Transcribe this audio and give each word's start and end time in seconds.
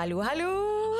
Hallo, 0.00 0.22
hallo! 0.24 0.52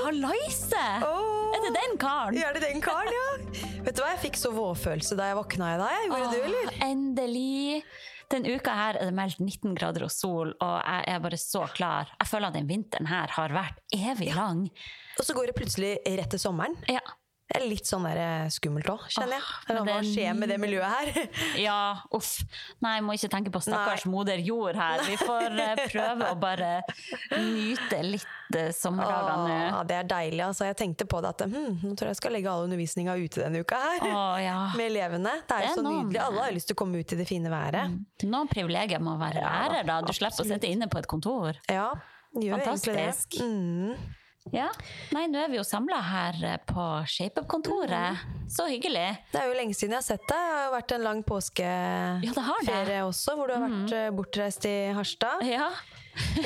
Hallaise! 0.05 0.81
Oh. 1.01 1.55
Er 1.57 1.63
det 1.65 1.71
den 1.73 1.95
karen? 1.97 2.35
Ja, 2.37 2.51
er 2.51 2.59
det 2.59 2.67
den 2.67 2.83
karen, 2.85 3.09
ja? 3.09 3.29
Vet 3.87 3.97
du 3.97 4.03
hva, 4.03 4.11
jeg 4.13 4.21
fikk 4.27 4.37
så 4.37 4.51
vårfølelse 4.53 5.17
da 5.17 5.31
jeg 5.31 5.39
våkna 5.39 5.71
i 5.73 5.79
dag. 5.81 6.03
Gjorde 6.11 6.35
du, 6.35 6.43
eller? 6.51 6.75
Endelig! 6.85 7.79
Denne 8.29 8.53
uka 8.53 8.75
her 8.77 8.99
er 9.01 9.09
det 9.09 9.17
meldt 9.17 9.41
19 9.41 9.73
grader 9.79 10.05
og 10.05 10.13
sol, 10.13 10.53
og 10.53 10.75
jeg 10.85 11.09
er 11.15 11.25
bare 11.25 11.39
så 11.41 11.65
klar. 11.73 12.13
Jeg 12.21 12.29
føler 12.29 12.53
at 12.53 12.59
den 12.61 12.69
vinteren 12.69 13.09
her 13.09 13.33
har 13.39 13.57
vært 13.57 13.81
evig 13.97 14.35
lang. 14.37 14.67
Og 15.17 15.25
så 15.25 15.39
går 15.39 15.49
det 15.49 15.57
plutselig 15.63 15.95
rett 16.05 16.37
til 16.37 16.45
sommeren. 16.45 16.77
Ja. 16.93 17.01
Det 17.51 17.59
er 17.59 17.65
litt 17.67 17.89
sånn 17.89 18.05
der 18.07 18.19
eh, 18.23 18.49
skummelt 18.55 18.87
òg, 18.93 19.09
kjenner 19.11 19.35
jeg. 19.35 19.43
Åh, 19.43 19.79
Hva 19.81 19.83
det 19.89 19.95
er 19.97 20.05
skjer 20.07 20.37
med 20.39 20.53
det 20.53 20.59
miljøet 20.63 20.87
her? 20.87 21.31
Ja, 21.67 21.79
uff. 22.15 22.45
Nei, 22.85 22.93
jeg 23.01 23.05
må 23.09 23.17
ikke 23.17 23.31
tenke 23.33 23.51
på 23.51 23.63
stakkars 23.65 24.05
Nei. 24.07 24.13
moder 24.13 24.43
jord 24.47 24.79
her. 24.79 25.03
Vi 25.09 25.17
får 25.19 25.59
eh, 25.59 25.81
prøve 25.91 26.29
å 26.31 26.37
bare 26.39 26.69
nyte 27.35 27.99
litt 28.07 28.29
sommerdagene. 28.55 28.75
sommerdager 28.77 29.43
nå. 29.43 29.57
Åh, 29.81 29.81
det 29.91 29.97
er 29.99 30.07
deilig. 30.13 30.45
altså. 30.47 30.69
Jeg 30.69 30.79
tenkte 30.79 31.09
på 31.11 31.23
det 31.25 31.33
at 31.35 31.45
hm, 31.49 31.81
nå 31.83 31.97
tror 31.99 32.11
jeg 32.11 32.15
jeg 32.15 32.21
skal 32.21 32.37
legge 32.39 32.53
all 32.53 32.69
undervisninga 32.69 33.19
ute 33.19 33.43
denne 33.43 33.65
uka 33.67 33.83
her. 33.83 34.07
Å 34.07 34.23
ja. 34.45 34.55
Med 34.79 34.93
elevene. 34.93 35.35
Det 35.51 35.59
er 35.59 35.67
jo 35.67 35.75
så 35.81 35.87
noen... 35.89 36.07
nydelig. 36.07 36.23
Alle 36.29 36.47
har 36.47 36.57
lyst 36.61 36.71
til 36.71 36.79
å 36.79 36.83
komme 36.85 37.03
ut 37.03 37.17
i 37.17 37.19
det 37.19 37.27
fine 37.27 37.51
været. 37.51 37.99
Noen 38.31 38.55
privilegier 38.55 39.03
med 39.03 39.17
å 39.17 39.19
være 39.27 39.43
ære, 39.43 39.83
da. 39.91 39.99
Du 40.07 40.15
slipper 40.15 40.31
å 40.31 40.47
absolutt. 40.47 40.55
sitte 40.55 40.71
inne 40.71 40.87
på 40.93 41.03
et 41.03 41.11
kontor. 41.11 41.59
Ja, 41.67 41.91
gjør 42.39 42.63
egentlig 42.63 42.95
det. 42.95 43.11
Fantastisk. 43.11 43.43
Mm. 43.43 44.19
Ja. 44.55 44.67
Nei, 45.15 45.27
nå 45.31 45.39
er 45.39 45.51
vi 45.53 45.61
jo 45.61 45.65
samla 45.67 46.01
her 46.03 46.39
eh, 46.47 46.59
på 46.67 46.87
ShapeUp-kontoret. 47.07 48.25
Så 48.51 48.67
hyggelig. 48.67 49.07
Det 49.31 49.39
er 49.39 49.51
jo 49.51 49.57
lenge 49.59 49.77
siden 49.79 49.95
jeg 49.95 50.03
har 50.03 50.09
sett 50.09 50.25
deg. 50.27 50.35
Det 50.35 50.57
har 50.57 50.65
jo 50.65 50.73
vært 50.75 50.95
en 50.97 51.05
lang 51.07 51.23
påskeferie 51.27 52.97
Ja, 52.97 53.05
også, 53.07 53.37
hvor 53.39 53.51
du 53.51 53.55
har 53.55 53.63
vært 53.63 53.95
mm. 53.95 54.19
bortreist 54.19 54.67
i 54.67 54.77
Harstad. 54.97 55.47
Ja, 55.47 55.71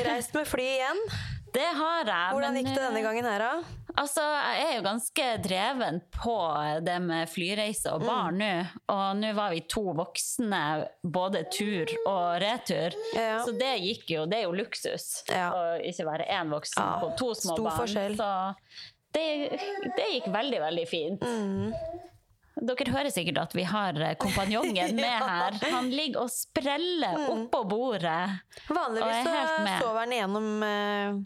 Reist 0.04 0.34
med 0.36 0.46
fly 0.48 0.66
igjen. 0.76 1.00
det 1.56 1.70
har 1.78 2.04
jeg. 2.04 2.34
Hvordan 2.36 2.60
gikk 2.60 2.70
det 2.72 2.82
denne 2.82 3.00
eh, 3.00 3.06
gangen 3.08 3.28
her, 3.28 3.46
da? 3.48 3.83
Altså, 3.96 4.22
jeg 4.58 4.64
er 4.66 4.76
jo 4.76 4.82
ganske 4.82 5.26
dreven 5.44 6.00
på 6.16 6.34
det 6.82 6.96
med 7.04 7.28
flyreise 7.30 7.92
og 7.94 8.00
Mm. 8.02 8.06
barn 8.08 8.38
nå. 8.42 8.48
Og 8.90 9.16
nå 9.20 9.32
var 9.36 9.50
vi 9.54 9.60
to 9.70 9.84
voksne, 9.94 10.62
både 11.04 11.44
tur 11.50 11.86
og 12.06 12.40
retur. 12.42 12.96
Ja. 13.14 13.44
Så 13.46 13.52
det 13.58 13.76
gikk 13.84 14.10
jo, 14.10 14.24
det 14.26 14.38
er 14.40 14.48
jo 14.48 14.52
luksus. 14.58 15.22
Ja. 15.30 15.52
Å 15.54 15.78
ikke 15.80 16.06
være 16.10 16.26
én 16.28 16.50
voksen 16.50 16.82
Ja, 16.82 16.98
på 17.04 17.12
to 17.16 17.30
små 17.34 17.54
stor 17.54 17.64
barn. 17.70 17.78
forskjell. 17.78 18.16
Så 18.16 18.54
det, 19.14 19.60
det 19.96 20.08
gikk 20.16 20.26
veldig, 20.34 20.60
veldig 20.60 20.88
fint. 20.90 21.20
Mm. 21.22 21.72
Dere 22.64 22.92
hører 22.94 23.10
sikkert 23.10 23.38
at 23.42 23.52
vi 23.54 23.62
har 23.66 23.92
kompanjongen 24.18 24.94
med 25.04 25.22
her. 25.22 25.56
Han 25.70 25.90
ligger 25.90 26.22
og 26.22 26.30
spreller 26.30 27.14
Mm. 27.18 27.46
oppå 27.46 27.62
bordet. 27.68 28.40
Vanligvis 28.68 29.22
så 29.26 29.78
sover 29.80 29.98
han 30.04 30.10
gjennom 30.18 30.62
eh, 30.62 31.22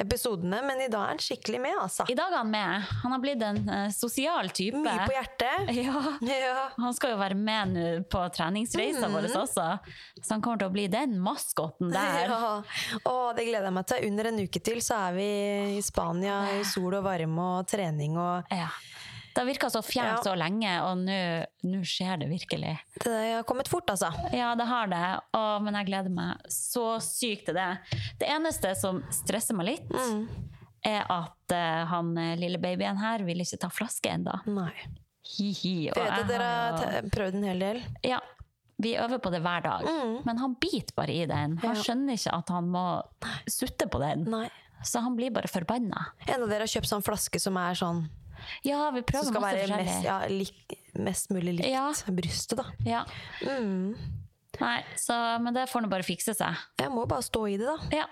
episodene, 0.00 0.62
men 0.66 0.80
i 0.84 0.88
dag 0.90 1.02
er 1.04 1.12
han 1.14 1.20
skikkelig 1.22 1.60
med, 1.62 1.76
altså. 1.82 2.06
I 2.10 2.16
dag 2.18 2.32
er 2.32 2.38
han 2.40 2.50
med. 2.50 2.86
Han 3.02 3.12
har 3.14 3.20
blitt 3.22 3.42
en 3.46 3.60
eh, 3.68 3.88
sosial 3.94 4.48
type. 4.56 4.80
Mye 4.80 5.06
på 5.06 5.14
hjertet. 5.16 5.70
Ja. 5.80 6.00
Ja. 6.26 6.68
Han 6.80 6.94
skal 6.96 7.14
jo 7.14 7.18
være 7.20 7.36
med 7.38 7.74
nå 7.76 7.86
på 8.10 8.22
treningsreisa 8.36 9.06
Mm. 9.08 9.14
vår 9.16 9.28
også, 9.42 9.66
så 10.20 10.30
han 10.34 10.42
kommer 10.44 10.58
til 10.60 10.68
å 10.70 10.74
bli 10.74 10.86
den 10.92 11.16
maskoten 11.22 11.92
der. 11.94 12.26
Ja. 12.30 12.50
Å, 13.06 13.14
det 13.36 13.46
gleder 13.48 13.68
jeg 13.70 13.76
meg 13.76 13.86
til. 13.90 14.06
Under 14.10 14.28
en 14.30 14.40
uke 14.44 14.60
til 14.66 14.80
så 14.84 14.98
er 15.08 15.16
vi 15.16 15.28
i 15.78 15.82
Spania 15.84 16.40
i 16.58 16.64
sol 16.68 16.94
og 16.98 17.04
varme 17.06 17.46
og 17.60 17.68
trening 17.70 18.16
og 18.20 18.50
Ja. 18.54 18.68
Det 19.34 19.38
har 19.40 19.46
virka 19.46 19.70
så 19.70 19.80
fjernt 19.82 20.18
Ja. 20.24 20.32
så 20.32 20.34
lenge, 20.36 20.70
og 20.82 20.98
nå 21.06 21.80
skjer 21.86 22.18
det 22.18 22.28
virkelig. 22.28 22.72
Det 23.04 23.34
har 23.36 23.42
kommet 23.46 23.68
fort, 23.68 23.86
altså. 23.90 24.10
Ja, 24.34 24.54
det 24.58 24.66
har 24.66 24.86
det, 24.90 25.20
Å, 25.38 25.60
men 25.62 25.74
jeg 25.74 25.86
gleder 25.86 26.10
meg 26.10 26.36
så 26.50 26.98
sykt 27.00 27.46
til 27.46 27.54
det. 27.54 27.68
Det 28.18 28.26
eneste 28.28 28.74
som 28.76 29.02
stresser 29.10 29.54
meg 29.54 29.66
litt, 29.66 29.88
Mm. 29.90 30.26
er 30.84 31.04
at 31.08 31.52
uh, 31.52 31.84
han 31.86 32.16
eh, 32.18 32.36
lille 32.40 32.58
babyen 32.58 32.96
her 32.98 33.18
vil 33.22 33.38
ikke 33.44 33.58
ta 33.60 33.68
flaske 33.68 34.08
ennå. 34.10 34.34
Hi-hi. 35.36 35.90
vet 35.94 35.96
jeg 36.00 36.26
dere 36.30 36.46
har 36.48 37.08
prøvd 37.12 37.34
en 37.38 37.44
hel 37.44 37.58
del. 37.62 37.80
Ja, 38.02 38.18
vi 38.80 38.94
øver 38.96 39.20
på 39.20 39.30
det 39.30 39.42
hver 39.44 39.62
dag. 39.62 39.84
Mm. 39.84 40.14
Men 40.26 40.38
han 40.40 40.54
biter 40.60 40.94
bare 40.96 41.12
i 41.12 41.26
den. 41.28 41.58
Han 41.58 41.76
Ja. 41.76 41.82
skjønner 41.82 42.16
ikke 42.16 42.32
at 42.38 42.48
han 42.48 42.70
må 42.72 43.02
sutte 43.46 43.86
på 43.92 44.00
den. 44.00 44.24
Nei. 44.30 44.48
Så 44.82 45.02
han 45.04 45.14
blir 45.16 45.30
bare 45.30 45.46
forbanna. 45.46 46.06
En 46.26 46.42
av 46.42 46.48
dere 46.48 46.60
har 46.64 46.66
kjøpt 46.72 46.88
sånn 46.88 47.04
flaske 47.04 47.38
som 47.38 47.56
er 47.60 47.74
sånn 47.74 48.08
Ja, 48.66 48.90
vi 48.94 49.02
Som 49.02 49.08
prøver 49.12 49.28
skal 49.30 49.40
masse 49.44 49.56
være 49.56 49.68
forskjellig. 49.68 49.86
mest, 49.86 50.04
ja, 50.04 50.18
lik, 50.28 50.78
mest 50.98 51.30
mulig 51.30 51.54
likt 51.60 51.70
Ja. 51.70 51.86
brystet, 52.20 52.56
da. 52.58 52.64
Ja. 52.86 53.04
Mm. 53.46 53.94
Nei, 54.60 54.76
så, 54.98 55.14
men 55.40 55.54
det 55.56 55.68
får 55.70 55.84
nå 55.84 55.88
bare 55.88 56.04
fikse 56.04 56.34
seg. 56.36 56.56
Jeg 56.80 56.90
må 56.92 57.06
bare 57.08 57.24
stå 57.24 57.46
i 57.48 57.56
det, 57.60 57.66
da. 57.70 57.78
Ja. 58.02 58.06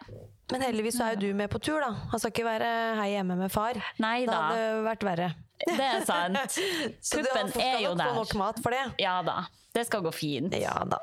Men 0.53 0.63
heldigvis 0.65 0.97
så 0.97 1.05
er 1.11 1.17
jo 1.19 1.27
du 1.29 1.35
med 1.37 1.51
på 1.53 1.61
tur, 1.61 1.81
da. 1.85 1.91
Han 2.13 2.21
skal 2.23 2.33
ikke 2.33 2.47
være 2.47 2.69
her 2.97 3.11
hjemme 3.19 3.37
med 3.37 3.53
far. 3.53 3.77
Nei 4.01 4.23
Det 4.25 4.31
da, 4.33 4.39
hadde 4.49 4.85
vært 4.87 5.05
verre. 5.05 5.29
det 5.67 5.89
er 5.91 6.05
sant. 6.09 6.57
Så 7.05 7.19
du 7.21 7.27
Puppen 7.27 7.51
skal 7.53 7.67
er 7.67 7.83
nok 7.91 8.01
få 8.01 8.15
nok 8.23 8.35
mat 8.41 8.63
for 8.65 8.73
det. 8.73 8.85
Ja 9.03 9.19
da, 9.27 9.43
det 9.77 9.85
skal 9.91 10.07
gå 10.07 10.13
fint. 10.15 10.55
Ja 10.57 10.79
da. 10.89 11.03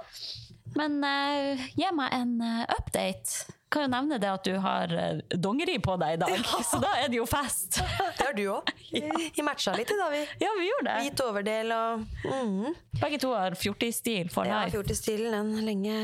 Men 0.75 0.97
uh, 1.03 1.61
gi 1.77 1.91
meg 1.93 2.15
en 2.17 2.33
uh, 2.41 2.63
update. 2.79 3.45
Kan 3.75 3.83
jo 3.83 3.91
nevne 3.91 4.15
det 4.23 4.29
at 4.31 4.45
du 4.47 4.53
har 4.63 4.91
eh, 4.95 5.17
dongeri 5.35 5.73
på 5.83 5.97
deg 5.99 6.15
i 6.15 6.19
dag, 6.21 6.45
så 6.63 6.77
da 6.79 6.93
er 7.01 7.09
det 7.11 7.17
jo 7.19 7.25
fest. 7.27 7.81
Det 8.15 8.23
har 8.23 8.35
du 8.37 8.45
òg. 8.53 8.69
Vi 9.35 9.43
matcha 9.43 9.73
litt 9.75 9.91
i 9.91 9.97
dag, 9.99 10.13
vi. 10.13 10.21
Ja, 10.39 10.53
vi 10.55 10.69
gjorde 10.69 10.87
det. 10.87 10.99
Hvit 11.03 11.23
overdel 11.25 11.73
og 11.75 12.05
mm. 12.23 12.77
Begge 13.01 13.19
to 13.19 13.33
har 13.35 13.57
fjortisstil 13.59 14.31
for 14.31 14.47
Ja, 14.47 14.61
life. 14.63 14.77
fjortisstilen, 14.77 15.35
den 15.35 15.67
lenge, 15.67 15.97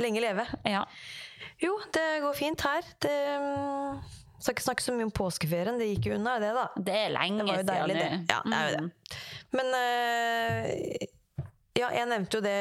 lenge 0.00 0.24
leve. 0.24 0.46
Ja. 0.64 0.86
Jo, 1.60 1.76
det 1.92 2.08
går 2.24 2.38
fint 2.40 2.64
her. 2.64 2.88
Det 3.04 3.16
mm, 3.42 4.00
Skal 4.38 4.56
ikke 4.56 4.64
snakke 4.70 4.86
så 4.86 4.96
mye 4.96 5.10
om 5.10 5.12
påskeferien, 5.14 5.76
det 5.78 5.92
gikk 5.92 6.08
jo 6.08 6.16
unna, 6.16 6.38
det, 6.40 6.54
da. 6.56 6.64
Det 6.78 6.96
er 7.04 7.12
lenge 7.18 7.44
Det 7.44 7.50
var 7.50 7.60
jo 7.60 7.66
siden 7.68 8.00
nå. 8.00 8.22
Ja, 8.32 8.40
det 8.46 8.62
er 8.62 8.70
jo 8.70 8.78
det. 8.78 9.18
Men 9.58 9.74
eh, 9.82 11.10
ja, 11.78 11.88
jeg 11.94 12.08
nevnte 12.10 12.38
jo 12.38 12.42
det 12.44 12.56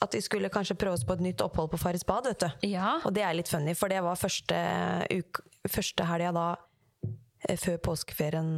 at 0.00 0.14
vi 0.16 0.20
skulle 0.24 0.50
kanskje 0.52 0.76
prøve 0.78 0.96
oss 0.98 1.04
på 1.06 1.16
et 1.18 1.24
nytt 1.24 1.42
opphold 1.44 1.70
på 1.72 1.80
Farris 1.82 2.04
bad, 2.06 2.28
vet 2.30 2.44
du. 2.44 2.68
Ja. 2.70 2.98
Og 3.04 3.14
det 3.16 3.24
er 3.26 3.34
litt 3.36 3.50
funny, 3.50 3.74
for 3.78 3.90
det 3.92 4.02
var 4.06 4.18
første, 4.20 4.56
uke, 5.10 5.42
første 5.68 6.06
helga 6.08 6.30
da 6.36 6.44
eh, 7.48 7.58
før 7.60 7.80
påskeferien, 7.90 8.48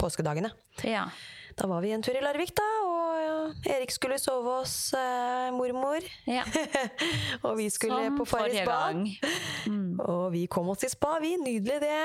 påskedagene. 0.00 0.52
ja. 0.84 1.08
Da 1.56 1.64
var 1.70 1.80
vi 1.80 1.88
en 1.96 2.02
tur 2.04 2.12
i 2.12 2.20
Larvik, 2.20 2.50
da, 2.52 2.64
og 2.84 3.64
Erik 3.64 3.88
skulle 3.94 4.18
sove 4.20 4.58
hos 4.58 4.92
eh, 4.92 5.46
mormor. 5.56 6.04
ja. 6.28 6.42
og 7.46 7.54
vi 7.56 7.70
skulle 7.72 7.96
Som 8.10 8.18
på 8.18 8.26
Farris 8.28 8.58
bad. 8.66 8.98
gang. 9.00 9.96
Og 10.04 10.26
vi 10.34 10.42
kom 10.52 10.68
oss 10.74 10.84
i 10.84 10.90
spa, 10.92 11.14
vi. 11.22 11.32
Nydelig 11.40 11.78
det. 11.80 12.02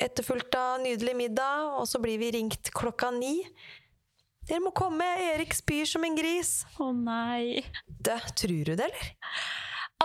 Etterfulgt 0.00 0.56
av 0.56 0.80
nydelig 0.80 1.12
middag, 1.18 1.76
og 1.76 1.84
så 1.90 2.00
blir 2.00 2.16
vi 2.24 2.30
ringt 2.38 2.72
klokka 2.72 3.10
ni. 3.18 3.34
Dere 4.46 4.62
må 4.62 4.70
komme, 4.76 5.06
Erik 5.32 5.56
spyr 5.58 5.88
som 5.90 6.04
en 6.06 6.14
gris. 6.14 6.60
Å 6.78 6.92
nei. 6.94 7.64
Det, 7.86 8.20
tror 8.38 8.68
du 8.68 8.76
det, 8.78 8.86
eller? 8.86 9.08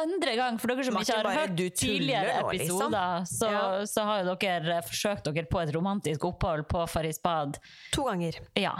Andre 0.01 0.35
gang, 0.39 0.57
for 0.61 0.71
dere 0.71 0.85
som 0.87 0.97
ikke 0.99 1.15
har 1.17 1.27
bare 1.27 1.43
hørt 1.45 1.77
tidligere 1.77 2.41
nå, 2.41 2.51
liksom. 2.55 2.81
episoder, 2.81 3.29
så, 3.29 3.51
Ja. 3.51 3.85
så 3.85 4.03
har 4.07 4.23
jo 4.25 4.35
dere 4.41 4.81
forsøkt 4.87 5.29
dere 5.29 5.45
på 5.51 5.61
et 5.61 5.73
romantisk 5.75 6.25
opphold 6.31 6.67
på 6.71 6.83
Farris 6.89 7.21
bad. 7.21 7.59
To 7.95 8.05
ganger. 8.09 8.39
Ja. 8.59 8.75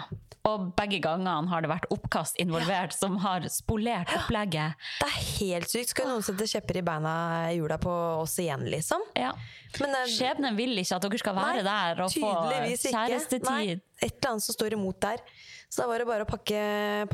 Og 0.49 0.71
begge 0.73 0.97
gangene 1.03 1.45
har 1.51 1.61
det 1.61 1.69
vært 1.69 1.85
oppkast 1.93 2.39
involvert 2.41 2.95
som 2.97 3.19
har 3.21 3.45
spolert 3.53 4.09
opplegget. 4.17 4.73
Det 4.97 5.05
er 5.05 5.19
helt 5.37 5.69
sykt. 5.69 5.91
Skal 5.93 6.09
noen 6.09 6.25
sette 6.25 6.47
kjepper 6.49 6.79
i 6.81 6.81
beina 6.87 7.13
i 7.51 7.59
hjula 7.59 7.77
på 7.81 7.93
oss 8.23 8.39
igjen, 8.41 8.65
liksom? 8.73 9.03
Ja. 9.13 9.35
Men 9.79 9.93
det, 9.93 10.01
Skjebnen 10.15 10.57
vil 10.57 10.73
ikke 10.81 10.97
at 10.97 11.05
dere 11.05 11.21
skal 11.21 11.37
være 11.37 11.61
Nei, 11.61 11.69
der 11.69 12.03
og 12.07 12.11
få 12.15 12.33
kjærestetid. 12.49 13.45
Nei, 13.45 13.77
et 14.01 14.15
eller 14.17 14.31
annet 14.33 14.47
som 14.49 14.57
står 14.57 14.73
imot 14.79 14.97
der. 15.05 15.21
Så 15.69 15.83
da 15.83 15.87
var 15.87 16.01
det 16.01 16.09
bare 16.09 16.25
å 16.25 16.27
pakke, 16.27 16.61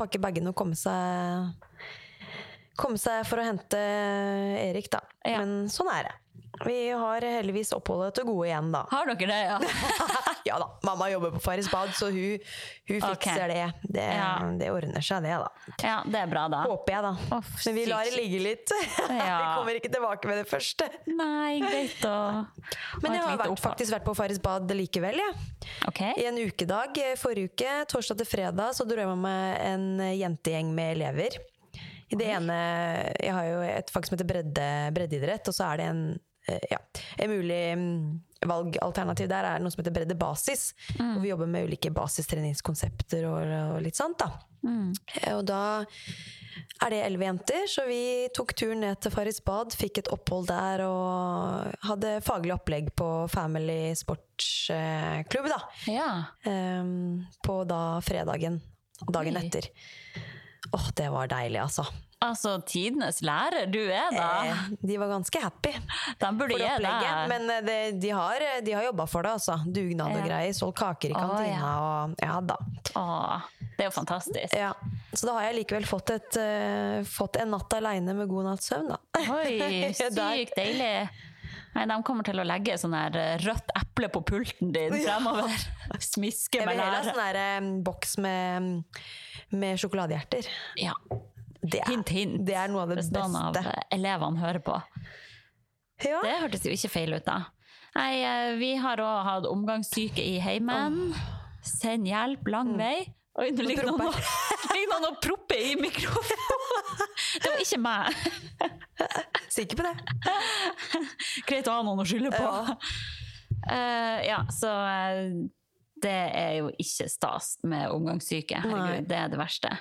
pakke 0.00 0.18
bagene 0.18 0.50
og 0.50 0.56
komme 0.58 0.74
seg 0.74 1.52
Komme 2.78 3.00
seg 3.00 3.26
for 3.26 3.42
å 3.42 3.46
hente 3.48 3.78
Erik, 4.62 4.90
da. 4.92 5.02
Ja. 5.26 5.42
Men 5.42 5.66
sånn 5.72 5.90
er 5.92 6.08
det. 6.10 6.16
Vi 6.66 6.90
har 6.90 7.22
heldigvis 7.22 7.70
oppholdet 7.76 8.16
til 8.18 8.26
gode 8.26 8.48
igjen, 8.48 8.70
da. 8.74 8.80
Har 8.90 9.06
dere 9.06 9.26
det, 9.30 9.38
ja? 9.46 9.58
ja 10.48 10.56
da. 10.58 10.66
Mamma 10.86 11.06
jobber 11.12 11.34
på 11.36 11.42
Farris 11.42 11.68
bad, 11.70 11.92
så 11.94 12.08
hun, 12.10 12.38
hun 12.88 12.96
fikser 12.96 13.18
fikser 13.22 13.52
det. 13.52 13.66
Det, 13.82 14.06
Ja. 14.16 14.30
det 14.58 14.70
ordner 14.74 15.04
seg, 15.04 15.22
det, 15.26 15.36
da. 15.38 15.74
Ja, 15.84 15.98
det 16.06 16.22
er 16.24 16.30
bra, 16.30 16.46
da. 16.50 16.64
Håper 16.66 16.94
jeg, 16.96 17.04
da. 17.06 17.12
Oh, 17.36 17.52
Men 17.66 17.76
vi 17.78 17.84
lar 17.90 18.08
det 18.08 18.16
ligge 18.16 18.40
litt. 18.42 18.74
vi 19.10 19.18
kommer 19.20 19.78
ikke 19.78 19.92
tilbake 19.94 20.30
med 20.30 20.42
det 20.42 20.48
første. 20.50 20.88
Nei, 21.10 21.60
greit 21.62 22.08
å 22.08 22.16
Men 23.04 23.18
jeg 23.18 23.22
har 23.26 23.38
vært, 23.44 23.62
faktisk 23.62 23.94
vært 23.94 24.08
på 24.08 24.16
Farris 24.18 24.42
bad 24.42 24.74
likevel, 24.78 25.20
jeg. 25.22 25.68
Ok. 25.90 26.02
I 26.18 26.26
en 26.30 26.42
ukedag 26.42 26.98
eh, 27.04 27.14
forrige 27.20 27.52
uke, 27.52 27.76
torsdag 27.92 28.22
til 28.24 28.32
fredag, 28.34 28.74
så 28.74 28.86
dro 28.88 28.98
jeg 29.02 29.14
med 29.14 29.22
meg 29.28 29.62
en 29.68 29.88
jentegjeng 30.18 30.74
med 30.74 30.96
elever. 30.98 31.38
I 32.08 32.16
det 32.16 32.30
ene 32.32 32.56
Jeg 33.18 33.34
har 33.36 33.50
jo 33.50 33.60
et 33.66 33.92
fag 33.92 34.08
som 34.08 34.16
heter 34.16 34.28
bredde, 34.28 34.70
breddeidrett, 34.96 35.50
og 35.50 35.56
så 35.56 35.68
er 35.72 35.80
det 35.80 35.88
en 35.92 36.02
eh, 36.48 36.66
ja, 36.72 36.80
en 37.18 37.32
mulig 37.34 37.62
mm, 37.76 37.98
valgalternativ 38.48 39.28
der 39.30 39.48
er 39.48 39.62
noe 39.62 39.74
som 39.74 39.82
heter 39.82 39.94
bredde 39.94 40.18
basis. 40.18 40.70
Hvor 40.96 41.22
vi 41.22 41.32
jobber 41.32 41.50
med 41.50 41.68
ulike 41.68 41.92
basistreningskonsepter 41.94 43.26
og, 43.28 43.56
og 43.74 43.82
litt 43.84 43.98
sånt. 43.98 44.20
da. 44.22 44.32
Mm. 44.64 44.92
Og 45.36 45.44
da 45.46 45.62
er 46.84 46.94
det 46.94 47.02
elleve 47.02 47.26
jenter, 47.26 47.66
så 47.70 47.84
vi 47.88 48.28
tok 48.34 48.54
turen 48.58 48.82
ned 48.84 49.00
til 49.02 49.12
Farris 49.14 49.40
bad, 49.44 49.74
fikk 49.74 50.02
et 50.02 50.10
opphold 50.14 50.48
der 50.50 50.84
og 50.86 51.74
hadde 51.88 52.18
faglig 52.26 52.54
opplegg 52.54 52.92
på 52.98 53.10
Family 53.32 53.94
sportsklubb, 53.98 55.50
da. 55.50 55.60
Ja. 55.90 56.10
Um, 56.46 57.24
på 57.44 57.62
da 57.68 57.98
fredagen. 58.04 58.60
Dagen 59.14 59.38
etter. 59.38 59.70
Åh, 60.74 60.88
det 60.98 61.08
var 61.14 61.30
deilig, 61.30 61.60
altså. 61.62 61.86
Altså, 62.18 62.56
tidenes 62.66 63.20
lærer 63.22 63.68
du 63.70 63.78
er, 63.78 64.08
da. 64.10 64.24
Eh, 64.50 64.62
de 64.82 64.96
var 64.98 65.06
ganske 65.12 65.38
happy 65.38 65.70
De 66.18 66.30
burde 66.34 66.56
for 66.56 66.64
opplegget. 66.66 67.28
Men 67.30 67.50
eh, 67.54 67.60
det, 67.62 67.76
de 68.02 68.10
har, 68.10 68.42
de 68.66 68.72
har 68.74 68.88
jobba 68.88 69.06
for 69.06 69.22
det, 69.22 69.36
altså. 69.38 69.54
Dugnad 69.64 70.16
og 70.16 70.18
Ja. 70.18 70.26
greier. 70.26 70.56
Solgt 70.58 70.80
kaker 70.80 71.12
i 71.12 71.14
kantina 71.14 71.52
ja. 71.62 71.70
og 71.78 72.16
Ja 72.24 72.40
da. 72.42 72.56
Åh, 72.98 73.46
det 73.76 73.84
er 73.86 73.90
jo 73.90 73.94
fantastisk. 73.94 74.56
Ja. 74.58 74.72
Så 75.12 75.28
da 75.28 75.36
har 75.38 75.46
jeg 75.48 75.60
likevel 75.60 75.86
fått, 75.86 76.10
et, 76.10 76.36
uh, 76.42 77.06
fått 77.06 77.38
en 77.38 77.54
natt 77.54 77.78
aleine 77.78 78.12
med 78.18 78.28
god 78.28 78.50
natts 78.50 78.66
søvn, 78.72 78.90
da. 78.90 78.98
Oi, 79.38 79.92
sykt 79.98 80.18
deilig. 80.58 81.08
Nei, 81.74 81.84
de 81.90 81.96
kommer 82.06 82.24
til 82.26 82.40
å 82.40 82.44
legge 82.46 82.74
sånn 82.80 82.94
her 82.96 83.16
eh, 83.16 83.36
rødt 83.44 83.72
eple 83.78 84.08
på 84.14 84.22
pulten 84.26 84.72
din 84.74 84.94
fremover. 84.94 85.54
Smiske 86.02 86.58
Jeg 86.60 86.66
med 86.66 86.76
vil 86.76 86.84
heller 86.84 87.10
ha 87.12 87.16
lære. 87.20 87.44
sånn 87.58 87.68
eh, 87.76 87.82
boks 87.86 88.16
med, 88.24 89.02
med 89.54 89.78
sjokoladehjerter. 89.82 90.48
Ja. 90.80 90.94
Det 91.58 91.80
er, 91.82 91.88
Hint, 91.90 92.08
hint. 92.14 92.40
det 92.46 92.54
er 92.54 92.68
noe 92.70 92.84
av 92.86 92.92
det 92.94 93.02
av 93.18 93.52
beste. 93.54 93.64
eh, 93.66 93.82
elevene 93.98 94.38
hører 94.42 94.62
på. 94.64 94.76
Ja. 96.06 96.20
Det 96.22 96.34
hørtes 96.44 96.66
jo 96.68 96.74
ikke 96.76 96.92
feil 96.92 97.14
ut, 97.18 97.24
da. 97.26 97.40
Nei, 97.96 98.12
eh, 98.22 98.52
vi 98.60 98.72
har 98.78 99.00
òg 99.02 99.22
hatt 99.26 99.46
omgangssyke 99.50 100.22
i 100.22 100.36
heimen. 100.44 101.14
Send 101.66 102.06
hjelp 102.06 102.46
lang 102.48 102.74
Mm. 102.74 102.78
vei. 102.78 103.14
Oi, 103.38 103.50
nå 103.54 103.62
ligger 103.66 103.86
noen 103.92 105.04
og 105.10 105.18
propper 105.22 105.58
i 105.62 105.74
mikrofonen! 105.78 106.86
Det 107.42 107.50
var 107.50 107.60
ikke 107.62 107.78
meg. 107.82 108.14
Sikker 109.52 109.80
på 109.80 109.86
det? 109.86 109.94
Greit 111.48 111.68
å 111.70 111.78
ha 111.78 111.84
noen 111.86 112.02
å 112.02 112.06
skylde 112.08 112.32
på. 112.34 112.42
Ja. 112.44 112.76
uh, 113.68 114.18
ja, 114.30 114.40
så 114.54 114.72
uh, 114.72 115.28
det 115.98 116.16
er 116.38 116.52
jo 116.60 116.72
ikke 116.78 117.08
stas 117.10 117.56
med 117.66 117.90
omgangssyke. 117.94 118.60
Nei. 118.62 118.72
Herregud, 118.72 119.10
det 119.10 119.20
er 119.20 119.32
det 119.32 119.40
verste. 119.40 119.74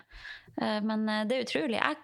Uh, 0.57 0.79
men 0.87 1.05
det 1.29 1.37
er 1.37 1.47
utrolig. 1.47 1.79
Jeg 1.79 1.99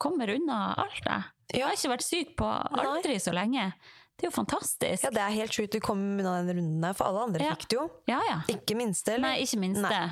kommer 0.00 0.30
unna 0.34 0.60
alt, 0.78 1.02
jeg. 1.04 1.32
Jeg 1.54 1.64
har 1.64 1.78
ikke 1.78 1.94
vært 1.94 2.04
syk 2.04 2.34
på 2.38 2.48
aldri 2.48 3.16
så 3.22 3.32
lenge. 3.32 3.70
Det 4.18 4.26
er 4.26 4.32
jo 4.32 4.34
fantastisk. 4.34 5.04
Ja, 5.06 5.10
det 5.14 5.22
er 5.22 5.34
helt 5.36 5.54
sjukt 5.54 5.76
du 5.76 5.78
kom 5.82 6.00
unna 6.18 6.40
den 6.42 6.58
runden 6.58 6.82
der, 6.82 6.96
for 6.98 7.06
alle 7.06 7.28
andre 7.28 7.44
Ja. 7.46 7.52
fikk 7.54 7.68
det 7.70 7.76
jo. 7.78 7.84
Ja, 8.10 8.18
ja. 8.26 8.40
Ikke 8.50 8.74
minste, 8.74 9.14
eller? 9.14 9.30
Nei, 9.30 9.44
ikke 9.46 9.60
minst 9.62 9.84
Nei. 9.84 10.08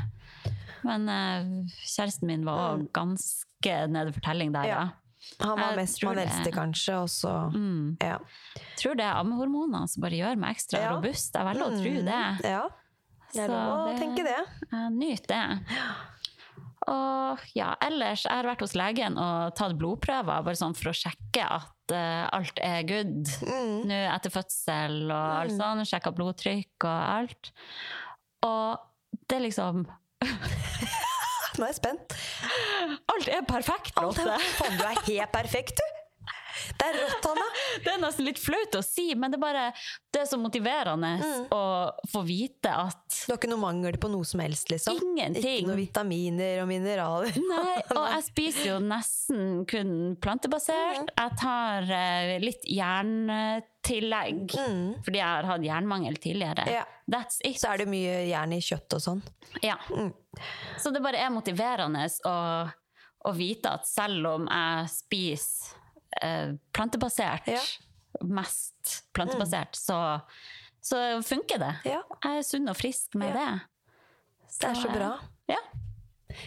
Men 0.87 1.09
uh, 1.11 1.49
kjæresten 1.83 2.31
min 2.31 2.45
var 2.47 2.77
òg 2.77 2.87
ganske 2.95 3.75
nede 3.91 4.15
for 4.15 4.23
telling 4.23 4.55
der, 4.55 4.69
ja. 4.71 4.85
Han 5.41 5.59
var 5.59 5.77
mest 5.77 6.03
man 6.05 6.19
eldste, 6.19 6.53
kanskje, 6.53 6.95
og 7.03 7.09
så 7.13 7.53
Mm. 7.53 7.97
ja. 8.01 8.19
Tror 8.79 8.97
det 8.97 9.05
er 9.05 9.21
ammehormonene 9.21 9.89
som 9.89 10.01
bare 10.03 10.17
gjør 10.21 10.37
meg 10.39 10.57
ekstra 10.57 10.81
Ja. 10.81 10.91
robust. 10.95 11.35
Jeg 11.35 11.45
velger 11.45 11.67
å 11.67 11.83
tro 11.83 11.95
det. 12.03 12.05
Mm, 12.07 12.45
Ja. 12.45 12.69
Det 13.33 13.43
er 13.43 13.49
lov 13.49 13.73
å 13.77 13.93
det- 13.93 14.01
tenke 14.01 14.25
det. 14.25 14.47
Nyter 14.93 15.27
det. 15.27 15.61
Og 16.89 17.39
ja, 17.55 17.75
ellers, 17.83 18.23
jeg 18.23 18.31
har 18.33 18.45
vært 18.45 18.61
hos 18.61 18.75
legen 18.79 19.19
og 19.19 19.55
tatt 19.59 19.77
blodprøver, 19.77 20.45
bare 20.45 20.55
sånn 20.55 20.75
for 20.77 20.91
å 20.91 20.95
sjekke 20.95 21.43
at 21.43 21.93
uh, 21.93 22.29
alt 22.33 22.59
er 22.63 22.83
good. 22.87 23.25
Mm. 23.43 23.85
Nå 23.91 23.99
etter 24.15 24.31
fødsel 24.31 25.11
og 25.11 25.33
alt 25.43 25.51
sånn, 25.59 25.83
sjekka 25.85 26.15
blodtrykk 26.15 26.87
og 26.87 27.03
alt. 27.19 27.51
Og 28.43 28.79
det 29.29 29.43
liksom 29.43 29.85
Nå 31.57 31.65
er 31.67 31.73
jeg 31.73 31.79
spent. 31.81 32.17
Alt 33.13 33.29
er 33.33 33.47
perfekt, 33.49 33.95
Lotte! 34.03 34.39
faen, 34.59 34.77
du 34.81 34.85
er 34.85 34.99
helt 35.07 35.33
perfekt, 35.33 35.81
du! 35.81 35.93
Det 36.81 36.87
er 36.89 36.95
rått, 36.97 37.23
Hanna. 37.29 37.45
Det 37.85 37.91
er 37.93 37.99
nesten 38.01 38.25
litt 38.27 38.39
flaut 38.41 38.73
å 38.79 38.81
si, 38.83 39.11
men 39.15 39.31
det 39.31 39.37
er 39.37 39.43
bare 39.43 39.65
det 40.17 40.23
er 40.23 40.29
så 40.31 40.39
motiverende 40.41 41.11
Mm. 41.21 41.43
å 41.53 41.61
få 42.09 42.23
vite 42.25 42.71
at 42.73 43.03
Du 43.27 43.33
har 43.35 43.37
ikke 43.39 43.51
noe 43.51 43.61
mangel 43.61 43.99
på 44.01 44.09
noe 44.09 44.25
som 44.27 44.41
helst, 44.41 44.71
liksom? 44.73 44.97
Ingenting. 45.05 45.45
Ikke 45.45 45.69
noe 45.69 45.77
vitaminer 45.79 46.63
og 46.63 46.71
mineraler? 46.71 47.37
Nei, 47.53 47.77
og 47.99 48.07
jeg 48.15 48.25
spiser 48.31 48.71
jo 48.73 48.79
nesten 48.83 49.67
kun 49.69 49.93
plantebasert. 50.25 51.13
Jeg 51.13 51.37
tar 51.43 51.93
eh, 51.93 52.33
litt 52.43 52.65
jerntillegg, 52.67 54.57
fordi 55.05 55.21
jeg 55.21 55.27
har 55.29 55.49
hatt 55.53 55.65
jernmangel 55.69 56.17
tidligere. 56.23 56.65
Mm. 56.67 56.73
Ja. 56.79 56.85
That's 57.07 57.39
it. 57.47 57.61
Så 57.61 57.69
er 57.71 57.85
det 57.85 57.89
mye 57.93 58.17
jern 58.27 58.57
i 58.57 58.63
kjøtt 58.65 58.97
og 58.99 59.05
sånn. 59.05 59.21
Ja. 59.63 59.77
Mm. 59.93 60.09
Så 60.81 60.91
det 60.95 61.03
bare 61.05 61.21
er 61.25 61.33
motiverende 61.35 62.05
å, 62.29 62.35
å 63.27 63.33
vite 63.37 63.73
at 63.79 63.87
selv 63.89 64.29
om 64.35 64.49
jeg 64.51 64.91
spiser 64.93 65.77
eh, 66.23 66.53
plantebasert, 66.77 67.49
Ja. 67.51 67.63
mest 68.25 69.01
plantebasert, 69.17 69.77
så, 69.77 70.21
så 70.81 71.01
funker 71.27 71.59
det. 71.63 71.73
Ja. 71.89 72.03
Jeg 72.25 72.43
er 72.43 72.47
sunn 72.47 72.69
og 72.73 72.77
frisk 72.79 73.17
med 73.19 73.35
det. 73.37 73.49
Det 74.61 74.71
er 74.71 74.79
så 74.81 74.93
bra. 74.93 75.11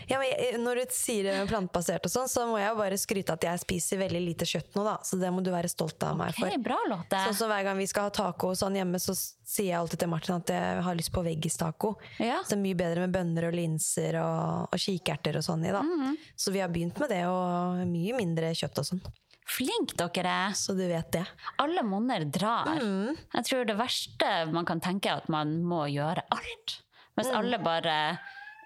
Ja. 0.10 0.20
Jeg- 0.26 0.58
når 0.60 0.76
du 0.82 0.86
sier 0.96 1.46
plantebasert 1.48 2.06
og 2.06 2.12
sånn, 2.12 2.28
så 2.30 2.46
må 2.50 2.58
jeg 2.60 2.70
jo 2.72 2.76
bare 2.80 2.98
skryte 2.98 3.34
at 3.34 3.42
jeg 3.46 3.60
spiser 3.60 4.00
veldig 4.02 4.22
lite 4.26 4.46
kjøtt 4.50 4.74
nå, 4.76 4.84
da. 4.84 4.98
Så 5.04 5.20
det 5.20 5.30
må 5.32 5.44
du 5.44 5.52
være 5.52 5.70
stolt 5.70 6.02
av 6.04 6.18
meg 6.18 6.34
for. 6.36 6.48
Hei, 6.50 6.58
bra, 6.58 6.78
Lotte. 6.90 7.20
Sånn 7.30 7.36
som 7.36 7.50
Hver 7.50 7.64
gang 7.64 7.78
vi 7.78 7.86
skal 7.88 8.10
ha 8.10 8.10
taco 8.10 8.52
sånn 8.58 8.76
hjemme, 8.76 8.96
så 9.00 9.14
sier 9.46 9.70
jeg 9.72 9.80
alltid 9.80 10.00
til 10.00 10.10
Martin 10.10 10.36
at 10.36 10.48
jeg 10.48 10.84
har 10.84 10.96
lyst 10.96 11.12
på 11.14 11.24
veggistaco. 11.24 11.96
Ja. 12.20 12.42
Så 12.44 12.50
det 12.50 12.60
er 12.60 12.66
mye 12.66 12.76
bedre 12.78 13.06
med 13.08 13.14
bønner 13.14 13.48
og 13.50 13.54
linser 13.54 14.20
og, 14.22 14.70
og 14.74 14.80
kikerter 14.80 15.38
og 15.38 15.44
sånn 15.46 15.66
i, 15.66 15.72
da. 15.72 15.82
Mhm. 15.82 16.18
Så 16.36 16.52
vi 16.52 16.60
har 16.60 16.70
begynt 16.70 16.98
med 17.00 17.10
det, 17.10 17.24
og 17.26 17.86
mye 17.88 18.14
mindre 18.18 18.52
kjøtt 18.54 18.78
og 18.80 18.86
sånn. 18.86 19.02
Flink 19.50 19.96
dere 19.98 20.30
er. 20.50 20.52
Så 20.54 20.76
du 20.78 20.84
vet 20.88 21.10
det. 21.12 21.26
Alle 21.58 21.82
monner 21.82 22.24
drar. 22.30 22.68
Mm. 22.80 23.18
Jeg 23.34 23.46
tror 23.48 23.66
det 23.66 23.78
verste 23.80 24.52
man 24.54 24.66
kan 24.66 24.80
tenke 24.80 25.08
er 25.10 25.18
at 25.24 25.30
man 25.30 25.64
må 25.66 25.88
gjøre 25.90 26.22
alt. 26.30 26.76
Hvis 27.18 27.34
alle 27.34 27.58
bare 27.58 28.20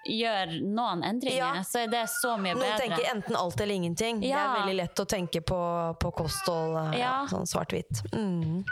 gjør 0.06 0.54
noen 0.62 1.02
endringer, 1.04 1.44
Mm. 1.50 1.54
Ja. 1.56 1.62
så 1.62 1.78
er 1.84 1.86
det 1.92 2.02
så 2.10 2.36
mye 2.38 2.54
Noen 2.54 2.70
Nå 2.70 2.78
tenker 2.78 3.04
enten 3.14 3.36
alt 3.36 3.60
eller 3.60 3.74
ingenting. 3.74 4.20
Det 4.20 4.30
er 4.32 4.54
veldig 4.60 4.76
lett 4.76 5.00
å 5.00 5.06
tenke 5.06 5.40
på, 5.40 5.58
på 6.00 6.10
kosthold. 6.14 6.76
eh, 6.94 6.98
Ja. 7.00 7.10
Ja. 7.22 7.26
sånn 7.30 7.46
svart-hvitt. 7.46 8.02
Mm. 8.12 8.64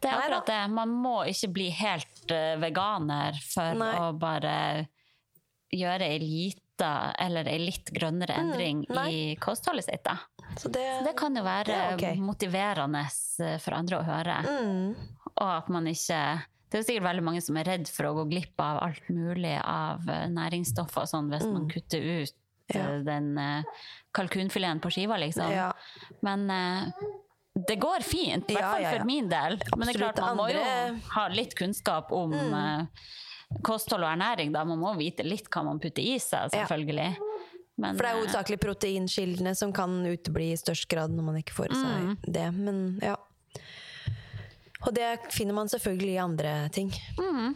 Det 0.00 0.08
er 0.08 0.18
akkurat 0.18 0.46
det. 0.46 0.60
Man 0.70 0.88
må 0.88 1.24
ikke 1.26 1.52
bli 1.52 1.70
helt 1.70 2.30
eh, 2.30 2.56
veganer 2.56 3.34
for 3.54 3.74
Nei. 3.74 3.94
å 3.98 4.12
bare 4.18 4.88
gjøre 5.74 6.02
ei 6.08 6.18
lita 6.22 7.12
eller 7.18 7.48
ei 7.50 7.58
litt 7.58 7.90
grønnere 7.92 8.36
endring 8.38 8.84
Mm, 8.88 9.08
i 9.10 9.36
kostholdet 9.36 9.84
sitt. 9.84 10.04
Da. 10.04 10.16
Så 10.56 10.70
det, 10.72 11.04
Det 11.04 11.16
kan 11.16 11.34
jo 11.36 11.42
være 11.42 11.74
er 11.98 12.14
motiverende 12.22 13.02
eh, 13.40 13.58
for 13.58 13.74
andre 13.74 13.98
å 13.98 14.04
høre. 14.06 14.36
mm. 14.46 14.94
Og 15.40 15.48
at 15.48 15.68
man 15.68 15.84
ikke 15.86 16.42
Det 16.68 16.76
er 16.78 16.82
jo 16.82 16.86
sikkert 16.90 17.06
veldig 17.08 17.22
mange 17.24 17.40
som 17.44 17.56
er 17.56 17.64
redd 17.64 17.88
for 17.88 18.04
å 18.10 18.14
gå 18.18 18.24
glipp 18.28 18.60
av 18.60 18.82
alt 18.84 19.06
mulig 19.08 19.54
av 19.64 20.04
eh, 20.08 20.26
næringsstoffer 20.28 21.06
og 21.06 21.08
sånn, 21.08 21.30
hvis 21.32 21.46
man 21.48 21.68
kutter 21.72 22.04
ut 22.24 22.34
Mm. 22.68 22.76
Ja. 22.76 22.80
eh, 22.84 22.98
den 23.00 23.28
eh, 23.40 23.62
kalkunfileten 24.12 24.80
på 24.84 24.90
skiva, 24.92 25.16
liksom. 25.16 25.48
Ja. 25.50 25.70
Men 26.20 26.42
eh, 26.52 26.90
det 27.66 27.78
går 27.80 28.04
fint, 28.04 28.50
i 28.50 28.54
hvert 28.58 28.66
fall 28.74 28.82
ja, 28.84 28.90
for 28.98 29.06
min 29.08 29.30
del. 29.30 29.56
Men 29.72 29.88
det 29.88 29.94
er 29.94 30.00
klart, 30.02 30.20
man 30.20 30.36
må 30.36 30.50
jo 30.52 30.60
Mm. 30.60 30.98
ha 31.14 31.24
litt 31.32 31.54
kunnskap 31.56 32.12
om 32.12 32.30
mm. 32.36 32.86
kosthold 33.64 34.04
og 34.04 34.10
ernæring. 34.12 34.52
Da. 34.52 34.64
Man 34.68 34.78
må 34.82 34.92
vite 34.98 35.24
litt 35.24 35.48
hva 35.48 35.64
man 35.64 35.80
putter 35.80 36.04
i 36.04 36.18
seg, 36.20 36.52
selvfølgelig. 36.52 37.16
Men, 37.78 37.94
For 37.96 38.02
det 38.04 38.10
er 38.10 38.14
eh, 38.16 38.20
hovedsakelig 38.20 38.58
proteinkildene 38.60 39.56
som 39.56 39.72
kan 39.72 39.96
utebli 40.04 40.50
i 40.52 40.58
størst 40.60 40.88
grad 40.90 41.10
når 41.14 41.24
man 41.30 41.40
ikke 41.40 41.54
får 41.56 41.72
i 41.72 41.80
seg 41.80 42.04
Mm. 42.04 42.16
det. 42.36 42.46
Men 42.58 42.98
ja. 43.00 43.16
Og 44.86 44.94
det 44.94 45.08
finner 45.34 45.54
man 45.56 45.68
selvfølgelig 45.70 46.12
i 46.14 46.20
andre 46.22 46.52
ting. 46.74 46.92
Mm. 47.18 47.54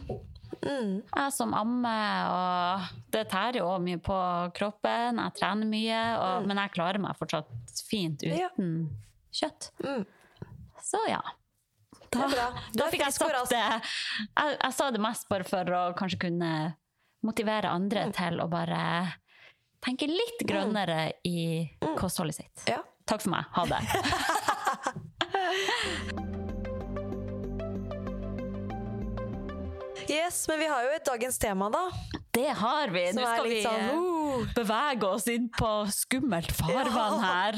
Jeg 0.63 1.31
som 1.35 1.53
ammer, 1.57 2.27
og 2.31 2.89
det 3.11 3.25
tærer 3.31 3.57
jo 3.61 3.69
mye 3.83 3.99
på 4.03 4.17
kroppen. 4.55 5.19
Jeg 5.19 5.33
trener 5.39 5.67
mye, 5.67 6.01
og, 6.19 6.45
men 6.47 6.59
jeg 6.61 6.73
klarer 6.75 7.01
meg 7.03 7.17
fortsatt 7.19 7.49
fint 7.89 8.23
Ja. 8.27 8.49
uten 8.53 8.89
kjøtt. 9.33 9.71
Så 10.83 11.01
ja. 11.09 11.21
Det 12.13 12.21
er 12.21 12.29
bra. 12.35 12.45
Du 12.71 12.77
Da 12.77 12.85
er 12.85 12.91
fikk 12.93 13.01
jeg 13.07 13.13
sagt 13.15 13.49
det. 13.49 13.59
Jeg, 13.63 14.57
jeg 14.61 14.73
sa 14.77 14.91
det 14.93 15.01
mest 15.01 15.27
bare 15.31 15.47
for 15.47 15.73
å 15.73 15.83
kanskje 15.97 16.19
kunne 16.27 16.51
motivere 17.25 17.71
andre 17.71 18.05
Mm. 18.09 18.13
til 18.19 18.39
å 18.43 18.47
bare 18.51 18.79
tenke 19.83 20.07
litt 20.07 20.43
grønnere 20.47 21.13
i 21.25 21.67
kostholdet 21.97 22.35
sitt. 22.35 22.65
Mm. 22.67 22.75
Ja. 22.75 22.81
Takk 23.09 23.21
for 23.25 23.33
meg. 23.33 23.45
Ha 23.51 23.65
det. 23.67 23.81
Yes, 30.13 30.47
men 30.47 30.59
vi 30.59 30.67
har 30.69 30.83
jo 30.85 30.91
et 30.93 31.05
dagens 31.05 31.39
tema, 31.41 31.69
da. 31.73 31.83
Det 32.33 32.49
har 32.59 32.91
vi. 32.93 33.07
Som 33.13 33.21
Nå 33.21 33.29
skal 33.31 33.47
vi 33.49 33.61
sånn, 33.63 33.87
uh. 33.97 34.51
bevege 34.53 35.07
oss 35.09 35.25
inn 35.31 35.47
på 35.57 35.69
skummelt 35.93 36.51
farvann 36.53 37.23
her. 37.23 37.57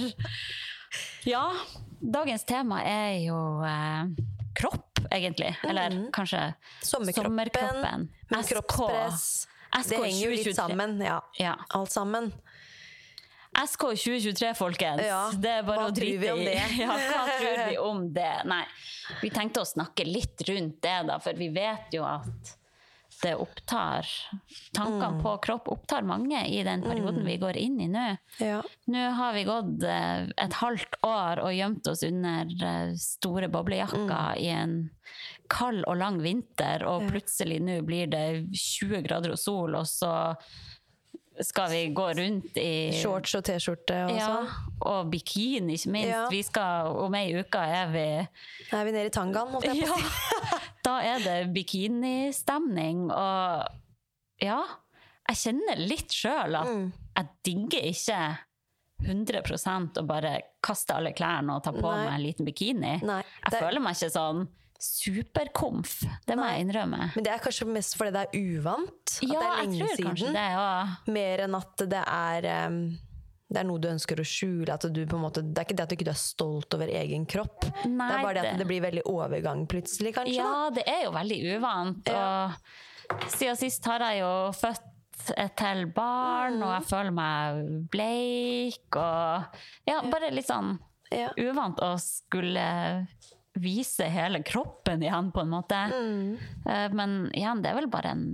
Ja, 1.27 1.43
dagens 1.99 2.45
tema 2.47 2.79
er 2.87 3.17
jo 3.25 3.39
eh, 3.67 4.13
kropp, 4.55 5.01
egentlig. 5.09 5.51
Eller 5.67 5.97
kanskje 6.15 6.45
Mm. 6.45 6.55
Sommerkroppen, 6.85 7.31
sommerkroppen. 7.31 8.07
Men 8.29 8.43
kroppspress 8.43 9.47
SK 9.83 9.89
Det 9.89 9.97
henger 9.97 10.21
jo 10.21 10.29
litt 10.31 10.55
sammen. 10.55 11.01
Ja. 11.03 11.19
Ja. 11.39 11.55
Alt 11.75 11.91
sammen. 11.91 12.31
SK 13.55 13.81
2023, 13.95 14.53
folkens. 14.57 15.01
Ja, 15.07 15.21
Det 15.31 15.53
er 15.59 15.63
bare 15.67 15.87
å 15.87 15.93
drite 15.95 16.19
vi 16.21 16.31
om 16.33 16.39
i. 16.43 16.45
det? 16.49 16.65
Ja, 16.83 16.91
hva 16.97 17.23
tror 17.39 17.63
vi 17.69 17.77
om 17.79 18.03
det? 18.19 18.33
Nei, 18.51 18.63
vi 19.23 19.31
tenkte 19.33 19.63
å 19.63 19.69
snakke 19.69 20.05
litt 20.07 20.43
rundt 20.49 20.81
det, 20.83 20.97
da, 21.07 21.19
for 21.23 21.33
vi 21.39 21.49
vet 21.55 21.95
jo 21.95 22.03
at 22.07 22.55
det 23.23 23.31
opptar 23.39 24.03
Tankene 24.75 25.07
Mm. 25.15 25.21
på 25.23 25.31
kropp 25.45 25.69
opptar 25.71 26.03
mange 26.03 26.41
i 26.51 26.57
den 26.67 26.81
perioden 26.83 27.23
vi 27.23 27.37
går 27.39 27.55
inn 27.57 27.77
i 27.79 27.87
nå. 27.87 28.03
Ja. 28.43 28.57
Nå 28.91 29.03
har 29.15 29.31
vi 29.37 29.45
gått 29.47 29.85
eh, 29.87 30.25
et 30.43 30.57
halvt 30.59 30.97
år 31.07 31.39
og 31.45 31.53
gjemt 31.55 31.87
oss 31.87 32.03
under 32.03 32.51
eh, 32.59 32.91
store 32.99 33.47
boblejakker 33.53 34.03
Mm. 34.03 34.43
i 34.43 34.49
en 34.51 34.75
kald 35.47 35.85
og 35.87 35.95
lang 36.01 36.19
vinter, 36.19 36.83
og 36.89 37.07
plutselig 37.07 37.61
nå 37.63 37.79
blir 37.87 38.11
det 38.11 38.25
20 38.51 39.01
grader 39.07 39.31
og 39.31 39.39
sol, 39.39 39.75
og 39.79 39.87
så 39.87 40.11
skal 41.43 41.69
vi 41.69 41.81
gå 41.93 42.05
rundt 42.17 42.57
i 42.57 42.91
Shorts 42.95 43.33
og 43.35 43.43
T-skjorte 43.43 43.97
og 44.05 44.11
ja, 44.15 44.27
sånn. 44.29 44.47
og 44.87 45.09
bikini, 45.11 45.73
ikke 45.75 45.91
minst. 45.91 46.09
Ja. 46.13 46.21
Vi 46.31 46.41
skal, 46.47 46.87
om 47.03 47.15
ei 47.19 47.33
uke 47.39 47.57
er 47.59 47.89
vi 47.91 48.05
Da 48.71 48.79
er 48.81 48.85
vi 48.85 48.91
nede 48.95 49.09
i 49.09 49.13
tangaen, 49.15 49.51
holdt 49.51 49.65
jeg 49.65 49.83
på 49.83 49.93
å 49.93 49.99
si. 49.99 50.61
Da 50.85 50.99
er 51.01 51.19
det 51.25 51.37
bikinistemning, 51.55 53.07
og 53.11 53.65
ja 54.43 54.59
Jeg 55.29 55.39
kjenner 55.41 55.79
litt 55.81 56.11
sjøl 56.13 56.55
at 56.59 56.67
Mm. 56.69 56.91
jeg 57.17 57.27
digger 57.43 57.87
ikke 57.89 58.19
100% 59.05 59.97
å 59.99 60.03
bare 60.07 60.35
kaste 60.63 60.95
alle 60.95 61.11
klærne 61.17 61.55
og 61.57 61.63
ta 61.65 61.71
på 61.75 61.81
Nei. 61.83 62.05
meg 62.05 62.13
en 62.13 62.21
liten 62.23 62.45
bikini. 62.47 63.01
Nei, 63.03 63.23
Jeg 63.43 63.51
det- 63.51 63.59
føler 63.59 63.81
meg 63.81 63.95
ikke 63.95 64.11
sånn 64.13 64.47
superkomf. 64.81 66.01
Det 66.27 66.35
må 66.37 66.43
Nei. 66.43 66.51
jeg 66.57 66.65
innrømme. 66.67 67.09
Men 67.15 67.23
det 67.25 67.31
er 67.33 67.41
kanskje 67.43 67.67
mest 67.71 67.95
fordi 67.97 68.13
det 68.15 68.23
er 68.25 68.37
uvant. 68.59 69.15
At 69.15 69.23
Ja, 69.23 69.39
det 69.39 69.47
er 69.47 69.57
jeg 69.57 69.67
lenge 69.69 69.79
tror 69.79 70.15
siden. 70.19 70.33
det 70.37 70.45
ja. 70.55 70.69
Mer 71.07 71.43
enn 71.47 71.55
at 71.61 71.85
det 71.95 72.03
er 72.05 72.51
um 72.67 72.79
det 73.45 73.59
er 73.61 73.67
noe 73.69 73.77
du 73.77 73.85
ønsker 73.87 74.17
å 74.19 74.23
skjule. 74.25 74.73
At 74.73 74.87
du 74.91 75.05
på 75.05 75.15
en 75.19 75.21
måte, 75.21 75.43
det 75.45 75.61
er 75.61 75.67
ikke 75.67 75.75
det 75.77 75.83
at 75.85 75.91
du 75.91 75.95
ikke 75.99 76.09
er 76.09 76.17
stolt 76.17 76.73
over 76.73 76.89
egen 76.89 77.27
kropp. 77.29 77.61
det 77.61 77.91
er 77.91 78.23
bare 78.25 78.33
det 78.41 78.49
at 78.49 78.57
det 78.57 78.65
blir 78.67 78.81
veldig 78.81 79.03
overgang 79.05 79.67
plutselig, 79.69 80.15
kanskje. 80.17 80.33
Ja, 80.39 80.69
det 80.73 80.83
er 80.89 81.03
jo 81.05 81.11
veldig 81.13 81.37
uvant. 81.53 82.09
Ja. 82.09 82.49
Og 83.13 83.29
siden 83.29 83.55
sist 83.59 83.85
har 83.85 84.01
jeg 84.01 84.23
jo 84.23 84.31
født 84.57 85.29
et 85.37 85.53
til 85.61 85.85
barn, 85.95 86.57
og 86.65 86.73
jeg 86.73 86.87
føler 86.89 87.13
meg 87.15 87.61
bleik 87.93 88.97
og 88.99 89.61
Ja, 89.87 90.01
bare 90.09 90.33
litt 90.33 90.49
sånn. 90.49 90.79
Ja. 91.13 91.29
uvant 91.37 91.77
å 91.85 91.93
skulle 92.01 92.65
vise 93.55 94.07
hele 94.11 94.43
kroppen 94.43 95.03
igjen, 95.03 95.31
på 95.31 95.41
en 95.45 95.53
måte. 95.53 95.79
Mm. 95.91 96.37
Eh, 96.67 96.89
Men 96.93 97.17
igjen, 97.33 97.61
det 97.63 97.71
er 97.71 97.79
vel 97.81 97.87
bare 97.91 98.11
en 98.15 98.27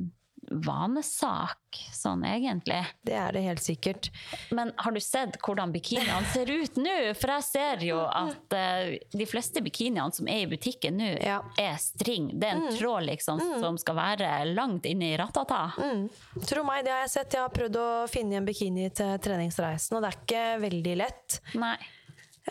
vanesak, 0.51 1.77
sånn 1.95 2.23
egentlig. 2.27 2.79
Det 3.05 3.13
er 3.15 3.31
det 3.35 3.43
helt 3.45 3.63
sikkert. 3.63 4.09
Men 4.51 4.73
har 4.81 4.91
du 4.91 4.99
sett 5.03 5.37
hvordan 5.45 5.71
bikiniene 5.71 6.25
ser 6.33 6.49
ut 6.51 6.75
nå? 6.81 6.95
For 7.15 7.31
jeg 7.35 7.45
ser 7.47 7.85
jo 7.85 7.99
at 8.03 8.55
uh, 8.57 8.89
de 9.15 9.27
fleste 9.29 9.63
bikiniene 9.63 10.11
som 10.15 10.27
er 10.27 10.43
i 10.43 10.49
butikken 10.51 10.97
nå, 10.99 11.11
Ja. 11.23 11.39
er 11.61 11.77
string. 11.79 12.31
Det 12.41 12.49
er 12.49 12.57
en 12.59 12.75
tråd 12.75 13.07
liksom 13.07 13.39
som 13.61 13.77
skal 13.81 13.95
være 14.01 14.31
langt 14.51 14.89
inne 14.89 15.13
i 15.13 15.17
ratata. 15.21 15.71
Mm. 15.77 16.03
Tro 16.49 16.65
meg, 16.67 16.83
det 16.85 16.95
har 16.95 17.05
jeg 17.05 17.15
sett. 17.15 17.37
Jeg 17.37 17.45
har 17.45 17.55
prøvd 17.55 17.79
å 17.79 17.87
finne 18.11 18.41
en 18.41 18.47
bikini 18.49 18.89
til 18.97 19.17
treningsreisen, 19.23 19.95
og 19.97 20.03
det 20.03 20.11
er 20.11 20.21
ikke 20.21 20.45
veldig 20.67 20.97
lett. 21.05 21.41
Nei. 21.55 21.77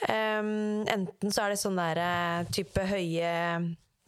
Em, 0.09 0.85
enten 0.87 1.33
så 1.35 1.45
er 1.49 1.55
det 1.55 1.61
sånn 1.61 1.79
der 1.81 1.99
eh, 1.99 2.51
type 2.55 2.85
høye 2.87 3.31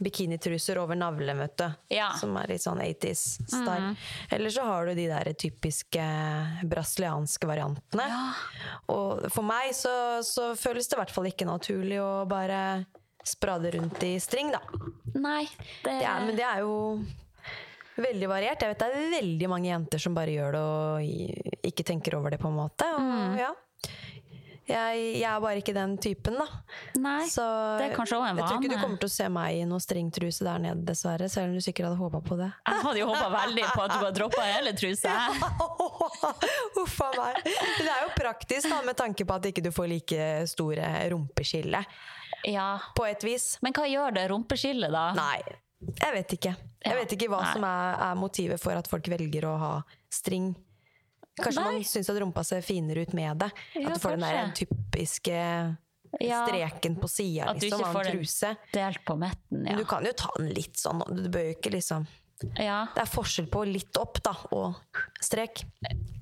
bikinitruser 0.03 0.79
over 0.83 0.97
navlen, 0.99 1.39
vet 1.39 1.57
du. 1.61 1.67
Ja. 1.95 2.09
Som 2.19 2.35
er 2.41 2.49
litt 2.51 2.63
sånn 2.65 2.81
80s-style. 2.83 3.93
Eller 4.35 4.51
så 4.51 4.65
har 4.67 4.87
du 4.89 4.97
de 4.99 5.05
der 5.11 5.31
typiske 5.39 6.07
brasilianske 6.67 7.47
variantene. 7.47 8.09
Og 8.91 9.29
for 9.31 9.47
meg 9.47 9.71
så, 9.79 9.93
så 10.27 10.53
føles 10.59 10.91
det 10.91 10.99
i 10.99 11.01
hvert 11.05 11.15
fall 11.15 11.31
ikke 11.31 11.47
naturlig 11.47 12.01
å 12.03 12.25
bare 12.31 12.63
sprade 13.23 13.71
rundt 13.77 14.03
i 14.03 14.17
string, 14.19 14.51
da. 14.51 14.59
Nei. 15.15 15.45
Det, 15.85 15.93
Det 16.01 16.07
er, 16.09 16.25
men 16.27 16.35
det 16.41 16.47
er 16.49 16.65
jo 16.65 16.75
veldig 18.03 18.29
variert. 18.33 18.63
Jeg 18.65 18.73
vet 18.73 18.83
det 18.83 18.89
er 18.91 19.13
veldig 19.21 19.49
mange 19.53 19.71
jenter 19.71 20.03
som 20.03 20.17
bare 20.19 20.35
gjør 20.35 20.57
det 20.57 20.63
og 20.67 21.69
ikke 21.71 21.87
tenker 21.87 22.17
over 22.19 22.35
det, 22.35 22.41
på 22.43 22.51
en 22.51 22.59
måte. 22.59 22.89
Og, 22.97 23.03
Mm. 23.07 23.37
ja. 23.39 23.53
Jeg, 24.69 24.99
jeg 25.19 25.27
er 25.27 25.41
bare 25.43 25.59
ikke 25.59 25.75
den 25.75 25.97
typen, 25.99 26.37
da. 26.39 26.47
Nei, 27.03 27.25
Så 27.31 27.43
det 27.81 27.89
er 27.89 27.95
kanskje 27.97 28.17
også 28.19 28.29
en 28.31 28.37
vane. 28.37 28.43
jeg 28.43 28.49
tror 28.49 28.61
ikke 28.63 28.71
du 28.73 28.81
kommer 28.83 29.01
til 29.03 29.11
å 29.11 29.15
se 29.17 29.27
meg 29.35 29.59
i 29.59 29.65
noe 29.69 29.83
stringtruse 29.83 30.47
der 30.47 30.63
nede, 30.63 30.85
dessverre. 30.87 31.29
Selv 31.33 31.51
om 31.51 31.57
du 31.59 31.65
sikkert 31.65 31.89
hadde 31.91 31.99
håpa 31.99 32.21
på 32.29 32.39
det. 32.39 32.49
Jeg 32.71 32.85
hadde 32.87 33.03
jo 33.03 33.09
håpa 33.11 33.29
veldig 33.35 33.67
på 33.73 33.83
at 33.83 33.93
du 33.95 33.99
hadde 33.99 34.15
droppa 34.21 34.47
hele 34.47 34.75
trusa. 34.79 35.17
Huff 36.79 37.01
a 37.07 37.11
meg. 37.19 37.43
Men 37.45 37.87
det 37.87 37.93
er 37.97 38.03
jo 38.07 38.11
praktisk, 38.17 38.71
da, 38.71 38.81
med 38.87 38.99
tanke 38.99 39.27
på 39.29 39.39
at 39.39 39.51
ikke 39.51 39.65
du 39.67 39.73
får 39.75 39.91
like 39.91 40.31
store 40.51 40.91
rumpeskille. 41.13 41.85
Ja. 42.49 42.69
På 42.97 43.07
et 43.07 43.23
vis. 43.27 43.57
Men 43.63 43.75
hva 43.77 43.87
gjør 43.91 44.15
det 44.17 44.29
rumpeskillet, 44.33 44.91
da? 44.95 45.09
Nei, 45.19 45.41
jeg 45.91 46.15
vet 46.17 46.37
ikke. 46.39 46.55
Jeg 46.83 46.99
vet 46.99 47.13
ikke 47.15 47.29
hva 47.31 47.43
nei. 47.45 47.53
som 47.55 47.65
er, 47.67 47.97
er 48.09 48.19
motivet 48.19 48.63
for 48.63 48.75
at 48.79 48.89
folk 48.91 49.07
velger 49.11 49.47
å 49.51 49.57
ha 49.61 49.73
string. 50.11 50.53
Kanskje 51.41 51.63
Nei. 51.65 51.73
man 51.79 51.85
syns 51.89 52.11
at 52.13 52.19
rumpa 52.21 52.43
ser 52.45 52.61
finere 52.67 53.03
ut 53.07 53.13
med 53.17 53.39
det. 53.41 53.51
Ja, 53.75 53.89
at 53.89 53.95
du 53.95 54.01
får 54.03 54.11
den 54.19 54.21
der 54.27 54.39
kanskje. 54.43 54.67
typiske 54.67 55.77
Ja. 56.21 56.43
streken 56.47 56.97
på 57.01 57.09
sida 57.09 57.53
liksom, 57.57 57.85
av 57.85 57.97
en 57.97 58.11
truse. 58.13 58.57
Delt 58.75 59.05
på 59.05 59.17
midten, 59.17 59.63
Men 59.65 59.79
du 59.79 59.85
kan 59.89 60.05
jo 60.05 60.13
ta 60.13 60.29
den 60.37 60.51
litt 60.53 60.77
sånn. 60.77 61.01
Du 61.09 61.31
bør 61.33 61.47
jo 61.49 61.55
ikke 61.57 61.73
liksom 61.73 62.07
ja. 62.59 62.89
Det 62.93 63.01
er 63.05 63.07
forskjell 63.07 63.47
på 63.47 63.61
litt 63.71 63.97
opp 63.97 64.19
da, 64.21 64.33
og 64.51 64.75
strek. 65.23 65.63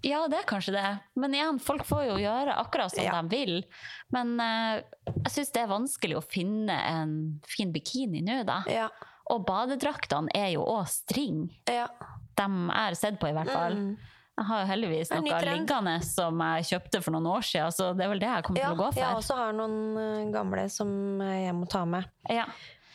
Ja, 0.05 0.27
det 0.29 0.43
er 0.43 0.45
kanskje 0.45 0.75
det. 0.77 1.01
Men 1.17 1.33
igjen, 1.33 1.59
folk 1.59 1.87
får 1.89 2.03
jo 2.11 2.17
gjøre 2.21 2.59
akkurat 2.61 2.93
som 2.93 3.03
Ja. 3.05 3.23
de 3.23 3.29
vil. 3.33 3.65
Men 4.13 4.35
uh, 4.39 4.83
jeg 5.25 5.33
syns 5.33 5.51
det 5.55 5.63
er 5.63 5.67
vanskelig 5.73 6.17
å 6.19 6.23
finne 6.23 6.77
en 6.77 7.41
fin 7.49 7.73
bikini 7.73 8.21
nå, 8.23 8.45
da. 8.45 8.63
Ja. 8.69 8.91
Og 9.31 9.47
badedraktene 9.47 10.29
er 10.35 10.51
jo 10.53 10.63
òg 10.69 10.87
string. 10.93 11.49
ja. 11.67 11.89
De 12.37 12.47
har 12.71 12.95
sett 12.95 13.19
på, 13.21 13.29
i 13.29 13.33
hvert 13.33 13.51
fall. 13.53 13.97
Jeg 14.41 14.49
har 14.49 14.63
jo 14.63 14.69
heldigvis 14.71 15.11
noe 15.13 15.39
liggende 15.45 15.95
som 16.07 16.39
jeg 16.41 16.69
kjøpte 16.71 17.01
for 17.05 17.13
noen 17.13 17.27
år 17.29 17.43
siden, 17.45 17.75
så 17.77 17.91
det 17.93 18.07
er 18.07 18.13
vel 18.15 18.23
det 18.23 18.31
jeg 18.31 18.45
kommer 18.47 18.63
ja 18.63 18.71
til 18.71 18.79
å 18.79 18.81
gå 18.81 18.87
for. 18.95 19.01
jeg 19.03 19.19
også 19.19 19.37
har 19.37 19.57
noen 19.59 19.75
eh, 20.01 20.31
gamle 20.33 20.65
som 20.73 20.93
jeg 21.21 21.57
må 21.59 21.69
ta 21.69 21.83
med. 21.85 22.09
Ja. 22.33 22.47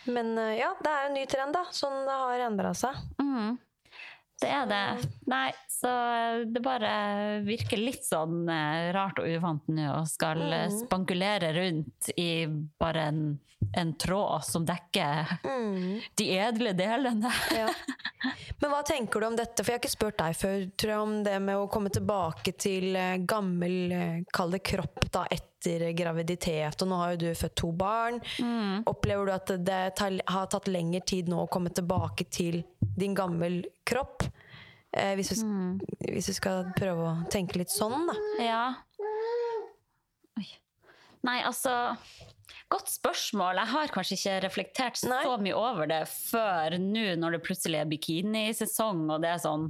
Men 0.09 0.33
eh, 0.41 0.55
ja, 0.57 0.71
det 0.81 0.89
er 0.89 1.11
en 1.11 1.15
ny 1.19 1.25
trend, 1.29 1.53
da. 1.53 1.61
Sånn 1.69 2.01
det 2.07 2.17
har 2.23 2.45
endra 2.47 2.73
seg. 2.77 2.97
Mm. 3.21 3.59
Det 4.41 4.49
er 4.51 4.65
det. 4.67 5.09
Nei, 5.31 5.47
så 5.71 5.89
det 6.51 6.61
bare 6.65 6.89
virker 7.45 7.79
litt 7.79 8.03
sånn 8.03 8.43
eh, 8.51 8.89
rart 8.95 9.19
og 9.23 9.29
uvant 9.31 9.67
nå 9.71 9.85
å 10.01 10.03
skal 10.09 10.41
eh, 10.51 10.65
Mm. 10.65 10.79
spankulere 10.85 11.53
rundt 11.55 12.09
i 12.19 12.45
bare 12.79 13.05
en, 13.13 13.21
en 13.79 13.93
tråd 14.01 14.43
som 14.43 14.65
dekker 14.67 15.31
de 16.19 16.27
edle 16.35 16.73
delene. 16.75 17.31
Ja. 17.55 17.69
Men 18.59 18.71
hva 18.71 18.81
tenker 18.87 19.19
du 19.23 19.27
om 19.29 19.35
dette? 19.39 19.63
For 19.63 19.71
jeg 19.71 19.79
har 19.79 19.83
ikke 19.85 19.93
spurt 19.95 20.19
deg 20.19 20.35
før, 20.39 20.67
tror 20.79 20.91
jeg, 20.95 20.99
om 21.07 21.15
det 21.23 21.39
med 21.43 21.55
å 21.61 21.67
komme 21.71 21.91
tilbake 21.95 22.55
til 22.59 22.91
eh, 22.99 23.17
gammel, 23.23 24.25
kall 24.35 24.51
det 24.57 24.63
kropp, 24.67 25.07
da, 25.15 25.25
etter 25.31 25.54
graviditet. 25.97 26.81
Og 26.81 26.89
nå 26.89 26.99
har 27.01 27.13
jo 27.13 27.21
du 27.25 27.29
født 27.37 27.55
to 27.61 27.71
barn. 27.75 28.21
Opplever 28.89 29.29
du 29.29 29.33
at 29.35 29.53
det 29.67 29.81
tar, 29.99 30.19
har 30.31 30.49
tatt 30.51 30.69
lengre 30.71 31.03
tid 31.05 31.31
nå 31.31 31.43
å 31.43 31.51
komme 31.51 31.73
tilbake 31.75 32.27
til 32.29 32.61
din 32.95 33.15
gammel 33.17 33.63
kropp? 33.87 34.27
Eh, 34.95 35.13
hvis, 35.19 35.33
vi, 35.35 36.11
hvis 36.13 36.29
du, 36.31 36.35
skal 36.37 36.69
prøve 36.77 37.09
å 37.09 37.15
tenke 37.31 37.59
litt 37.59 37.73
sånn, 37.73 38.07
da. 38.07 38.15
Ja. 38.39 38.63
Oi. 40.39 40.47
Nei, 41.27 41.41
altså 41.43 41.73
Godt 42.73 42.89
spørsmål. 42.89 43.59
Jeg 43.61 43.71
har 43.71 43.91
kanskje 43.93 44.15
ikke 44.17 44.35
reflektert 44.47 45.01
Nei. 45.05 45.19
så 45.25 45.35
mye 45.41 45.57
over 45.57 45.89
det 45.89 46.01
før 46.09 46.77
nå, 46.81 47.11
når 47.21 47.37
det 47.37 47.41
plutselig 47.45 47.81
er 47.81 47.91
bikinisesong, 47.91 49.03
og 49.13 49.21
det 49.21 49.35
er 49.35 49.43
sånn 49.43 49.67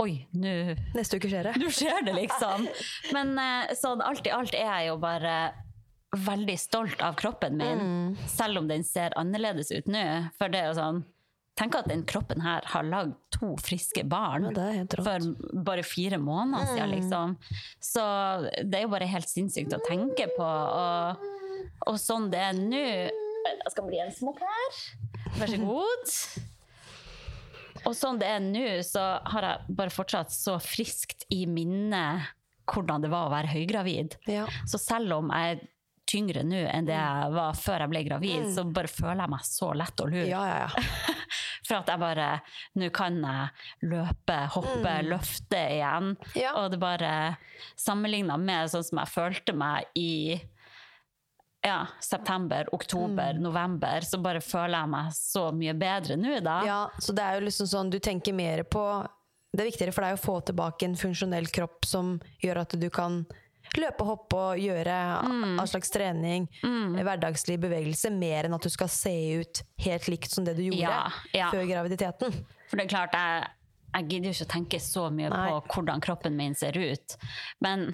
Oi, 0.00 0.26
nå 0.32 0.52
Neste 0.96 1.18
uke 1.20 1.28
skjer 1.28 1.50
det. 1.50 1.54
Nå 1.60 1.68
skjer 1.74 2.04
det, 2.06 2.14
liksom. 2.16 2.66
Men 3.12 3.34
sånn 3.76 4.00
alt 4.04 4.24
i 4.26 4.32
alt 4.32 4.54
er 4.56 4.64
jeg 4.70 4.86
jo 4.88 4.96
bare 5.02 5.34
veldig 6.16 6.56
stolt 6.58 7.02
av 7.04 7.14
kroppen 7.20 7.56
min, 7.60 7.78
Mm. 7.78 8.16
selv 8.26 8.58
om 8.58 8.66
den 8.68 8.82
ser 8.82 9.12
annerledes 9.16 9.70
ut 9.70 9.86
nå. 9.86 10.30
For 10.38 10.48
det 10.48 10.60
er 10.64 10.68
jo 10.72 10.78
sånn 10.80 11.02
Tenk 11.60 11.74
at 11.76 11.88
den 11.90 12.04
kroppen 12.08 12.40
her 12.40 12.62
har 12.64 12.82
lagd 12.88 13.16
to 13.34 13.50
friske 13.60 14.00
barn 14.08 14.46
Ja. 14.56 14.70
Mm. 14.80 14.88
for 15.04 15.60
bare 15.62 15.82
fire 15.84 16.16
måneder 16.16 16.64
siden, 16.70 16.90
liksom. 16.94 17.36
Så 17.82 18.50
det 18.64 18.78
er 18.78 18.82
jo 18.86 18.88
bare 18.88 19.04
helt 19.06 19.28
sinnssykt 19.28 19.74
å 19.76 19.80
tenke 19.84 20.28
på. 20.38 20.46
Og, 20.46 21.16
og 21.86 21.98
sånn 22.00 22.30
det 22.32 22.40
er 22.40 22.52
nå 22.54 22.80
Jeg 22.80 23.72
skal 23.74 23.84
bli 23.84 23.98
en 24.00 24.10
smokk 24.14 24.40
her. 24.40 24.80
Vær 25.36 25.52
så 25.52 25.60
god. 25.60 26.14
Og 27.84 27.94
sånn 27.96 28.20
det 28.20 28.28
er 28.30 28.44
nå, 28.44 28.66
så 28.86 29.04
har 29.32 29.46
jeg 29.46 29.76
bare 29.80 29.94
fortsatt 29.94 30.32
så 30.34 30.58
friskt 30.62 31.26
i 31.32 31.44
minnet 31.50 32.30
hvordan 32.70 33.02
det 33.02 33.10
var 33.10 33.26
å 33.26 33.32
være 33.32 33.50
høygravid. 33.50 34.16
Ja. 34.30 34.46
Så 34.68 34.78
selv 34.78 35.16
om 35.18 35.32
jeg 35.34 35.56
er 35.56 35.68
tyngre 36.10 36.42
nå 36.46 36.60
enn 36.70 36.88
det 36.88 36.96
jeg 36.96 37.32
var 37.34 37.54
før 37.58 37.84
jeg 37.84 37.92
ble 37.92 38.02
gravid, 38.06 38.48
så 38.54 38.64
bare 38.66 38.90
føler 38.90 39.22
jeg 39.24 39.32
meg 39.34 39.46
så 39.46 39.70
lett 39.78 40.02
og 40.02 40.10
lur. 40.10 40.26
ja, 40.26 40.42
ja, 40.48 40.66
ja. 40.66 40.70
For 41.70 41.84
at 41.84 41.90
jeg 41.92 42.00
bare 42.02 42.28
Nå 42.80 42.88
kan 42.94 43.18
jeg 43.22 43.90
løpe, 43.92 44.38
hoppe, 44.56 44.94
løfte 45.06 45.60
igjen. 45.76 46.16
Og 46.56 46.72
det 46.72 46.80
bare 46.82 47.12
Sammenligna 47.78 48.34
med 48.40 48.72
sånn 48.72 48.86
som 48.88 48.98
jeg 49.02 49.12
følte 49.12 49.54
meg 49.54 49.86
i 49.94 50.40
ja, 51.66 51.86
september, 52.00 52.68
oktober, 52.74 53.34
november, 53.36 54.00
så 54.06 54.18
bare 54.22 54.40
føler 54.40 54.78
jeg 54.78 54.88
meg 54.94 55.10
så 55.16 55.42
mye 55.52 55.74
bedre 55.76 56.16
nå, 56.16 56.38
da. 56.44 56.58
Ja, 56.64 56.78
så 56.98 57.12
det 57.12 57.24
er 57.26 57.36
jo 57.36 57.46
liksom 57.48 57.68
sånn, 57.68 57.90
du 57.92 57.98
tenker 58.00 58.32
mer 58.36 58.62
på 58.64 58.84
Det 59.52 59.64
er 59.64 59.66
viktigere 59.72 59.92
for 59.92 60.06
deg 60.06 60.14
å 60.14 60.22
få 60.22 60.34
tilbake 60.46 60.86
en 60.86 60.94
funksjonell 60.96 61.48
kropp 61.50 61.84
som 61.90 62.12
gjør 62.38 62.60
at 62.62 62.76
du 62.78 62.86
kan 62.94 63.24
løpe, 63.76 64.04
hoppe 64.06 64.36
og 64.38 64.58
gjøre 64.62 64.94
all 65.60 65.68
slags 65.68 65.90
trening, 65.90 66.46
hverdagslig 66.62 67.56
bevegelse, 67.62 68.10
mer 68.14 68.46
enn 68.48 68.54
at 68.56 68.62
du 68.62 68.70
skal 68.70 68.88
se 68.90 69.12
ut 69.42 69.60
helt 69.84 70.06
likt 70.10 70.30
som 70.30 70.46
det 70.46 70.54
du 70.58 70.62
gjorde 70.68 70.80
Ja, 70.86 71.02
ja. 71.34 71.50
før 71.50 71.66
graviditeten. 71.68 72.32
For 72.70 72.78
det 72.78 72.86
er 72.86 72.92
klart, 72.94 73.14
jeg, 73.18 73.50
jeg 73.96 74.08
gidder 74.10 74.30
jo 74.30 74.36
ikke 74.38 74.48
å 74.48 74.52
tenke 74.54 74.80
så 74.86 75.04
mye 75.10 75.30
Nei. 75.34 75.42
på 75.50 75.74
hvordan 75.74 76.02
kroppen 76.06 76.38
min 76.38 76.54
ser 76.58 76.78
ut. 76.78 77.18
Men 77.62 77.88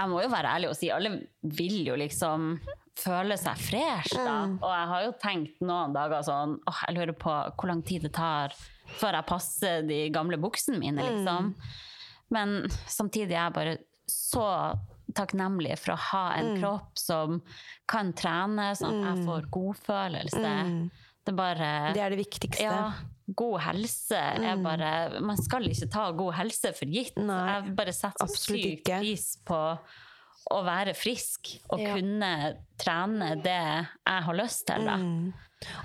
jeg 0.00 0.08
må 0.08 0.22
jo 0.24 0.30
være 0.32 0.54
ærlig 0.56 0.70
og 0.72 0.76
si 0.78 0.88
alle 0.92 1.10
vil 1.44 1.82
jo 1.84 1.96
liksom 2.00 2.54
føle 3.00 3.36
seg 3.40 3.60
fresh, 3.60 4.16
da. 4.16 4.36
Mm. 4.48 4.56
Og 4.60 4.70
jeg 4.72 4.88
har 4.92 5.04
jo 5.06 5.12
tenkt 5.22 5.60
noen 5.64 5.94
dager 5.96 6.24
sånn 6.26 6.56
åh, 6.68 6.80
jeg 6.88 6.96
lurer 6.98 7.16
på 7.20 7.34
hvor 7.54 7.70
lang 7.70 7.82
tid 7.86 8.04
det 8.08 8.12
tar 8.16 8.56
før 8.98 9.20
jeg 9.20 9.28
passer 9.28 9.84
de 9.86 10.00
gamle 10.12 10.36
buksene 10.42 10.80
mine, 10.82 11.04
liksom. 11.04 11.52
Mm. 11.52 11.76
Men 12.34 12.56
samtidig 12.90 13.36
er 13.36 13.44
jeg 13.46 13.56
bare 13.56 13.76
så 14.10 14.48
takknemlig 15.14 15.76
for 15.78 15.94
å 15.96 16.02
ha 16.10 16.24
en 16.38 16.52
Mm. 16.54 16.58
kropp 16.60 16.98
som 16.98 17.40
kan 17.90 18.12
trene, 18.14 18.70
sånn 18.78 19.00
at 19.00 19.16
jeg 19.16 19.26
får 19.26 19.48
godfølelse. 19.50 20.90
Det 21.24 21.32
er 21.32 21.36
bare 21.36 21.70
Mm. 21.90 21.94
Det 21.94 22.02
er 22.02 22.10
det 22.10 22.18
viktigste. 22.18 22.62
ja, 22.62 22.92
god 23.36 23.60
helse 23.60 24.16
er 24.16 24.56
bare 24.56 25.20
Man 25.20 25.36
skal 25.36 25.62
ikke 25.68 25.90
ta 25.90 26.10
god 26.12 26.32
helse 26.34 26.72
for 26.74 26.86
gitt. 26.86 27.14
Mm. 27.16 27.26
Nei, 27.26 27.60
jeg 27.62 27.76
bare 27.76 27.92
setter 27.92 28.26
så 28.26 28.30
absolutt 28.30 28.84
pris 28.84 29.36
på 29.46 29.78
å 30.50 30.64
være 30.64 30.94
frisk 30.96 31.60
og 31.70 31.78
Ja. 31.80 31.94
kunne 31.94 32.56
trene 32.78 33.42
det 33.42 33.86
jeg 34.06 34.22
har 34.24 34.34
lyst 34.34 34.66
til. 34.66 34.84
Da. 34.84 34.96
Mm. 34.96 35.32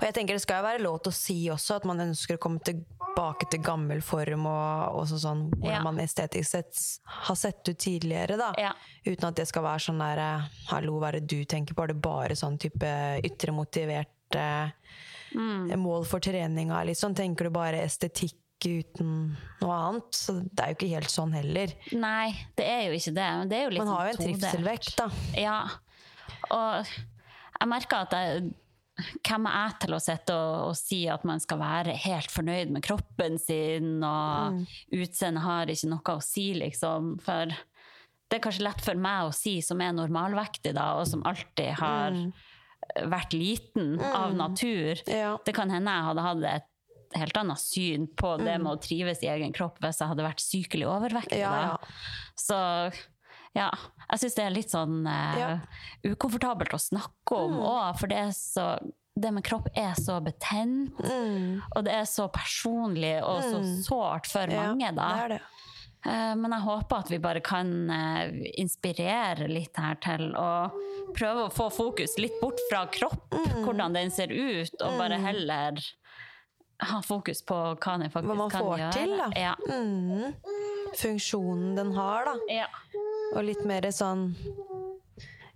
jeg 0.00 0.14
tenker 0.14 0.32
Det 0.34 0.40
skal 0.40 0.62
jo 0.62 0.68
være 0.70 0.80
lov 0.82 1.02
til 1.02 1.10
å 1.12 1.14
si 1.14 1.48
også 1.52 1.76
at 1.76 1.84
man 1.84 1.98
ønsker 2.00 2.36
å 2.38 2.40
komme 2.40 2.60
tilbake 2.64 3.50
til 3.50 3.60
gammel 3.60 4.00
form, 4.02 4.46
og 4.46 4.96
og 4.96 5.06
sånn 5.06 5.50
hvordan 5.50 5.70
Ja. 5.70 5.82
man 5.82 5.98
estetisk 5.98 6.46
sett 6.48 6.98
har 7.06 7.34
sett 7.36 7.68
ut 7.68 7.76
tidligere. 7.78 8.38
da 8.38 8.54
Ja. 8.56 8.72
Uten 9.06 9.28
at 9.28 9.34
det 9.36 9.46
skal 9.48 9.62
være 9.62 9.78
sånn 9.80 9.98
der 9.98 10.18
eh, 10.18 10.48
Hallo, 10.68 10.98
hva 10.98 11.08
er 11.08 11.20
det 11.20 11.26
du 11.28 11.44
tenker 11.44 11.74
på? 11.74 11.82
Er 11.84 11.88
det 11.88 12.00
bare 12.02 12.30
sånn 12.34 12.58
type 12.58 13.20
ytre 13.22 13.52
motiverte 13.52 14.72
Mm. 15.36 15.78
mål 15.82 16.04
for 16.08 16.20
treninga? 16.24 16.82
Sånn, 16.96 17.14
tenker 17.14 17.44
du 17.44 17.50
bare 17.50 17.82
estetikk 17.84 18.34
uten 18.66 19.36
noe 19.60 19.74
annet? 19.76 20.10
Så 20.16 20.38
det 20.48 20.62
er 20.64 20.72
jo 20.72 20.78
ikke 20.78 20.92
helt 20.94 21.12
sånn 21.12 21.34
heller. 21.36 21.74
Nei, 21.92 22.32
det 22.56 22.66
er 22.66 22.86
jo 22.88 22.92
ikke 22.96 23.14
det. 23.14 23.30
Men 23.40 23.48
det 23.52 23.58
er 23.58 23.70
jo 23.70 23.78
Man 23.84 23.92
har 23.94 24.06
jo 24.08 24.14
en 24.16 24.22
trivselvekt, 24.24 24.96
da. 24.96 25.10
Ja. 25.36 25.58
Og 26.50 26.86
jeg 27.60 27.68
merker 27.68 28.06
at 28.06 28.16
jeg 28.16 28.46
hvem 28.96 29.44
er 29.50 29.56
jeg 29.68 29.74
til 29.82 29.92
å 29.92 30.00
sitte 30.00 30.32
og, 30.32 30.70
og 30.70 30.76
si 30.78 31.02
at 31.12 31.24
man 31.28 31.38
skal 31.42 31.58
være 31.60 31.92
helt 32.00 32.30
fornøyd 32.32 32.70
med 32.72 32.82
kroppen 32.86 33.36
sin, 33.38 33.98
og 34.02 34.54
Mm. 34.56 34.66
utseendet 35.02 35.42
har 35.44 35.66
ikke 35.68 35.90
noe 35.90 36.14
å 36.16 36.22
si, 36.24 36.54
liksom. 36.54 37.20
For 37.20 37.44
det 37.46 38.38
er 38.38 38.40
kanskje 38.40 38.64
lett 38.64 38.80
for 38.80 38.94
meg 38.96 39.28
å 39.28 39.34
si, 39.36 39.60
som 39.60 39.80
er 39.84 39.92
normalvektig, 39.92 40.72
da, 40.74 40.94
og 40.96 41.06
som 41.06 41.22
alltid 41.28 41.74
har 41.76 42.10
Mm. 42.10 42.32
Vært 43.10 43.34
liten 43.36 43.96
av 44.00 44.34
natur. 44.36 45.02
Ja. 45.10 45.36
Det 45.44 45.54
kan 45.56 45.70
hende 45.72 45.92
jeg 45.92 46.08
hadde 46.10 46.24
hatt 46.26 46.46
et 46.52 46.72
helt 47.16 47.36
annet 47.38 47.60
syn 47.62 48.06
på 48.18 48.34
det 48.40 48.56
med 48.60 48.72
å 48.72 48.80
trives 48.82 49.22
i 49.24 49.28
egen 49.32 49.52
kropp 49.56 49.78
hvis 49.80 50.00
jeg 50.02 50.10
hadde 50.10 50.24
vært 50.26 50.42
sykelig 50.42 50.88
overvektig. 50.90 51.38
Mm. 51.38 51.44
Ja, 51.46 51.60
ja. 51.70 51.76
Så 52.36 52.58
ja, 53.56 53.70
jeg 54.10 54.20
syns 54.20 54.34
det 54.36 54.44
er 54.44 54.52
litt 54.52 54.72
sånn 54.74 54.98
uh, 55.08 55.62
ukomfortabelt 56.04 56.74
å 56.76 56.80
snakke 56.82 57.38
om 57.46 57.54
òg, 57.62 57.94
for 57.96 58.12
det, 58.12 58.18
er 58.26 58.34
så, 58.36 58.66
det 59.16 59.30
med 59.32 59.46
kropp 59.46 59.70
er 59.72 59.94
så 59.96 60.18
betent, 60.20 60.98
Mm. 61.00 61.62
og 61.72 61.86
det 61.86 61.94
er 61.94 62.04
så 62.10 62.26
personlig 62.32 63.14
og 63.24 63.40
så 63.46 63.62
sårt 63.86 64.28
for 64.28 64.52
mange, 64.52 64.90
da. 64.98 65.08
Det 65.08 65.24
er 65.24 65.34
det. 65.36 65.40
Eh, 66.04 66.34
Men 66.36 66.50
jeg 66.52 66.60
håper 66.62 66.98
at 66.98 67.10
vi 67.10 67.18
bare 67.18 67.40
kan 67.40 67.90
eh, 67.90 68.30
inspirere 68.60 69.48
litt 69.48 69.76
her 69.76 69.94
til 69.96 70.34
å 70.36 70.70
prøve 71.16 71.46
å 71.46 71.52
få 71.52 71.70
fokus 71.72 72.18
litt 72.18 72.40
bort 72.40 72.60
fra 72.70 72.86
kropp, 72.86 73.30
Mm. 73.32 73.64
hvordan 73.64 73.92
den 73.94 74.10
ser 74.10 74.28
ut, 74.32 74.74
og 74.82 74.98
bare 74.98 75.18
heller 75.18 75.78
ha 76.80 77.00
fokus 77.02 77.42
på 77.42 77.54
hva 77.80 77.98
den 77.98 78.10
faktisk 78.10 78.26
Hva 78.28 78.36
man 78.36 78.50
får 78.50 78.78
gjøre. 78.78 78.92
til, 78.92 79.16
da. 79.16 79.30
Ja. 79.34 79.54
Mm. 79.68 80.34
Funksjonen 80.96 81.74
den 81.76 81.92
har, 81.96 82.24
da. 82.24 82.34
Ja. 82.52 82.66
Og 83.34 83.44
litt 83.44 83.64
mer 83.64 83.82
sånn 83.92 84.34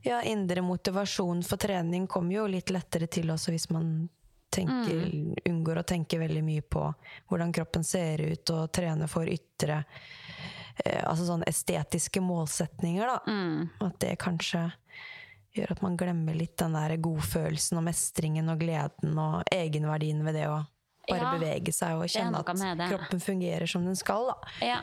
Ja, 0.02 0.22
indre 0.22 0.62
motivasjon 0.62 1.42
for 1.44 1.58
trening 1.60 2.06
kommer 2.08 2.32
jo 2.32 2.46
litt 2.46 2.70
lettere 2.72 3.06
til 3.06 3.26
også 3.30 3.50
hvis 3.52 3.70
man 3.70 4.08
tenker, 4.50 5.10
Mm. 5.12 5.34
unngår 5.44 5.76
å 5.78 5.84
tenke 5.86 6.18
veldig 6.18 6.42
mye 6.42 6.62
på 6.62 6.94
hvordan 7.28 7.52
kroppen 7.52 7.84
ser 7.84 8.18
ut, 8.32 8.48
og 8.50 8.72
trene 8.72 9.06
for 9.08 9.26
ytre 9.26 9.84
Altså 10.84 11.26
sånn 11.28 11.44
estetiske 11.48 12.22
målsetninger, 12.24 13.06
da. 13.06 13.18
Mm. 13.26 13.68
At 13.86 13.98
det 14.02 14.14
kanskje 14.22 14.68
gjør 15.56 15.72
at 15.74 15.80
man 15.82 15.96
glemmer 15.98 16.36
litt 16.36 16.56
den 16.60 16.76
der 16.78 16.94
godfølelsen 17.02 17.80
og 17.80 17.86
mestringen 17.88 18.50
og 18.52 18.60
gleden 18.62 19.18
og 19.18 19.48
egenverdien 19.50 20.22
ved 20.26 20.38
det 20.38 20.46
å 20.50 20.60
bare 21.08 21.22
Ja, 21.24 21.30
bevege 21.34 21.72
seg 21.74 21.98
og 21.98 22.10
kjenne 22.12 22.42
at 22.44 22.84
kroppen 22.92 23.22
fungerer 23.22 23.66
som 23.70 23.86
den 23.86 23.98
skal, 23.98 24.30
da. 24.30 24.52
Ja. 24.62 24.82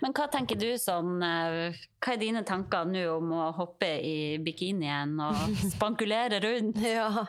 Men 0.00 0.14
hva 0.16 0.26
tenker 0.32 0.56
du 0.56 0.68
sånn 0.80 1.20
eh, 1.20 1.76
Hva 2.00 2.14
er 2.14 2.20
dine 2.22 2.40
tanker 2.48 2.88
nå 2.88 3.02
om 3.18 3.34
å 3.36 3.50
hoppe 3.58 3.90
i 4.00 4.38
bikinien 4.42 5.12
og 5.20 5.58
spankulere 5.74 6.40
rundt? 6.44 6.80
Ja. 6.80 7.26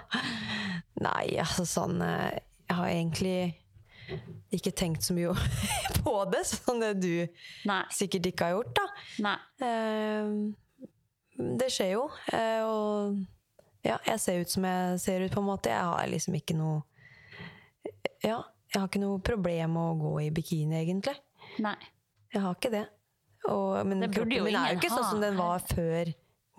Nei, 1.01 1.35
altså 1.41 1.67
sånn 1.67 1.99
eh, 2.05 2.39
Jeg 2.69 2.77
har 2.79 2.93
egentlig 2.93 3.37
ikke 4.51 4.73
tenkt 4.75 5.05
så 5.05 5.15
mye 5.15 5.33
på 6.03 6.13
det, 6.31 6.43
sånn 6.49 6.81
det 6.83 6.93
du 7.01 7.13
Nei. 7.69 7.81
sikkert 7.93 8.31
ikke 8.31 8.49
har 8.49 8.57
gjort, 8.57 8.79
da. 8.79 9.35
Eh, 9.67 10.33
det 11.61 11.69
skjer 11.73 11.93
jo. 11.95 12.05
eh, 12.33 12.61
og 12.67 13.21
ja, 13.85 13.97
jeg 14.05 14.21
ser 14.21 14.41
ut 14.43 14.51
som 14.53 14.65
jeg 14.67 14.99
ser 15.01 15.23
ut, 15.25 15.33
på 15.33 15.41
en 15.41 15.47
måte. 15.47 15.71
Jeg 15.73 15.89
har 15.89 16.09
liksom 16.11 16.35
ikke 16.37 16.53
noe 16.59 16.83
Ja, 18.21 18.43
jeg 18.69 18.77
har 18.77 18.87
ikke 18.87 19.01
noe 19.01 19.21
problem 19.25 19.73
med 19.73 19.81
å 19.81 19.95
gå 19.99 20.11
i 20.27 20.31
bikini, 20.33 20.77
egentlig. 20.83 21.15
Nei. 21.63 21.73
Jeg 22.31 22.43
har 22.43 22.53
ikke 22.55 22.71
det. 22.71 22.83
Og, 23.49 23.79
men 23.89 24.03
Det 24.05 24.11
kroppen 24.13 24.45
min 24.45 24.53
er 24.55 24.75
jo 24.75 24.77
ikke 24.77 24.85
ikke 24.85 24.93
sånn 24.93 25.09
som 25.09 25.23
den 25.23 25.39
var 25.39 25.63
før 25.65 26.11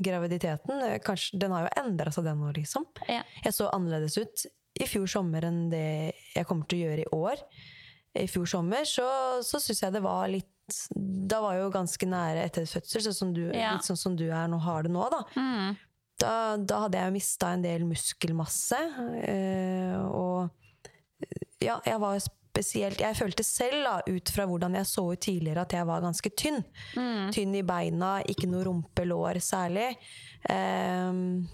graviditeten. 0.03 0.83
Kanskje, 1.07 1.39
den 1.39 1.55
har 1.55 1.69
jo 1.69 1.71
endra 1.85 2.11
seg, 2.13 2.27
den 2.27 2.41
nå, 2.43 2.51
liksom. 2.57 2.89
Ja. 3.07 3.23
Jeg 3.45 3.55
så 3.55 3.69
annerledes 3.71 4.19
ut 4.19 4.45
i 4.81 4.87
fjor 4.89 5.07
sommer 5.11 5.45
enn 5.45 5.69
det 5.73 6.15
jeg 6.37 6.47
kommer 6.49 6.67
til 6.71 6.79
å 6.81 6.87
gjøre 6.89 7.05
i 7.05 7.11
år. 7.17 7.43
I 8.23 8.27
fjor 8.29 8.47
sommer 8.49 8.85
så, 8.89 9.07
så 9.45 9.61
syns 9.61 9.83
jeg 9.83 9.93
det 9.95 10.03
var 10.05 10.27
litt 10.29 10.49
Da 10.93 11.41
var 11.43 11.55
jeg 11.57 11.65
jo 11.65 11.71
ganske 11.75 12.07
nære 12.09 12.43
etter 12.47 12.65
fødsel, 12.69 13.03
sånn 13.07 13.17
som 13.17 13.33
du, 13.35 13.41
Ja. 13.53 13.73
litt 13.75 13.85
sånn 13.89 13.99
som 13.99 14.15
du 14.17 14.27
er 14.31 14.47
nå 14.49 14.59
har 14.63 14.85
det 14.87 14.93
nå, 14.95 15.07
da. 15.13 15.23
Mm. 15.37 15.73
Da, 16.23 16.35
da 16.57 16.79
hadde 16.85 17.01
jeg 17.01 17.13
mista 17.17 17.49
en 17.53 17.63
del 17.65 17.83
muskelmasse. 17.89 18.79
eh, 19.27 19.97
og 20.07 20.51
ja, 21.63 21.81
jeg 21.87 21.99
var 22.01 22.21
spesielt 22.23 23.01
Jeg 23.01 23.17
følte 23.17 23.45
selv, 23.49 23.83
da, 23.85 23.95
ut 24.13 24.29
fra 24.35 24.45
hvordan 24.47 24.75
jeg 24.77 24.87
så 24.91 25.05
ut 25.13 25.21
tidligere, 25.25 25.63
at 25.67 25.73
jeg 25.73 25.87
var 25.89 26.03
ganske 26.05 26.31
tynn. 26.37 26.61
Tynn 27.33 27.55
i 27.57 27.63
beina, 27.65 28.21
ikke 28.29 28.49
noe 28.51 28.65
rumpelår 28.69 29.41
særlig. 29.41 29.97
Ehm, 30.53 31.49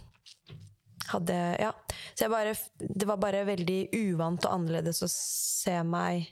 hadde 1.12 1.36
Ja. 1.60 1.72
Så 2.14 2.26
jeg 2.26 2.32
bare 2.32 2.54
Det 2.78 3.06
var 3.08 3.20
bare 3.20 3.44
veldig 3.48 3.80
uvant 3.92 4.44
og 4.46 4.54
annerledes 4.54 5.02
å 5.02 5.08
se 5.10 5.76
meg 5.82 6.28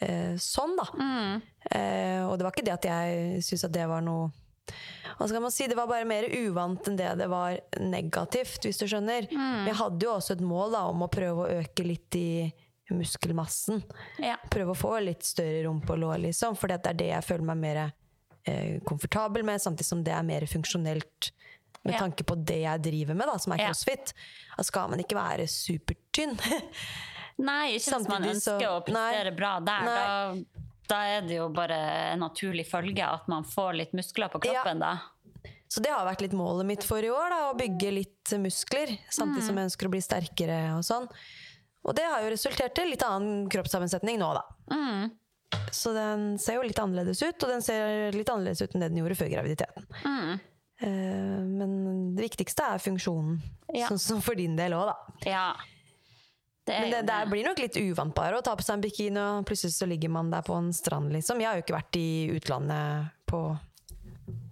eh, 0.00 0.36
sånn, 0.36 0.76
da. 0.78 0.86
Eh, 1.70 2.22
og 2.26 2.38
det 2.38 2.46
var 2.46 2.54
ikke 2.54 2.66
det 2.66 2.76
at 2.78 2.88
jeg 2.90 3.42
syntes 3.44 3.66
at 3.68 3.76
det 3.76 3.88
var 3.90 4.04
noe 4.04 4.30
hva 5.18 5.26
skal 5.28 5.42
man 5.42 5.52
si, 5.52 5.66
Det 5.66 5.76
var 5.76 5.88
bare 5.90 6.06
mer 6.08 6.24
uvant 6.30 6.86
enn 6.88 6.96
det 6.96 7.08
det 7.18 7.26
var 7.28 7.56
negativt, 7.82 8.64
hvis 8.64 8.78
du 8.80 8.86
skjønner. 8.86 9.26
Mm. 9.28 9.66
jeg 9.66 9.76
hadde 9.80 10.06
jo 10.06 10.12
også 10.14 10.36
et 10.36 10.44
mål 10.46 10.76
da, 10.76 10.84
om 10.88 11.02
å 11.04 11.10
prøve 11.12 11.44
å 11.44 11.58
øke 11.60 11.84
litt 11.84 12.16
i 12.16 12.30
muskelmassen. 12.90 13.82
Ja. 14.22 14.36
Prøve 14.50 14.74
å 14.74 14.78
få 14.78 14.94
litt 15.04 15.26
større 15.26 15.64
rumpe 15.66 15.94
og 15.94 16.02
lår, 16.04 16.16
liksom. 16.28 16.56
For 16.58 16.70
det 16.70 16.80
er 16.86 16.98
det 16.98 17.10
jeg 17.12 17.26
føler 17.26 17.46
meg 17.50 17.60
mer 17.60 17.82
eh, 17.82 18.80
komfortabel 18.86 19.46
med, 19.46 19.62
samtidig 19.62 19.90
som 19.90 20.04
det 20.06 20.14
er 20.16 20.26
mer 20.26 20.46
funksjonelt 20.50 21.30
med 21.84 21.94
Ja. 21.94 21.98
tanke 22.02 22.24
på 22.28 22.36
det 22.44 22.60
jeg 22.62 22.82
driver 22.82 23.14
med, 23.16 23.26
da, 23.26 23.36
som 23.38 23.52
er 23.54 23.58
crossfit. 23.64 24.12
Da 24.56 24.62
skal 24.62 24.90
man 24.92 24.98
ikke 25.00 25.16
være 25.16 25.46
supertynn. 25.48 26.36
Nei, 27.40 27.76
ikke 27.78 27.96
hvis 27.96 28.08
man 28.08 28.26
ønsker 28.28 28.60
så- 28.60 28.74
å 28.74 28.82
prestere 28.84 29.32
bra 29.36 29.54
der. 29.64 29.86
Da, 29.88 30.34
da 30.90 30.98
er 31.16 31.22
det 31.22 31.36
jo 31.38 31.48
bare 31.48 31.78
en 32.12 32.20
naturlig 32.20 32.66
følge 32.68 33.00
at 33.06 33.26
man 33.28 33.44
får 33.44 33.76
litt 33.78 33.92
muskler 33.96 34.28
på 34.32 34.40
kroppen, 34.44 34.78
da. 34.82 34.98
Så 35.70 35.80
det 35.80 35.92
har 35.94 36.04
vært 36.04 36.20
litt 36.24 36.32
målet 36.34 36.66
mitt 36.66 36.82
for 36.82 36.98
i 36.98 37.08
år, 37.08 37.30
da, 37.30 37.38
å 37.52 37.56
bygge 37.56 37.92
litt 37.94 38.32
muskler. 38.42 38.90
Samtidig 39.08 39.44
som 39.46 39.56
jeg 39.56 39.68
ønsker 39.70 39.86
å 39.86 39.92
bli 39.94 40.00
sterkere 40.02 40.58
og 40.76 40.82
sånn. 40.82 41.06
Og 41.86 41.94
det 41.96 42.04
har 42.04 42.20
jo 42.24 42.32
resultert 42.34 42.76
i 42.82 42.88
litt 42.90 43.02
annen 43.06 43.46
kroppssammensetning 43.48 44.18
nå, 44.20 44.32
da. 44.34 44.42
Mm. 44.74 45.12
Så 45.72 45.94
den 45.94 46.36
ser 46.42 46.58
jo 46.58 46.66
litt 46.66 46.78
annerledes 46.78 47.22
ut, 47.22 47.38
og 47.46 47.48
den 47.54 47.62
ser 47.62 48.10
litt 48.12 48.28
annerledes 48.28 48.60
ut 48.62 48.74
enn 48.74 48.82
det 48.84 48.90
den 48.90 49.00
gjorde 49.00 49.16
før 49.22 49.30
graviditeten. 49.32 49.86
Mm. 50.04 50.40
Eh, 50.80 51.40
men 51.44 52.14
det 52.16 52.24
viktigste 52.30 52.64
er 52.74 52.78
funksjonen, 52.82 53.40
Ja. 53.74 53.88
sånn 53.90 53.98
som 54.00 54.20
for 54.24 54.34
din 54.34 54.56
del 54.56 54.72
òg, 54.72 54.86
da. 54.90 54.96
Ja. 55.28 55.54
Det 56.66 56.74
er 56.76 56.80
Men 56.80 56.90
det, 56.90 57.06
det 57.08 57.30
blir 57.30 57.44
nok 57.44 57.58
litt 57.58 57.76
uvant 57.76 58.14
bare 58.14 58.38
å 58.38 58.42
ta 58.44 58.54
på 58.56 58.62
seg 58.62 58.74
en 58.78 58.82
bikini, 58.84 59.18
og 59.40 59.46
plutselig 59.48 59.74
så 59.74 59.88
ligger 59.88 60.10
man 60.12 60.30
der 60.30 60.42
på 60.46 60.54
en 60.56 60.72
strand, 60.72 61.10
liksom. 61.12 61.40
Jeg 61.40 61.48
har 61.48 61.56
jo 61.58 61.64
ikke 61.64 61.78
vært 61.78 61.96
i 61.96 62.30
utlandet 62.36 63.10
på 63.26 63.58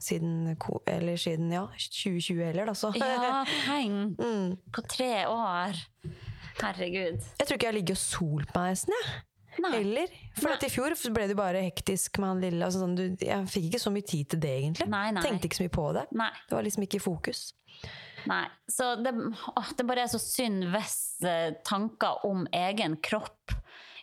siden, 0.03 0.57
eller 0.87 1.17
siden 1.21 1.53
ja, 1.53 1.67
2020 1.79 2.43
heller, 2.45 2.67
da, 2.67 2.75
så 2.75 2.93
Ja, 2.97 3.45
tenk! 3.67 4.19
Mm. 4.25 4.57
På 4.75 4.83
tre 4.89 5.27
år. 5.27 5.77
Herregud. 6.59 7.23
Jeg 7.39 7.47
tror 7.47 7.55
ikke 7.57 7.69
jeg 7.71 7.75
ligger 7.79 7.95
og 7.95 8.03
og 8.03 8.47
på 8.51 8.61
meg 8.61 8.75
nesten, 8.75 8.95
jeg. 8.99 9.23
Nei. 9.63 9.73
Heller. 9.77 10.13
For 10.39 10.67
i 10.67 10.71
fjor 10.73 10.95
ble 11.15 11.29
det 11.31 11.37
bare 11.39 11.63
hektisk 11.67 12.19
med 12.23 12.29
han 12.33 12.43
lille. 12.45 12.65
Altså 12.65 12.83
sånn, 12.85 12.97
du, 12.99 13.05
jeg 13.25 13.49
fikk 13.51 13.71
ikke 13.71 13.83
så 13.83 13.93
mye 13.95 14.07
tid 14.07 14.29
til 14.35 14.43
det, 14.45 14.55
egentlig. 14.63 14.89
Nei, 14.93 15.07
nei. 15.17 15.23
Tenkte 15.25 15.49
ikke 15.51 15.61
så 15.61 15.67
mye 15.67 15.77
på 15.79 15.87
det. 15.99 16.05
Nei. 16.19 16.31
Det 16.49 16.59
var 16.59 16.67
liksom 16.69 16.87
ikke 16.87 17.01
i 17.01 17.05
fokus. 17.05 17.45
Nei. 18.29 18.45
Så 18.71 18.93
det, 19.03 19.15
å, 19.55 19.63
det 19.79 19.87
bare 19.89 20.05
er 20.05 20.11
så 20.13 20.21
synd 20.23 20.69
hvis 20.73 20.99
eh, 21.27 21.53
tanker 21.67 22.25
om 22.29 22.47
egen 22.55 22.99
kropp 23.05 23.55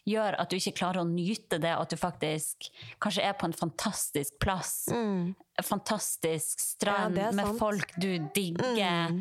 gjør 0.06 0.36
at 0.38 0.52
du 0.52 0.60
ikke 0.60 0.76
klarer 0.78 1.02
å 1.02 1.08
nyte 1.10 1.58
det, 1.62 1.72
at 1.74 1.90
du 1.90 1.98
faktisk 1.98 2.68
kanskje 3.02 3.24
er 3.26 3.34
på 3.40 3.48
en 3.50 3.56
fantastisk 3.58 4.36
plass. 4.44 4.86
En 4.94 5.34
fantastisk 5.66 6.62
strand 6.62 7.16
Mm. 7.18 7.22
Ja, 7.24 7.32
med. 7.32 7.46
Mm. 7.46 7.58
folk 7.58 7.96
du 7.98 8.12
digger. 8.36 9.16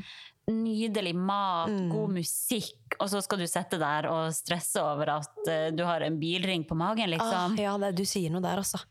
Nydelig 0.51 1.15
mat, 1.17 1.71
god 1.89 2.11
musikk, 2.19 2.97
og 3.01 3.09
så 3.09 3.23
skal 3.25 3.39
du 3.41 3.47
sitte 3.49 3.79
der 3.81 4.09
og 4.11 4.33
stresse 4.37 4.83
over 4.83 5.09
at 5.17 5.39
uh, 5.49 5.71
du 5.73 5.81
har 5.89 6.05
en 6.05 6.19
bilring 6.21 6.67
på 6.69 6.77
magen, 6.77 7.07
Ah, 7.09 7.15
liksom. 7.15 7.57
ja, 7.63 7.77
det, 7.81 7.95
du 7.97 8.05
sier 8.05 8.31
noe 8.35 8.43
der, 8.45 8.61
altså. 8.61 8.83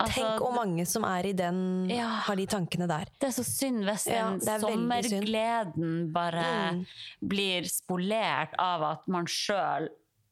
Altså, 0.00 0.22
Tenk 0.22 0.40
hvor 0.40 0.54
mange 0.56 0.86
som 0.88 1.04
er 1.04 1.26
i 1.28 1.32
den, 1.36 1.58
Ja. 1.92 2.06
har 2.24 2.34
de 2.40 2.46
tankene 2.48 2.88
der. 2.88 3.04
Det 3.20 3.28
er 3.28 3.34
så 3.36 3.44
synd 3.44 3.84
hvis 3.84 4.06
den 4.08 4.40
er 4.40 4.58
sommergleden 4.64 6.12
bare 6.14 6.46
Mm. 6.72 6.86
blir 7.28 7.68
spolert 7.68 8.54
av 8.58 8.82
at 8.82 9.06
man 9.06 9.26
sjøl 9.28 9.88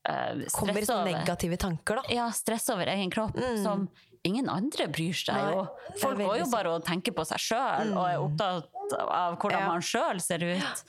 uh, 0.08 0.46
Kommer 0.48 0.80
stresser 0.80 0.94
over 0.96 1.04
Kommer 1.04 1.12
negative 1.12 1.56
tanker, 1.60 2.00
da. 2.00 2.02
ja, 2.08 2.30
stresser 2.32 2.74
over 2.74 2.86
egen 2.88 3.10
kropp, 3.12 3.36
som 3.62 3.88
ingen 4.28 4.48
andre 4.52 4.86
bryr 4.92 5.14
seg 5.16 5.34
Nei, 5.34 5.52
jo. 5.54 5.62
Folk 6.00 6.18
går 6.20 6.38
jo 6.42 6.48
bare 6.52 6.72
og 6.76 6.84
tenker 6.84 7.14
på 7.16 7.24
seg 7.28 7.40
sjøl 7.40 7.92
og 7.96 8.04
er 8.08 8.18
opptatt 8.20 8.96
av 9.00 9.36
hvordan 9.40 9.60
Ja. 9.62 9.68
man 9.70 9.80
sjøl 9.86 10.20
ser 10.20 10.44
ut. 10.44 10.84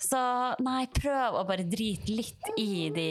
Så 0.00 0.20
nei, 0.64 0.86
prøv 0.96 1.34
å 1.40 1.46
bare 1.48 1.64
drite 1.68 2.08
litt 2.14 2.50
i 2.56 2.88
de, 2.94 3.08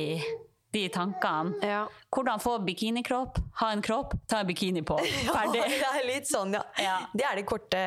de 0.74 0.84
tankene. 0.90 1.60
Ja. 1.62 1.84
Hvordan 2.10 2.42
få 2.42 2.56
bikinikropp? 2.66 3.38
Ha 3.62 3.72
en 3.76 3.84
kropp, 3.86 4.16
ta 4.32 4.40
en 4.42 4.48
bikini 4.50 4.82
på. 4.82 4.98
Ferdig. 5.28 5.62
det 5.70 5.92
er 5.92 6.08
litt 6.08 6.30
sånn, 6.30 6.56
ja. 6.58 6.64
Ja. 6.82 6.96
Det 7.14 7.26
er 7.30 7.36
de 7.42 7.46
korte, 7.50 7.84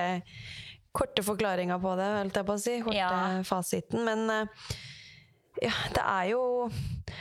korte 0.95 1.25
forklaringa 1.27 1.81
på 1.83 1.97
det, 1.99 2.09
holdt 2.21 2.39
jeg 2.43 2.47
på 2.53 2.59
å 2.59 2.63
si. 2.63 2.77
Korte 2.85 3.01
Ja. 3.01 3.43
fasiten. 3.49 4.05
Men 4.07 4.29
eh, 4.31 4.69
ja, 5.67 5.73
det 5.97 6.05
er 6.05 6.29
jo 6.37 6.45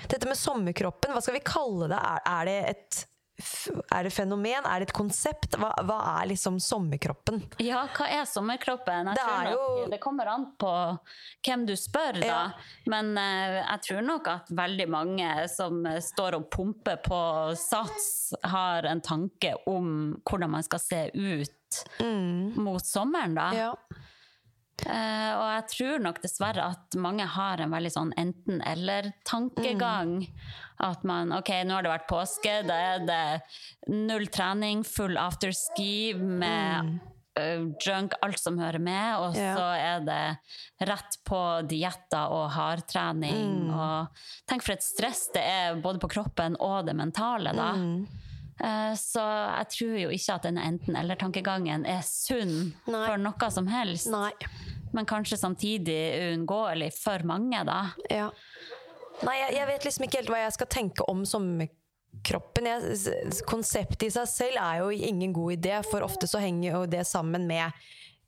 Dette 0.07 0.27
med 0.29 0.37
sommerkroppen, 0.39 1.11
hva 1.15 1.21
skal 1.23 1.35
vi 1.39 1.41
kalle 1.43 1.87
det? 1.91 1.97
Er, 1.99 2.21
er 2.29 2.45
det 2.47 2.59
et 2.75 3.01
er 3.91 4.03
det 4.07 4.11
fenomen? 4.13 4.65
Er 4.65 4.79
det 4.83 4.89
et 4.89 4.93
konsept? 4.95 5.57
Hva, 5.59 5.71
hva 5.87 5.97
er 6.21 6.29
liksom 6.31 6.59
sommerkroppen? 6.61 7.41
Ja, 7.63 7.83
hva 7.95 8.07
er 8.09 8.25
sommerkroppen? 8.29 9.11
Jeg 9.11 9.17
Det 9.19 9.23
tror 9.25 9.37
er 9.37 9.49
nok, 9.49 9.65
jo- 9.81 9.89
det 9.91 9.99
kommer 10.03 10.31
an 10.33 10.45
på 10.61 10.73
hvem 11.47 11.65
du 11.67 11.73
spør, 11.79 12.19
da. 12.21 12.27
Ja. 12.27 12.41
Men 12.91 13.13
uh, 13.17 13.59
jeg 13.61 13.81
tror 13.87 14.01
nok 14.07 14.27
at 14.27 14.51
veldig 14.61 14.87
mange 14.89 15.31
som 15.51 15.81
eh, 15.85 15.99
står 16.03 16.37
og 16.39 16.49
pumper 16.53 16.97
på 17.05 17.21
sats, 17.57 18.33
har 18.43 18.85
en 18.89 19.01
tanke 19.01 19.53
om 19.67 20.15
hvordan 20.27 20.49
man 20.57 20.63
skal 20.63 20.79
se 20.79 21.01
ut 21.13 21.57
mot 22.57 22.83
sommeren, 22.85 23.35
da. 23.37 23.49
Mm. 23.51 23.57
Ja. 23.57 23.73
Eh, 24.85 25.33
og 25.37 25.47
jeg 25.51 25.63
tror 25.75 25.99
nok 26.01 26.21
dessverre 26.23 26.63
at 26.73 26.95
mange 26.99 27.25
har 27.27 27.57
en 27.61 27.71
veldig 27.73 27.91
sånn 27.93 28.13
enten-eller-tankegang. 28.17 30.27
At 30.81 31.03
man 31.05 31.31
OK, 31.35 31.49
nå 31.67 31.73
har 31.77 31.83
det 31.85 31.91
vært 31.93 32.07
påske, 32.09 32.53
da 32.65 32.73
er 32.95 32.99
det 33.05 33.41
null 33.93 34.25
trening, 34.33 34.81
full 34.87 35.17
afterski 35.21 36.13
med 36.17 36.97
eh, 37.37 37.61
junk, 37.85 38.13
alt 38.25 38.39
som 38.41 38.57
hører 38.59 38.79
med, 38.81 39.15
og 39.21 39.35
Ja. 39.37 39.53
så 39.55 39.67
er 39.77 39.99
det 40.07 40.37
rett 40.89 41.17
på 41.27 41.41
dietter 41.69 42.31
og 42.33 42.49
hardtrening. 42.55 43.69
Og 43.71 44.07
tenk 44.49 44.63
for 44.65 44.73
et 44.73 44.83
stress 44.83 45.27
det 45.35 45.43
er 45.45 45.75
både 45.81 45.99
på 46.01 46.09
kroppen 46.17 46.57
og 46.59 46.85
det 46.89 46.95
mentale, 46.97 47.53
da. 47.53 47.69
Eh, 47.77 48.05
Så 48.99 49.21
jeg 49.23 49.69
tror 49.73 49.95
jo 49.97 50.09
ikke 50.13 50.35
at 50.35 50.43
denne 50.45 50.65
enten-eller-tankegangen 50.69 51.85
er 51.89 52.03
sunn 52.05 52.71
Nei. 52.85 53.05
for 53.07 53.21
noe 53.21 53.49
som 53.53 53.69
helst. 53.71 54.11
Nei. 54.13 54.29
Men 54.93 55.07
kanskje 55.09 55.39
samtidig 55.39 55.97
uunngåelig 56.27 56.91
for 56.93 57.23
mange, 57.25 57.63
da. 57.65 57.79
Ja. 58.11 58.27
Nei, 59.25 59.37
jeg, 59.39 59.55
jeg 59.59 59.69
vet 59.69 59.87
liksom 59.87 60.05
ikke 60.07 60.19
helt 60.21 60.33
hva 60.33 60.41
jeg 60.43 60.55
skal 60.57 60.69
tenke 60.73 61.07
om 61.11 61.23
sommerkroppen. 61.27 62.69
Jeg, 62.69 63.39
konseptet 63.49 64.07
i 64.09 64.13
seg 64.13 64.29
selv 64.29 64.61
er 64.61 64.81
jo 64.81 64.91
ingen 65.09 65.33
god 65.35 65.57
idé, 65.57 65.77
for 65.87 66.05
ofte 66.05 66.29
så 66.29 66.41
henger 66.43 66.75
jo 66.75 66.85
det 66.91 67.05
sammen 67.09 67.47
med 67.49 67.71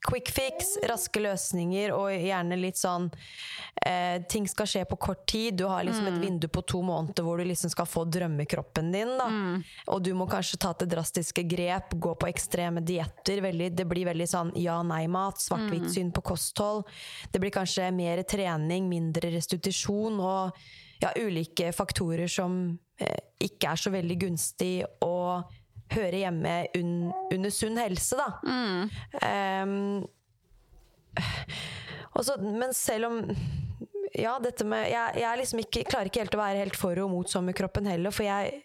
quick 0.03 0.29
fix, 0.35 0.75
raske 0.89 1.21
løsninger 1.23 1.93
og 1.95 2.11
gjerne 2.11 2.57
litt 2.59 2.79
sånn 2.79 3.07
eh, 3.85 4.19
Ting 4.29 4.47
skal 4.51 4.67
skje 4.69 4.83
på 4.89 4.97
kort 5.01 5.23
tid. 5.29 5.55
Du 5.59 5.65
har 5.71 5.85
liksom 5.87 6.09
et 6.09 6.19
vindu 6.21 6.49
på 6.51 6.63
to 6.67 6.81
måneder 6.85 7.25
hvor 7.25 7.39
du 7.39 7.47
liksom 7.47 7.71
skal 7.71 7.87
få 7.89 8.03
drømmekroppen 8.11 8.91
din. 8.93 9.15
Da. 9.19 9.29
Og 9.93 10.03
du 10.03 10.11
må 10.17 10.27
kanskje 10.29 10.59
ta 10.61 10.73
til 10.77 10.91
drastiske 10.91 11.45
grep, 11.47 11.95
gå 11.95 12.13
på 12.19 12.29
ekstreme 12.29 12.83
dietter. 12.83 13.43
Det 13.43 13.87
blir 13.89 14.09
veldig 14.09 14.29
sånn 14.29 14.53
ja-nei-mat, 14.59 15.41
svart-hvitt-syn 15.43 16.13
på 16.15 16.25
kosthold. 16.33 16.87
Det 17.31 17.41
blir 17.41 17.53
kanskje 17.55 17.89
mer 17.95 18.23
trening, 18.27 18.89
mindre 18.91 19.31
restitusjon 19.33 20.19
og 20.19 20.63
ja, 21.03 21.11
ulike 21.19 21.71
faktorer 21.75 22.27
som 22.31 22.77
eh, 22.99 23.19
ikke 23.43 23.73
er 23.73 23.79
så 23.79 23.91
veldig 23.93 24.17
gunstig 24.27 24.75
å 25.03 25.15
høre 25.91 26.24
hjemme 26.24 26.54
un 26.80 27.12
under 27.34 27.50
sunn 27.54 27.78
helse, 27.78 28.15
da. 28.17 28.30
Mm. 28.48 28.89
Um, 29.19 30.08
også, 32.17 32.38
men 32.41 32.74
selv 32.74 33.10
om 33.12 33.19
Ja, 34.17 34.36
dette 34.41 34.65
med 34.65 34.88
Jeg, 34.89 35.17
jeg 35.24 35.39
liksom 35.39 35.60
ikke, 35.63 35.84
klarer 35.89 36.10
ikke 36.10 36.22
helt 36.24 36.36
å 36.38 36.41
være 36.41 36.62
helt 36.62 36.78
for 36.78 36.98
og 37.02 37.10
mot 37.13 37.30
sommerkroppen 37.30 37.88
heller, 37.89 38.13
for 38.13 38.26
jeg 38.28 38.62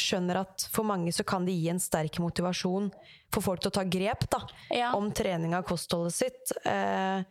skjønner 0.00 0.38
at 0.44 0.64
for 0.70 0.86
mange 0.86 1.10
så 1.12 1.24
kan 1.26 1.44
det 1.48 1.56
gi 1.56 1.66
en 1.72 1.80
sterk 1.82 2.20
motivasjon 2.22 2.90
for 3.32 3.42
folk 3.42 3.60
til 3.64 3.72
å 3.72 3.74
ta 3.80 3.82
grep 3.90 4.28
da, 4.30 4.38
Ja. 4.70 4.92
om 4.94 5.08
trening 5.12 5.54
av 5.56 5.64
kostholdet 5.66 6.14
sitt. 6.14 6.52
Eh, 6.64 7.24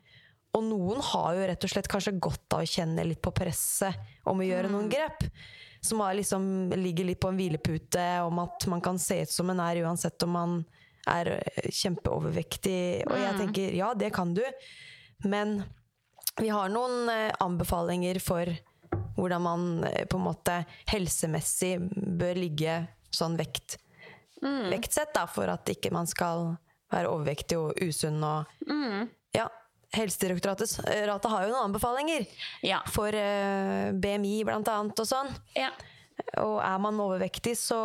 og 0.57 0.65
noen 0.65 0.99
har 1.11 1.37
jo 1.37 1.45
rett 1.47 1.63
og 1.63 1.71
slett 1.71 1.87
kanskje 1.87 2.17
godt 2.19 2.57
av 2.57 2.65
å 2.65 2.67
kjenne 2.67 3.05
litt 3.07 3.21
på 3.23 3.31
presset 3.31 3.95
om 4.27 4.41
å 4.41 4.47
gjøre 4.47 4.69
noen 4.73 4.89
grep. 4.91 5.23
Som 5.81 6.01
har 6.03 6.13
liksom, 6.13 6.69
ligger 6.75 7.07
litt 7.07 7.19
på 7.23 7.31
en 7.31 7.39
hvilepute 7.39 8.05
om 8.25 8.39
at 8.43 8.65
man 8.67 8.81
kan 8.83 8.99
se 8.99 9.21
ut 9.23 9.31
som 9.31 9.49
en 9.49 9.61
er 9.63 9.81
uansett 9.85 10.23
om 10.23 10.33
man 10.35 10.55
er 11.07 11.31
eh, 11.39 11.69
kjempeovervektig. 11.71 13.05
Og 13.07 13.19
jeg 13.19 13.37
tenker 13.39 13.75
ja, 13.77 13.93
det 13.95 14.11
kan 14.15 14.33
du, 14.35 14.43
men 15.25 15.61
vi 16.39 16.49
har 16.51 16.71
noen 16.71 17.09
eh, 17.11 17.31
anbefalinger 17.43 18.19
for 18.23 18.51
hvordan 19.17 19.43
man 19.43 19.67
eh, 19.87 20.05
på 20.09 20.19
en 20.19 20.27
måte 20.27 20.57
helsemessig 20.91 21.77
bør 22.19 22.39
ligge 22.39 22.81
sånn 23.11 23.37
vekt, 23.39 23.79
vektsett, 24.39 25.13
da, 25.15 25.25
for 25.27 25.49
at 25.51 25.67
ikke 25.71 25.91
man 25.91 26.07
skal 26.07 26.53
være 26.93 27.09
overvektig 27.11 27.57
og 27.59 27.81
usunn 27.83 28.21
og 28.23 28.45
Ja. 29.35 29.49
Helsedirektoratet 29.95 30.75
eh, 30.85 31.07
har 31.09 31.45
jo 31.45 31.53
noen 31.53 31.69
anbefalinger 31.69 32.27
Ja. 32.61 32.81
for 32.93 33.09
uh, 33.09 33.89
BMI 33.97 34.43
blant 34.45 34.69
annet 34.69 35.01
og 35.01 35.09
sånn. 35.09 35.31
Ja. 35.57 35.71
Og 36.43 36.59
er 36.61 36.77
man 36.83 36.99
overvektig, 37.01 37.55
så 37.57 37.79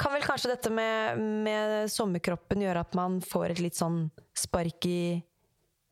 kan 0.00 0.12
vel 0.14 0.24
kanskje 0.24 0.54
dette 0.54 0.70
med, 0.72 1.18
med 1.44 1.90
sommerkroppen 1.92 2.62
gjøre 2.64 2.84
at 2.84 2.94
man 2.98 3.20
får 3.24 3.54
et 3.54 3.64
litt 3.64 3.78
sånn 3.78 4.06
spark 4.36 4.86
i 4.88 5.00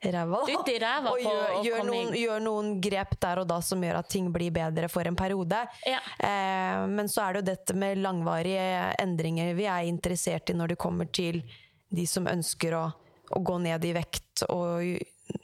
ræva? 0.04 0.42
Ut 0.48 0.68
i 0.70 0.76
ræva 0.80 1.12
og 1.12 1.22
gjør, 1.22 1.56
gjør, 1.66 1.82
noen, 1.88 2.12
gjør 2.16 2.44
noen 2.44 2.70
grep 2.82 3.16
der 3.20 3.42
og 3.42 3.48
da 3.50 3.58
som 3.64 3.82
gjør 3.84 4.00
at 4.00 4.10
ting 4.12 4.30
blir 4.34 4.54
bedre 4.54 4.88
for 4.92 5.08
en 5.08 5.18
periode. 5.18 5.60
Ja. 5.88 6.00
Eh, 6.18 6.84
men 6.92 7.10
så 7.10 7.26
er 7.26 7.36
det 7.36 7.42
jo 7.42 7.48
dette 7.50 7.76
med 7.78 8.00
langvarige 8.04 8.94
endringer 9.02 9.54
vi 9.58 9.68
er 9.68 9.90
interessert 9.90 10.50
i 10.52 10.56
når 10.56 10.74
det 10.74 10.80
kommer 10.80 11.10
til 11.10 11.42
de 11.88 12.04
som 12.08 12.28
ønsker 12.28 12.76
å, 12.76 12.86
å 13.36 13.42
gå 13.44 13.58
ned 13.60 13.84
i 13.84 13.92
vekt 13.96 14.44
og 14.48 14.98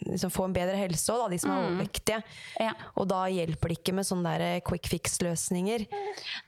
liksom 0.06 0.30
få 0.32 0.46
en 0.46 0.52
bedre 0.56 0.78
helse, 0.80 1.12
òg, 1.12 1.26
de 1.34 1.36
som 1.42 1.50
er 1.52 1.64
overvektige. 1.66 2.22
Ja. 2.62 2.70
Og 2.96 3.04
da 3.10 3.26
hjelper 3.28 3.68
det 3.68 3.74
ikke 3.82 3.92
med 3.92 4.06
sånne 4.08 4.30
der 4.40 4.60
quick 4.64 4.88
fix-løsninger. 4.88 5.84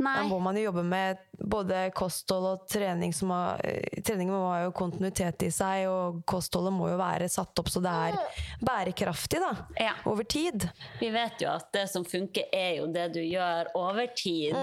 Da 0.01 0.22
må 0.25 0.38
man 0.40 0.57
jo 0.57 0.62
jobbe 0.70 0.85
med 0.88 1.20
både 1.44 1.83
kosthold 1.92 2.46
og 2.55 2.64
trening. 2.72 3.12
Som 3.12 3.35
har, 3.35 3.61
eh, 3.64 4.01
trening 4.01 4.31
må 4.33 4.40
ha 4.55 4.62
jo 4.64 4.72
kontinuitet 4.72 5.44
i 5.44 5.51
seg, 5.53 5.85
og 5.90 6.22
kostholdet 6.25 6.72
må 6.72 6.88
jo 6.94 6.96
være 6.96 7.29
satt 7.29 7.53
opp 7.61 7.68
så 7.68 7.83
det 7.85 7.92
er 7.92 8.16
bærekraftig 8.64 9.40
da, 9.44 9.53
Ja. 9.79 9.92
over 10.07 10.25
tid. 10.25 10.70
Vi 11.01 11.11
vet 11.11 11.38
jo 11.44 11.49
at 11.51 11.70
det 11.72 11.90
som 11.90 12.05
funker, 12.09 12.44
er 12.53 12.77
jo 12.79 12.87
det 12.87 13.12
du 13.12 13.20
gjør 13.20 13.66
over 13.75 14.07
tid. 14.16 14.55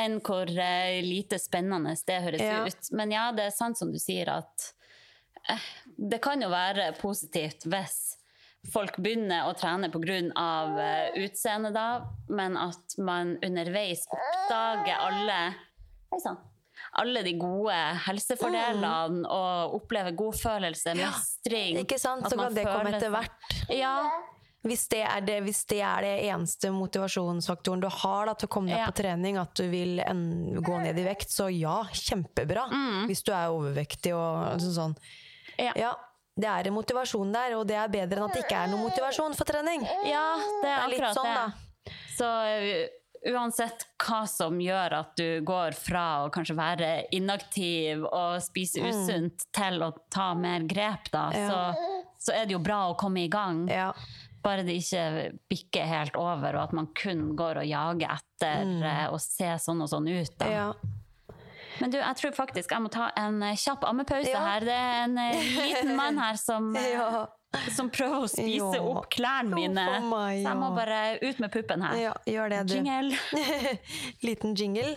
Enn 0.00 0.20
hvor 0.24 0.48
eh, 0.48 1.02
lite 1.04 1.36
spennende 1.38 1.92
det 2.06 2.22
høres 2.24 2.40
Ja. 2.40 2.64
ut. 2.64 2.88
Men 2.92 3.10
ja, 3.10 3.30
det 3.32 3.46
er 3.46 3.50
sant 3.50 3.76
som 3.76 3.92
du 3.92 3.98
sier 3.98 4.28
at 4.28 4.48
eh, 4.48 4.78
det 5.96 6.18
kan 6.22 6.42
jo 6.42 6.48
være 6.52 6.92
positivt 7.00 7.66
hvis 7.70 8.00
folk 8.72 8.96
begynner 9.02 9.48
å 9.50 9.56
trene 9.58 9.90
pga. 9.90 10.20
Uh, 10.38 11.22
utseendet, 11.24 11.74
da, 11.74 11.86
men 12.30 12.56
at 12.60 12.96
man 13.02 13.36
underveis 13.42 14.06
oppdager 14.12 15.02
alle. 15.02 15.40
Alle 16.92 17.22
de 17.24 17.32
gode 17.40 17.74
helsefordelene 18.06 19.22
og 19.32 19.78
opplever 19.78 20.12
godfølelse, 20.18 20.92
mestring. 20.98 21.78
Ikke 21.82 21.98
sant? 22.00 22.28
Så 22.28 22.36
kan 22.36 22.54
det 22.54 22.66
komme 22.68 22.92
etter 22.92 23.12
hvert. 23.14 23.56
Ja, 23.72 23.96
Hvis 24.62 24.84
det, 24.92 25.00
det, 25.26 25.40
hvis 25.42 25.64
det 25.66 25.80
er 25.82 26.04
det 26.04 26.12
eneste 26.30 26.70
motivasjonsfaktoren 26.70 27.80
du 27.82 27.88
har 27.90 28.28
da, 28.28 28.34
til 28.38 28.46
å 28.46 28.52
komme 28.52 28.70
deg 28.70 28.78
Ja. 28.78 28.90
på 28.92 28.94
trening, 29.00 29.40
at 29.40 29.56
du 29.58 29.64
vil 29.72 29.98
en, 30.04 30.20
gå 30.62 30.76
ned 30.84 31.00
i 31.02 31.06
vekt, 31.08 31.32
så 31.34 31.48
ja, 31.50 31.80
kjempebra. 31.90 32.68
Hvis 33.08 33.24
du 33.26 33.32
er 33.34 33.50
overvektig 33.50 34.14
og 34.14 34.60
sånn. 34.62 34.76
sånn. 34.76 34.94
Mm. 35.62 35.68
Ja. 35.68 35.74
Ja, 35.82 35.92
det 36.36 36.48
er 36.48 36.68
en 36.70 36.76
motivasjon 36.78 37.32
der, 37.34 37.58
og 37.58 37.66
det 37.68 37.76
er 37.76 37.92
bedre 37.92 38.20
enn 38.20 38.30
at 38.30 38.36
det 38.36 38.46
ikke 38.46 38.64
er 38.64 38.70
noen 38.72 38.86
motivasjon 38.86 39.36
for 39.36 39.48
trening. 39.48 39.84
Ja, 40.08 40.26
det 40.62 40.70
er 40.70 40.72
Det 40.72 40.72
er 40.72 40.90
litt 40.92 41.04
akkurat 41.04 41.18
sånn, 41.18 41.34
det. 41.36 41.96
Så 42.16 42.30
uh, 42.32 43.34
uansett 43.34 43.86
hva 44.02 44.22
som 44.30 44.56
gjør 44.62 44.96
at 44.96 45.12
du 45.18 45.42
går 45.46 45.76
fra 45.76 46.06
å 46.24 46.30
kanskje 46.32 46.56
være 46.58 46.90
inaktiv 47.14 48.06
og 48.08 48.40
spise 48.42 48.82
usunt 48.82 49.46
til 49.54 49.84
å 49.84 49.92
ta 50.12 50.32
mer 50.38 50.66
grep, 50.68 51.12
da, 51.12 51.28
Mm. 51.32 51.38
Ja. 51.38 51.50
så, 51.50 52.08
så 52.18 52.36
er 52.40 52.46
det 52.46 52.56
jo 52.56 52.62
bra 52.64 52.88
å 52.90 52.98
komme 52.98 53.26
i 53.26 53.30
gang. 53.30 53.66
Ja. 53.70 53.92
Bare 54.42 54.64
det 54.66 54.74
ikke 54.80 55.36
bikker 55.52 55.86
helt 55.86 56.16
over, 56.18 56.56
og 56.56 56.64
at 56.64 56.72
man 56.74 56.88
kun 56.98 57.36
går 57.38 57.60
og 57.62 57.68
jager 57.68 58.16
etter 58.16 58.64
mm. 58.66 58.88
å 59.14 59.20
se 59.22 59.52
sånn 59.62 59.84
og 59.84 59.92
sånn 59.92 60.08
ut. 60.08 60.34
Da. 60.40 60.48
Mm. 60.48 60.56
ja. 60.56 60.68
Men 61.82 61.90
du, 61.90 61.96
jeg 61.98 62.14
tror 62.20 62.30
faktisk 62.36 62.70
jeg 62.70 62.82
må 62.84 62.90
ta 62.94 63.08
en 63.18 63.40
eh, 63.42 63.56
kjapp 63.58 63.82
ammepause 63.88 64.30
Ja. 64.30 64.42
her. 64.52 64.60
Det 64.68 64.74
er 64.78 65.00
en 65.04 65.16
eh, 65.18 65.46
liten 65.58 65.96
mann 66.00 66.18
her 66.22 66.38
som, 66.38 66.68
eh, 66.78 66.92
Ja. 66.94 67.24
som 67.74 67.90
prøver 67.90 68.22
å 68.22 68.28
spise 68.30 68.76
Ja. 68.78 68.82
opp 68.92 69.10
klærne 69.10 69.50
mine. 69.54 69.84
for 69.90 70.06
meg, 70.12 70.44
Så 70.44 70.48
jeg 70.48 70.56
må 70.62 70.70
bare 70.76 71.18
ut 71.22 71.40
med 71.40 71.50
puppen 71.52 71.82
her. 71.82 71.96
ja, 71.98 72.12
gjør 72.26 72.48
det, 72.54 72.62
du. 72.68 72.74
Jingle. 72.74 73.18
Liten 74.22 74.54
jingle. 74.54 74.96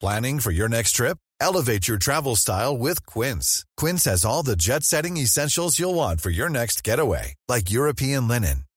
Planning 0.00 0.40
for 0.40 0.50
your 0.50 0.68
next 0.68 0.92
trip? 0.92 1.16
Elevate 1.40 1.86
your 1.88 1.98
travel 1.98 2.36
style 2.36 2.76
with 2.76 3.04
Quince. 3.06 3.64
Quince 3.76 4.04
has 4.04 4.24
all 4.24 4.42
the 4.42 4.56
jet 4.56 4.84
setting 4.84 5.16
essentials 5.16 5.78
you'll 5.78 5.94
want 5.94 6.20
for 6.20 6.30
your 6.30 6.48
next 6.48 6.82
getaway, 6.84 7.34
like 7.48 7.70
European 7.70 8.28
linen, 8.28 8.64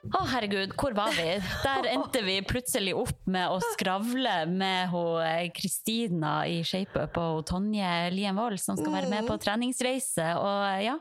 Å, 0.00 0.20
herregud, 0.30 0.70
hvor 0.80 0.94
var 0.96 1.12
vi? 1.12 1.26
Der 1.60 1.86
endte 1.90 2.22
vi 2.24 2.38
plutselig 2.48 2.94
opp 2.96 3.18
med 3.28 3.52
å 3.52 3.58
skravle 3.74 4.46
med 4.48 4.94
eh, 4.96 5.50
Kristina 5.52 6.46
i 6.48 6.62
ShapeUp 6.64 7.18
og 7.20 7.42
Tonje 7.50 7.90
Lien 8.14 8.38
Wold, 8.38 8.56
som 8.62 8.78
skal 8.80 8.94
være 8.94 9.10
med 9.12 9.28
på 9.28 9.36
treningsreise. 9.42 10.24
Og 10.40 10.62
eh, 10.70 10.86
ja, 10.86 10.94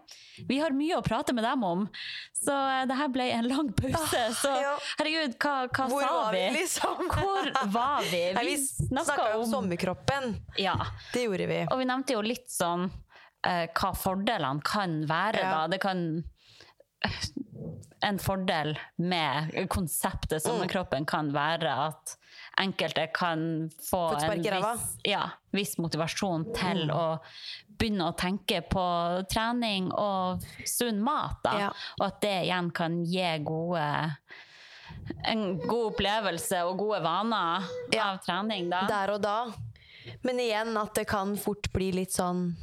vi 0.50 0.58
har 0.60 0.76
mye 0.76 1.00
å 1.00 1.06
prate 1.06 1.32
med 1.38 1.48
dem 1.48 1.64
om. 1.64 1.86
Så 2.36 2.52
eh, 2.52 2.84
det 2.92 2.98
her 3.00 3.14
ble 3.16 3.30
en 3.38 3.48
lang 3.48 3.70
pause. 3.78 4.24
Så 4.42 4.52
herregud, 5.00 5.38
hva, 5.40 5.54
hva 5.72 5.88
Hvor 5.94 6.04
sa 6.04 6.10
var 6.18 6.36
vi? 6.36 6.42
vi, 6.44 6.58
liksom? 6.60 7.06
Hvor 7.16 7.52
var 7.78 8.10
vi? 8.12 8.24
Vi 8.36 8.58
snakket 8.66 9.14
snakka 9.14 9.30
om 9.38 9.46
sommerkroppen. 9.54 10.34
Ja. 10.60 10.76
Det 11.16 11.24
gjorde 11.24 11.48
vi. 11.54 11.62
Og 11.72 11.80
vi 11.80 11.88
nevnte 11.88 12.20
jo 12.20 12.26
litt 12.28 12.52
sånn 12.52 12.90
hva 13.48 13.94
fordelene 13.96 14.60
kan 14.68 15.00
være, 15.08 15.40
Ja. 15.46 15.52
da. 15.56 15.68
Det 15.72 15.80
kan 15.80 16.04
En 18.02 18.20
fordel 18.20 18.78
med 18.96 19.52
konseptet 19.70 20.44
sommerkroppen 20.44 21.06
kan 21.10 21.34
være 21.36 21.72
at 21.90 22.16
enkelte 22.60 23.08
kan 23.16 23.42
få 23.90 24.02
en 24.20 24.42
viss, 24.44 24.86
ja, 25.08 25.26
viss 25.56 25.78
motivasjon 25.80 26.46
til 26.56 26.90
å 26.92 27.20
begynne 27.80 28.10
å 28.10 28.16
tenke 28.20 28.62
på 28.68 28.84
trening 29.32 29.92
og 29.96 30.44
sunn 30.68 31.00
mat. 31.04 31.40
Da. 31.44 31.54
Ja. 31.60 31.70
Og 32.00 32.06
at 32.08 32.22
det 32.24 32.36
igjen 32.46 32.72
kan 32.76 33.02
gi 33.08 33.28
gode 33.48 33.86
en 35.28 35.44
god 35.60 35.94
opplevelse 35.94 36.62
og 36.68 36.78
gode 36.82 37.02
vaner 37.04 37.68
Ja. 37.94 38.12
av 38.14 38.24
trening. 38.26 38.70
Da. 38.70 38.86
Der 38.88 39.14
og 39.16 39.22
da. 39.22 39.38
Men 40.24 40.40
igjen 40.40 40.76
at 40.78 40.94
det 40.96 41.08
kan 41.08 41.36
fort 41.38 41.72
bli 41.74 41.92
litt 41.92 42.12
sånn 42.16 42.56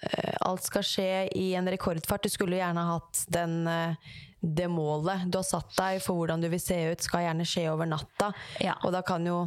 eh, 0.00 0.34
Alt 0.40 0.64
skal 0.64 0.82
skje 0.82 1.28
i 1.36 1.54
en 1.54 1.68
rekordfart. 1.68 2.22
Du 2.22 2.28
skulle 2.32 2.56
gjerne 2.56 2.86
hatt 2.88 3.24
den 3.28 3.66
eh, 3.68 3.94
det 4.44 4.68
målet 4.68 5.24
du 5.32 5.38
har 5.38 5.46
satt 5.46 5.72
deg 5.78 6.02
for 6.04 6.20
hvordan 6.20 6.42
du 6.44 6.50
vil 6.52 6.60
se 6.60 6.76
ut, 6.92 7.04
skal 7.04 7.24
gjerne 7.24 7.46
skje 7.48 7.68
over 7.72 7.88
natta. 7.88 8.32
Ja. 8.60 8.76
Og 8.84 8.92
da 8.92 9.00
kan 9.06 9.26
jo 9.26 9.44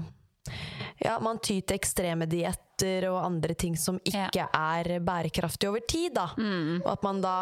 ja, 1.04 1.18
man 1.20 1.40
ty 1.44 1.60
til 1.62 1.78
ekstreme 1.78 2.26
dietter 2.30 3.10
og 3.12 3.20
andre 3.26 3.56
ting 3.60 3.76
som 3.78 4.00
ikke 4.00 4.48
er 4.48 4.92
bærekraftig 5.04 5.70
over 5.70 5.84
tid. 5.88 6.16
Da. 6.18 6.30
Mm. 6.38 6.82
Og 6.84 6.92
at 6.94 7.04
man 7.06 7.22
da 7.22 7.36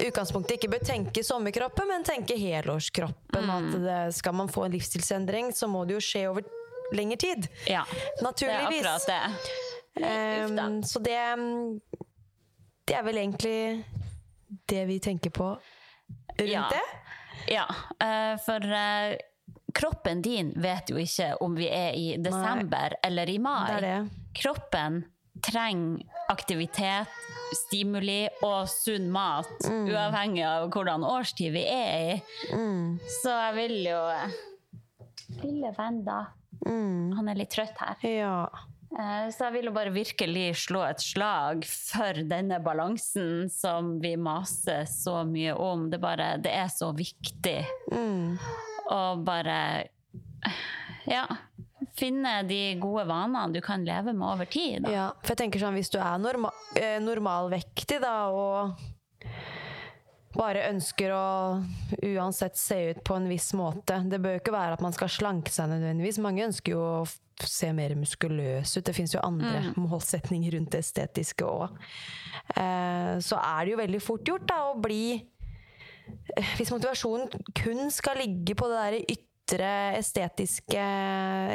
i 0.00 0.08
utgangspunktet 0.08 0.58
ikke 0.58 0.72
bør 0.74 0.84
tenke 0.86 1.22
sommerkroppen, 1.26 1.88
men 1.90 2.06
tenke 2.06 2.36
helårskroppen. 2.38 3.46
Mm. 3.46 3.54
At 3.56 3.76
det, 3.84 4.00
skal 4.18 4.36
man 4.36 4.50
få 4.52 4.66
en 4.66 4.74
livsstilsendring, 4.74 5.52
så 5.54 5.70
må 5.70 5.84
det 5.88 5.98
jo 5.98 6.04
skje 6.04 6.24
over 6.32 6.46
lengre 6.94 7.18
tid. 7.22 7.48
Ja, 7.70 7.84
det 7.88 8.20
er 8.20 8.26
Naturligvis. 8.26 8.84
akkurat 8.84 9.06
det. 9.10 10.04
Ehm, 10.04 10.82
så 10.82 10.98
det 10.98 11.20
Det 12.84 12.94
er 12.94 13.02
vel 13.02 13.16
egentlig 13.16 13.84
det 14.68 14.84
vi 14.86 14.98
tenker 15.00 15.30
på 15.30 15.54
rundt 16.38 16.50
Ja. 16.52 16.68
det. 16.70 16.82
Ja, 17.54 17.66
eh, 18.00 18.36
for 18.40 18.62
eh, 18.72 19.16
kroppen 19.74 20.22
din 20.22 20.52
vet 20.56 20.88
jo 20.90 20.96
ikke 20.96 21.36
om 21.42 21.54
vi 21.58 21.68
er 21.68 21.92
i 21.98 22.16
desember 22.16 22.94
eller 23.04 23.28
i 23.30 23.38
mai. 23.38 23.66
Det 23.74 23.80
det. 23.82 24.10
Kroppen 24.42 25.04
trenger 25.42 26.00
aktivitet, 26.30 27.08
stimuli 27.66 28.28
og 28.42 28.68
sunn 28.70 29.10
mat, 29.12 29.50
Mm. 29.68 29.88
uavhengig 29.90 30.44
av 30.46 30.70
hvordan 30.70 31.04
årstid 31.04 31.52
vi 31.52 31.64
er 31.66 32.14
i. 32.14 32.22
Mm. 32.54 32.98
Så 33.22 33.28
jeg 33.30 33.54
vil 33.54 33.84
jo 33.90 34.00
Lille 35.42 35.72
venn, 35.76 36.04
da. 36.04 36.26
Mm. 36.66 37.12
Han 37.16 37.28
er 37.28 37.34
litt 37.34 37.50
trøtt 37.50 37.76
her. 37.80 37.96
Ja. 38.06 38.46
Eh, 38.98 39.28
Så 39.34 39.44
jeg 39.48 39.52
vil 39.56 39.68
jo 39.70 39.74
bare 39.74 39.90
virkelig 39.94 40.46
slå 40.66 40.84
et 40.88 41.02
slag 41.02 41.64
for 41.66 42.20
denne 42.30 42.60
balansen 42.62 43.48
som 43.50 43.96
vi 44.02 44.14
maser 44.16 44.84
så 44.90 45.22
mye 45.26 45.54
om. 45.58 45.88
Det, 45.90 45.98
bare, 46.02 46.36
det 46.38 46.52
er 46.54 46.70
så 46.72 46.92
viktig 46.94 47.58
Mm. 47.92 48.38
å 48.90 49.00
bare 49.24 49.88
ja, 51.08 51.24
finne 51.96 52.42
de 52.48 52.74
gode 52.80 53.06
vanene 53.08 53.52
du 53.52 53.60
kan 53.64 53.84
leve 53.84 54.12
med 54.14 54.26
over 54.28 54.46
tid. 54.48 54.82
Da. 54.84 54.90
Ja, 54.92 55.06
for 55.22 55.34
jeg 55.34 55.42
tenker 55.42 55.60
sånn, 55.62 55.76
hvis 55.76 55.90
du 55.92 55.98
er 56.00 56.18
norma 56.20 56.50
eh, 56.76 56.98
normalvektig 57.02 58.00
da, 58.04 58.14
og 58.32 58.78
bare 60.34 60.68
ønsker 60.70 61.12
å 61.14 61.26
uansett 62.14 62.58
se 62.58 62.78
ut 62.90 63.02
på 63.06 63.16
en 63.18 63.28
viss 63.30 63.52
måte 63.56 64.00
Det 64.10 64.20
bør 64.22 64.36
jo 64.36 64.42
ikke 64.42 64.54
være 64.54 64.76
at 64.76 64.82
man 64.84 64.94
skal 64.96 65.10
slanke 65.12 65.52
seg 65.54 65.70
nødvendigvis. 65.70 66.20
Mange 66.22 66.46
ønsker 66.48 66.74
jo 66.74 66.82
å 66.82 67.04
se 67.42 67.70
mer 67.74 67.94
muskuløs 67.98 68.76
ut. 68.76 68.84
Det 68.86 68.94
fins 68.96 69.14
jo 69.14 69.22
andre 69.24 69.62
målsetninger 69.80 70.54
rundt 70.56 70.74
det 70.74 70.82
estetiske 70.84 71.46
òg. 71.46 71.78
Eh, 72.54 73.14
så 73.24 73.38
er 73.40 73.64
det 73.64 73.74
jo 73.74 73.80
veldig 73.82 74.02
fort 74.02 74.28
gjort 74.28 74.46
da, 74.50 74.60
å 74.70 74.76
bli 74.78 75.04
eh, 75.16 76.52
Hvis 76.58 76.72
motivasjonen 76.74 77.50
kun 77.56 77.88
skal 77.94 78.20
ligge 78.22 78.56
på 78.58 78.68
det 78.70 78.82
der 78.82 79.16
ytre 79.16 79.72
estetiske 79.98 80.86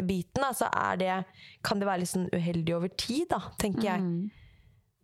biten, 0.08 0.44
da, 0.44 0.52
så 0.56 0.70
det, 1.00 1.24
kan 1.66 1.80
det 1.80 1.88
være 1.90 2.04
litt 2.04 2.12
sånn 2.12 2.30
uheldig 2.34 2.76
over 2.78 2.92
tid, 2.94 3.30
da, 3.32 3.42
tenker 3.62 3.92
jeg. 3.94 4.12
Det 4.30 4.39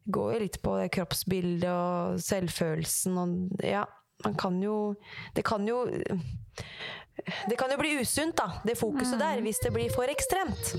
går 0.07 0.33
jo 0.33 0.39
litt 0.39 0.61
på 0.61 0.75
det 0.79 0.89
kroppsbildet 0.95 1.69
og 1.71 2.19
selvfølelsen 2.21 3.17
og 3.17 3.63
Ja, 3.65 3.85
man 4.23 4.35
kan 4.39 4.61
jo 4.63 4.95
Det 5.35 5.43
kan 5.45 5.65
jo 5.67 5.85
det 7.49 7.55
kan 7.57 7.71
jo 7.71 7.77
bli 7.79 7.93
usunt, 8.01 8.35
da, 8.37 8.59
det 8.67 8.75
fokuset 8.77 9.17
der, 9.19 9.39
hvis 9.41 9.59
det 9.63 9.71
blir 9.73 9.89
for 9.93 10.03
ekstremt. 10.11 10.73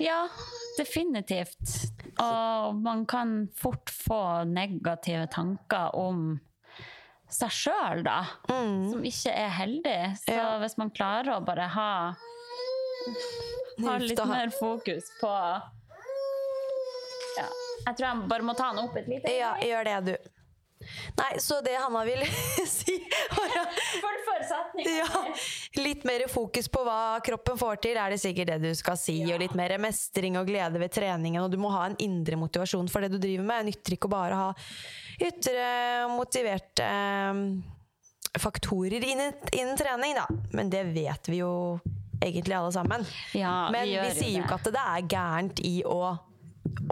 Ja, 0.00 0.28
definitivt. 0.78 1.90
Og 2.22 2.76
man 2.80 3.02
kan 3.06 3.48
fort 3.58 3.90
få 3.90 4.44
negative 4.48 5.26
tanker 5.34 5.90
om 5.98 6.38
seg 7.28 7.50
sjøl, 7.50 8.04
da. 8.06 8.20
Som 8.48 9.02
ikke 9.04 9.34
er 9.34 9.50
heldig. 9.58 9.98
Så 10.22 10.32
Mm. 10.32 10.36
Ja. 10.38 10.58
hvis 10.62 10.78
man 10.78 10.90
klarer 10.94 11.34
å 11.36 11.44
bare 11.44 11.66
ha 11.68 12.14
Ha 13.82 13.98
litt 13.98 14.22
mer 14.26 14.50
fokus 14.54 15.10
på 15.20 15.32
ja. 17.36 17.48
Jeg 17.86 17.98
tror 17.98 18.08
jeg 18.08 18.30
bare 18.30 18.46
må 18.46 18.56
ta 18.58 18.72
henne 18.72 18.86
opp 18.86 18.96
et 18.98 19.06
lite 19.10 19.30
Ja, 19.30 19.54
gjør 19.62 19.86
det, 19.86 20.00
du. 20.10 20.32
Nei, 21.16 21.38
så 21.40 21.62
det 21.64 21.72
Hanna 21.80 22.02
vil 22.04 22.20
si 22.68 22.98
var 23.32 23.54
ja, 24.84 25.22
Litt 25.80 26.04
mer 26.06 26.26
fokus 26.28 26.68
på 26.68 26.82
hva 26.84 27.18
kroppen 27.24 27.58
får 27.58 27.80
til, 27.86 27.96
er 28.00 28.12
det 28.12 28.20
sikkert 28.22 28.52
det 28.52 28.58
du 28.68 28.76
skal 28.76 28.98
si. 29.00 29.16
Og 29.32 29.40
litt 29.40 29.56
mer 29.58 29.76
mestring 29.82 30.36
og 30.38 30.48
glede 30.48 30.80
ved 30.82 30.92
treningen. 30.94 31.40
Og 31.42 31.50
du 31.52 31.58
må 31.60 31.72
ha 31.74 31.86
en 31.88 31.96
indre 32.02 32.38
motivasjon 32.40 32.90
for 32.92 33.04
det 33.04 33.14
du 33.14 33.18
driver 33.22 33.46
med. 33.48 33.64
Det 33.64 33.72
nytter 33.72 33.96
ikke 33.96 34.10
å 34.10 34.14
bare 34.16 34.40
ha 34.42 34.50
ytre 35.26 35.66
motiverte 36.12 36.84
eh, 36.84 38.38
faktorer 38.42 39.00
innen, 39.00 39.32
innen 39.56 39.80
trening, 39.80 40.16
da. 40.18 40.26
Men 40.52 40.72
det 40.72 40.84
vet 40.92 41.32
vi 41.32 41.40
jo 41.40 41.54
egentlig 42.20 42.56
alle 42.56 42.72
sammen. 42.72 43.04
Ja, 43.32 43.70
Men 43.72 43.88
vi, 43.88 43.96
jo 43.96 44.04
sier 44.16 44.38
jo 44.38 44.44
ikke 44.44 44.60
at 44.60 44.70
det 44.72 44.84
er 44.84 45.10
gærent 45.16 45.62
i 45.64 45.74
å, 45.88 46.00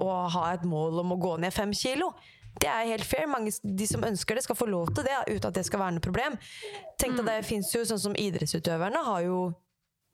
å 0.00 0.28
ha 0.34 0.52
et 0.54 0.64
mål 0.68 1.00
om 1.04 1.12
å 1.14 1.20
gå 1.20 1.37
ned 1.42 1.52
fem 1.54 1.72
kilo. 1.72 2.12
Det 2.60 2.68
er 2.70 2.87
helt 2.92 3.04
fair. 3.04 3.26
Mange, 3.26 3.50
de 3.62 3.87
som 3.90 4.04
ønsker 4.06 4.38
det, 4.38 4.44
skal 4.46 4.56
få 4.56 4.68
lov 4.70 4.92
til 4.94 5.04
det 5.08 5.16
uten 5.26 5.48
at 5.48 5.54
det 5.58 5.64
skal 5.66 5.80
være 5.82 5.96
noe 5.96 6.04
problem. 6.04 6.38
Tenk 6.98 7.14
Mm. 7.16 7.20
at 7.20 7.26
det 7.26 7.46
finnes 7.48 7.72
jo 7.74 7.82
sånn 7.82 7.98
som 7.98 8.14
Idrettsutøverne 8.14 9.02
har 9.04 9.22
jo 9.26 9.52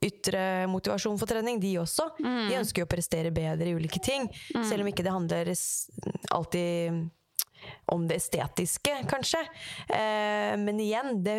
ytre 0.02 0.66
motivasjon 0.72 1.18
for 1.20 1.28
trening, 1.28 1.60
de 1.60 1.74
også. 1.76 2.06
Mm. 2.24 2.48
De 2.48 2.54
ønsker 2.56 2.80
jo 2.80 2.86
å 2.86 2.94
prestere 2.94 3.30
bedre 3.30 3.68
i 3.68 3.74
ulike 3.76 4.00
ting. 4.00 4.30
Selv 4.64 4.80
om 4.80 4.88
ikke 4.88 5.04
det 5.04 5.12
handler 5.12 5.52
alltid 6.30 7.10
om 7.92 8.06
det 8.08 8.16
estetiske, 8.16 8.94
kanskje. 9.10 9.42
Eh, 9.92 10.56
men 10.56 10.80
igjen, 10.80 11.22
det, 11.22 11.34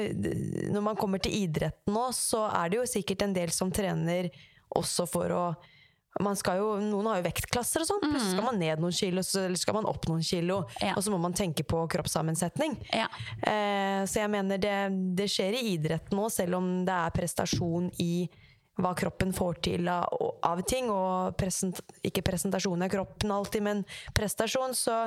når 0.70 0.84
man 0.86 0.96
kommer 0.96 1.18
til 1.18 1.34
idretten 1.34 1.94
nå, 1.96 2.12
så 2.14 2.46
er 2.54 2.70
det 2.70 2.78
jo 2.78 2.86
sikkert 2.86 3.24
en 3.26 3.34
del 3.34 3.50
som 3.50 3.72
trener 3.74 4.30
også 4.78 5.08
for 5.10 5.34
å 5.34 5.44
jo, 6.20 6.68
Noen 6.84 7.08
har 7.08 7.20
jo 7.22 7.26
vektklasser 7.30 7.84
og 7.84 7.88
sånn. 7.88 8.02
Plutselig 8.04 8.34
skal 8.36 8.48
man 8.50 8.60
ned 8.60 8.84
noen 8.84 8.96
kilo, 8.96 9.24
eller 9.24 9.60
skal 9.60 9.78
man 9.78 9.88
opp 9.90 10.08
noen 10.10 10.24
kilo. 10.26 10.62
Ja. 10.82 10.96
Og 10.96 11.06
så 11.06 11.14
må 11.14 11.18
man 11.22 11.34
tenke 11.34 11.64
på 11.64 11.86
kroppssammensetning. 11.88 12.76
Ja. 12.92 13.08
Eh, 13.40 14.04
så 14.06 14.24
jeg 14.24 14.32
mener 14.34 14.62
det, 14.62 14.76
det 15.18 15.30
skjer 15.32 15.56
i 15.56 15.66
idretten 15.76 16.18
nå, 16.20 16.28
selv 16.34 16.60
om 16.60 16.72
det 16.88 16.98
er 16.98 17.16
prestasjon 17.16 17.92
i 18.04 18.28
hva 18.82 18.94
kroppen 18.98 19.34
får 19.36 19.60
til 19.68 19.90
av, 19.92 20.10
av 20.48 20.62
ting, 20.68 20.90
og 20.92 21.36
present, 21.40 21.82
ikke 22.08 22.24
presentasjon 22.26 22.82
av 22.82 22.92
kroppen 22.92 23.34
alltid, 23.36 23.64
men 23.66 23.84
prestasjon, 24.18 24.76
så 24.78 25.06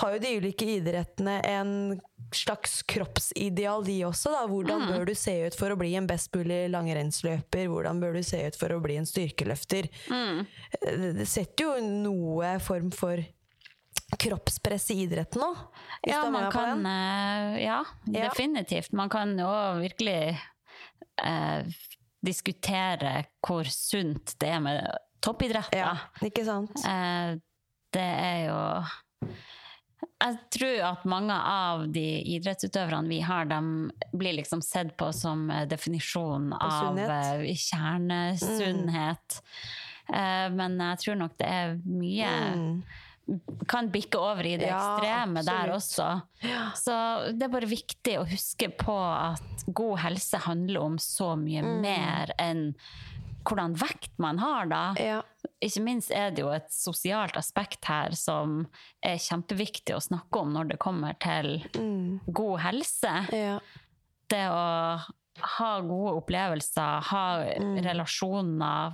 har 0.00 0.14
jo 0.14 0.18
de 0.22 0.32
ulike 0.38 0.66
idrettene 0.78 1.38
en 1.48 2.00
slags 2.32 2.80
kroppsideal, 2.88 3.84
de 3.84 3.98
også. 4.08 4.30
Da. 4.32 4.46
Hvordan 4.48 4.86
bør 4.88 5.04
du 5.10 5.14
se 5.18 5.34
ut 5.46 5.56
for 5.58 5.74
å 5.74 5.76
bli 5.80 5.92
en 5.98 6.06
best 6.08 6.32
mulig 6.36 6.64
langrennsløper? 6.72 7.68
Hvordan 7.68 8.00
bør 8.00 8.16
du 8.16 8.22
se 8.24 8.40
ut 8.46 8.56
for 8.56 8.72
å 8.72 8.80
bli 8.84 8.96
en 9.00 9.08
styrkeløfter? 9.08 9.90
Mm. 10.08 10.42
Det 11.20 11.28
setter 11.28 11.66
jo 11.68 11.92
noe 12.06 12.54
form 12.64 12.90
for 12.94 13.20
kroppspress 14.18 14.90
i 14.92 14.98
idretten 15.06 15.40
òg. 15.44 15.60
Ja, 16.08 16.24
man 16.30 16.50
kan, 16.52 16.84
eh, 16.86 17.62
ja, 17.64 17.84
Ja. 18.06 18.28
definitivt. 18.28 18.92
Man 18.92 19.08
kan 19.08 19.36
jo 19.38 19.48
virkelig 19.80 20.38
eh, 21.22 21.62
diskutere 22.24 23.26
hvor 23.44 23.64
sunt 23.68 24.34
det 24.40 24.48
er 24.48 24.60
med 24.60 24.86
toppidrett. 25.20 25.72
Ja, 25.76 25.96
ikke 26.22 26.44
sant? 26.44 26.72
Eh, 26.84 27.36
det 27.92 28.00
er 28.00 28.46
jo 28.48 29.28
Jeg 30.22 30.36
tror 30.54 30.80
at 30.86 31.04
mange 31.10 31.34
av 31.34 31.86
de 31.92 32.04
idrettsutøverne 32.36 33.10
vi 33.10 33.20
har, 33.26 33.48
de 33.50 33.58
blir 34.14 34.36
liksom 34.38 34.62
sett 34.62 34.94
på 35.00 35.08
som 35.16 35.48
definisjonen 35.68 36.52
definisjon 36.52 36.52
av 36.62 36.98
eh, 37.02 37.54
kjernesunnhet. 37.58 39.40
Mm. 40.12 40.56
men 40.58 40.80
jeg 40.82 40.98
tror 41.04 41.14
nok 41.20 41.36
det 41.38 41.46
er 41.48 41.76
mye 41.86 42.30
kan 43.70 43.86
bikke 43.94 44.18
over 44.18 44.44
i 44.50 44.56
det 44.58 44.66
Ja, 44.66 44.80
ekstreme 44.98 45.44
der 45.46 45.70
også. 45.76 46.08
også. 46.42 46.72
Så 46.76 46.96
det 47.38 47.46
er 47.46 47.52
bare 47.54 47.68
viktig 47.70 48.16
å 48.18 48.24
huske 48.28 48.66
på 48.76 48.96
at 48.98 49.62
god 49.70 50.00
helse 50.02 50.40
handler 50.42 50.82
om 50.82 50.98
så 50.98 51.36
mye 51.38 51.62
Mm. 51.62 51.80
mer 51.80 52.32
enn 52.42 52.64
hvordan 53.44 53.74
vekt 53.80 54.12
man 54.22 54.38
har, 54.42 54.66
da. 54.70 54.82
Ja. 55.00 55.20
Ikke 55.62 55.82
minst 55.84 56.10
er 56.14 56.30
det 56.34 56.42
jo 56.44 56.50
et 56.54 56.68
sosialt 56.74 57.36
aspekt 57.38 57.84
her 57.90 58.14
som 58.18 58.66
er 59.04 59.18
kjempeviktig 59.22 59.94
å 59.96 60.02
snakke 60.02 60.40
om 60.42 60.52
når 60.54 60.72
det 60.74 60.78
kommer 60.82 61.14
til 61.22 61.60
god 62.26 62.60
helse. 62.64 63.14
Ja. 63.34 63.58
Det 64.32 64.44
å 64.50 64.62
ha 65.42 65.70
gode 65.80 66.16
opplevelser, 66.20 67.02
ha 67.08 67.24
Mm. 67.58 67.78
relasjoner, 67.84 68.92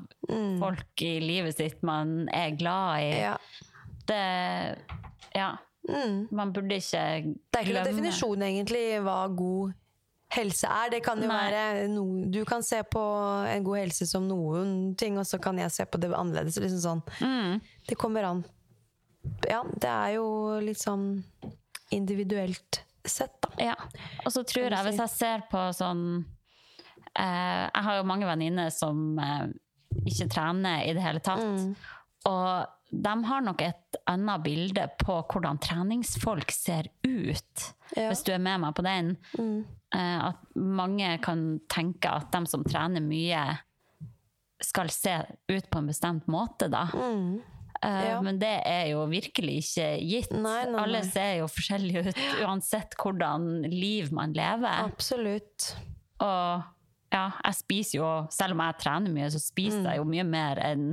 folk 0.61 1.03
i 1.03 1.19
livet 1.21 1.57
sitt 1.57 1.83
man 1.83 2.29
er 2.33 2.51
glad 2.57 3.01
i. 3.03 3.21
ja. 3.21 3.37
Det 4.07 4.79
Ja. 5.35 5.57
Mm. 5.89 6.29
Man 6.33 6.53
burde 6.53 6.77
ikke 6.77 7.35
Det 7.53 7.57
er 7.61 7.65
ikke 7.65 7.75
noen 7.75 7.85
definisjon 7.89 8.43
egentlig 8.43 9.01
hva 9.03 9.29
god 9.35 9.75
helse 10.35 10.69
er. 10.69 10.91
Det 10.93 11.01
kan 11.05 11.21
jo 11.23 11.29
Nei. 11.31 11.39
være 11.51 11.89
no, 11.93 12.03
Du 12.31 12.43
kan 12.49 12.63
se 12.63 12.83
på 12.85 13.01
en 13.49 13.65
god 13.65 13.79
helse 13.81 14.07
som 14.09 14.27
noen 14.29 14.95
ting, 15.01 15.17
og 15.19 15.27
så 15.29 15.41
kan 15.41 15.59
jeg 15.61 15.73
se 15.73 15.87
på 15.89 16.01
det 16.03 16.11
annerledes. 16.13 16.59
Liksom 16.61 16.83
sånn. 16.85 17.03
Mm. 17.25 17.61
Det 17.89 17.97
kommer 18.01 18.29
an 18.29 18.45
Ja, 19.49 19.63
det 19.65 19.89
er 19.89 20.17
jo 20.19 20.27
litt 20.65 20.81
sånn 20.81 21.23
individuelt 21.95 22.83
sett, 23.09 23.39
da. 23.41 23.53
Ja. 23.71 23.77
Og 24.25 24.33
så 24.35 24.43
tror 24.45 24.69
jeg, 24.69 24.85
hvis 24.85 25.01
jeg 25.01 25.13
ser 25.15 25.45
på 25.51 25.63
sånn 25.77 26.03
eh, 27.17 27.65
Jeg 27.73 27.85
har 27.87 27.97
jo 28.01 28.09
mange 28.09 28.29
venninner 28.29 28.69
som 28.75 29.19
eh, 29.23 29.47
ikke 30.05 30.29
trener 30.33 30.85
i 30.85 30.93
det 30.97 31.05
hele 31.05 31.23
tatt. 31.25 31.41
Mm. 31.41 31.73
Og 32.29 32.75
de 32.93 33.15
har 33.29 33.43
nok 33.45 33.63
et 33.65 33.99
annet 34.09 34.45
bilde 34.45 34.85
på 35.01 35.19
hvordan 35.33 35.59
treningsfolk 35.65 36.53
ser 36.53 36.89
ut, 37.05 37.67
Ja. 37.97 38.09
hvis 38.11 38.23
du 38.25 38.33
er 38.35 38.41
med 38.45 38.61
meg 38.61 38.75
på 38.77 38.85
den. 38.85 39.15
Mm. 39.39 39.65
Eh, 39.95 40.19
at 40.29 40.43
mange 40.55 41.15
kan 41.25 41.61
tenke 41.73 42.11
at 42.13 42.31
de 42.35 42.43
som 42.51 42.65
trener 42.65 43.01
mye, 43.01 43.45
skal 44.61 44.91
se 44.91 45.13
ut 45.49 45.69
på 45.71 45.79
en 45.79 45.87
bestemt 45.87 46.27
måte, 46.27 46.67
da. 46.69 46.87
Mm. 46.93 47.39
Eh, 47.83 48.09
Ja. 48.11 48.21
Men 48.21 48.41
det 48.41 48.57
er 48.67 48.89
jo 48.91 49.05
virkelig 49.07 49.61
ikke 49.63 49.89
gitt. 50.03 50.33
Nei, 50.35 50.65
nei, 50.67 50.81
Alle 50.83 51.05
ser 51.07 51.37
jo 51.39 51.47
forskjellige 51.47 52.09
ut 52.09 52.19
uansett 52.43 52.97
hvordan 52.99 53.63
liv 53.71 54.11
man 54.13 54.33
lever. 54.35 54.83
Absolutt. 54.89 55.77
Og 56.19 56.65
ja, 57.13 57.31
jeg 57.45 57.55
spiser 57.55 57.99
jo, 58.01 58.09
selv 58.35 58.53
om 58.59 58.65
jeg 58.67 58.79
trener 58.83 59.15
mye, 59.15 59.31
så 59.31 59.39
spiser 59.41 59.87
jeg 59.93 59.97
jo 60.03 60.05
mye 60.11 60.25
mer 60.27 60.59
enn 60.61 60.89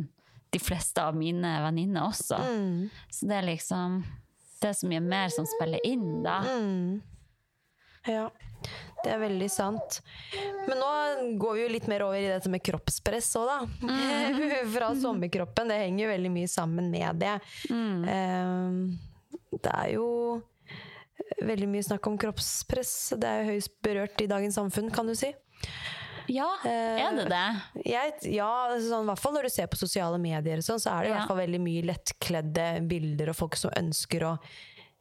de 0.53 0.59
fleste 0.61 1.01
av 1.01 1.17
mine 1.17 1.49
venninner 1.65 2.05
også. 2.05 2.37
Så 3.11 3.27
det 3.27 3.41
er 3.41 3.49
liksom 3.49 4.03
Det 4.61 4.69
er 4.69 4.77
så 4.77 4.87
mye 4.87 5.01
mer 5.03 5.29
som 5.29 5.45
spiller 5.45 5.81
inn, 5.83 6.21
da. 6.23 6.37
Ja, 8.07 8.29
det 9.05 9.13
er 9.13 9.21
veldig 9.21 9.49
sant. 9.53 9.99
Men 10.65 10.79
nå 10.81 10.91
går 11.41 11.57
vi 11.57 11.63
jo 11.63 11.73
litt 11.75 11.89
mer 11.91 12.05
over 12.07 12.17
i 12.17 12.31
dette 12.31 12.49
med 12.51 12.63
kroppspress 12.65 13.29
òg, 13.39 13.51
da. 13.51 13.91
Fra 14.75 14.89
sommerkroppen. 14.97 15.69
Det 15.69 15.81
henger 15.83 16.05
jo 16.05 16.13
veldig 16.15 16.31
mye 16.33 16.51
sammen 16.51 16.89
med 16.93 17.21
det. 17.21 17.35
Eh, 17.69 18.79
det 19.55 19.75
er 19.75 19.91
jo 19.93 20.07
veldig 21.45 21.69
mye 21.69 21.85
snakk 21.85 22.09
om 22.09 22.17
kroppspress. 22.21 22.95
Det 23.21 23.29
er 23.29 23.43
jo 23.43 23.53
høyst 23.53 23.75
berørt 23.85 24.25
i 24.25 24.29
dagens 24.31 24.57
samfunn, 24.57 24.89
kan 24.93 25.07
du 25.09 25.15
si. 25.17 25.31
Ja, 26.25 26.47
er 26.65 27.13
det 27.19 27.27
det? 27.29 27.45
Jeg, 27.85 28.13
ja, 28.33 28.49
sånn, 28.81 29.05
i 29.05 29.09
hvert 29.11 29.21
fall 29.21 29.35
når 29.35 29.45
du 29.45 29.53
ser 29.53 29.69
på 29.69 29.77
sosiale 29.77 30.17
medier, 30.17 30.63
sånn, 30.65 30.81
så 30.81 30.95
er 30.95 31.05
det 31.05 31.11
i 31.11 31.13
hvert 31.13 31.29
fall 31.29 31.43
veldig 31.43 31.61
mye 31.61 31.85
lettkledde 31.85 32.65
bilder 32.89 33.29
og 33.29 33.37
folk 33.37 33.57
som 33.61 33.73
ønsker 33.77 34.25
å 34.25 34.33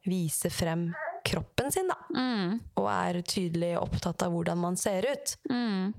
vise 0.05 0.51
frem 0.53 0.91
kroppen 1.25 1.71
sin, 1.73 1.89
da. 1.91 1.97
Mm. 2.15 2.59
Og 2.79 2.87
er 2.91 3.19
tydelig 3.25 3.73
opptatt 3.79 4.23
av 4.25 4.33
hvordan 4.35 4.59
man 4.61 4.77
ser 4.79 5.07
ut. 5.09 5.35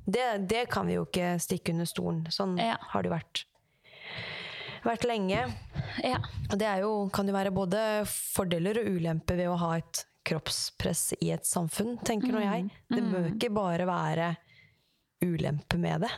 Det, 0.07 0.27
det 0.49 0.65
kan 0.73 0.87
vi 0.89 0.97
jo 0.99 1.05
ikke 1.09 1.35
stikke 1.43 1.75
under 1.75 1.89
stolen. 1.91 2.25
Sånn 2.33 2.55
Mm. 2.57 2.63
Ja. 2.71 2.77
har 2.93 3.03
det 3.05 3.11
vært, 3.13 3.45
vært 4.87 5.05
lenge. 5.09 5.45
Ja. 6.05 6.21
Og 6.51 6.59
det 6.61 6.73
jo, 6.83 6.93
kan 7.13 7.27
jo 7.29 7.35
være 7.37 7.53
både 7.55 7.81
fordeler 8.09 8.81
og 8.83 8.93
ulemper 8.97 9.37
ved 9.43 9.51
å 9.51 9.59
ha 9.65 9.73
et 9.81 10.05
kroppspress 10.27 11.13
i 11.23 11.31
et 11.35 11.47
samfunn, 11.47 11.99
tenker 12.03 12.33
nå 12.35 12.41
jeg. 12.43 12.71
Det 12.91 13.03
bør 13.03 13.29
ikke 13.35 13.53
bare 13.55 13.87
være 13.87 14.33
ulempe 15.23 15.79
med 15.79 16.03
det. 16.07 16.11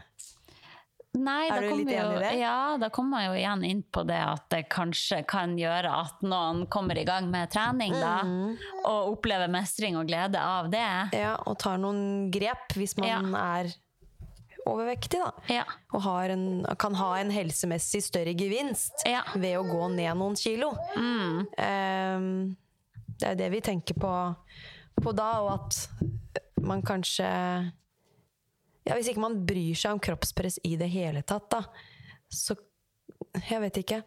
Nei, 1.18 1.48
Er 1.50 1.64
du 1.64 1.72
litt 1.74 1.88
enig 1.90 2.18
i 2.18 2.22
det? 2.22 2.32
Ja, 2.38 2.76
da 2.78 2.88
kommer 2.94 3.16
man 3.16 3.24
jo 3.26 3.32
igjen 3.38 3.64
inn 3.66 3.80
på 3.82 4.04
det 4.06 4.18
at 4.22 4.44
det 4.52 4.60
kanskje 4.70 5.22
kan 5.28 5.56
gjøre 5.58 5.90
at 6.04 6.22
noen 6.22 6.66
kommer 6.70 6.98
i 7.00 7.04
gang 7.08 7.26
med 7.32 7.50
trening, 7.50 7.96
da. 7.98 8.20
Mm. 8.22 8.54
Og 8.84 9.16
opplever 9.16 9.50
mestring 9.50 9.98
og 9.98 10.06
glede 10.10 10.38
av 10.38 10.70
det. 10.70 10.86
Ja, 11.18 11.34
og 11.48 11.58
tar 11.58 11.80
noen 11.82 12.28
grep 12.34 12.76
hvis 12.78 12.94
man 13.00 13.34
er 13.34 13.72
overvektig, 14.68 15.20
da. 15.22 15.32
Ja. 15.50 15.64
Og 15.96 16.02
har 16.04 16.34
en, 16.34 16.46
kan 16.78 16.94
ha 17.00 17.10
en 17.18 17.32
helsemessig 17.32 18.02
større 18.04 18.34
gevinst 18.36 19.04
Ja. 19.08 19.24
ved 19.34 19.56
å 19.58 19.64
gå 19.66 19.88
ned 19.96 20.12
noen 20.20 20.36
kilo. 20.38 20.74
Ehm, 21.58 22.56
det 23.18 23.32
er 23.32 23.38
det 23.40 23.50
vi 23.56 23.62
tenker 23.64 23.98
på, 23.98 24.12
på 25.02 25.14
da, 25.16 25.30
og 25.42 25.54
at 25.56 25.80
man 26.62 26.82
kanskje 26.82 27.26
ja, 28.88 28.96
Hvis 28.96 29.10
ikke 29.12 29.22
man 29.22 29.36
bryr 29.46 29.76
seg 29.78 29.92
om 29.96 30.00
kroppspress 30.02 30.58
i 30.64 30.74
det 30.80 30.88
hele 30.92 31.22
tatt, 31.22 31.48
da, 31.52 31.62
så 32.32 32.56
Jeg 33.50 33.60
vet 33.60 33.76
ikke. 33.82 34.02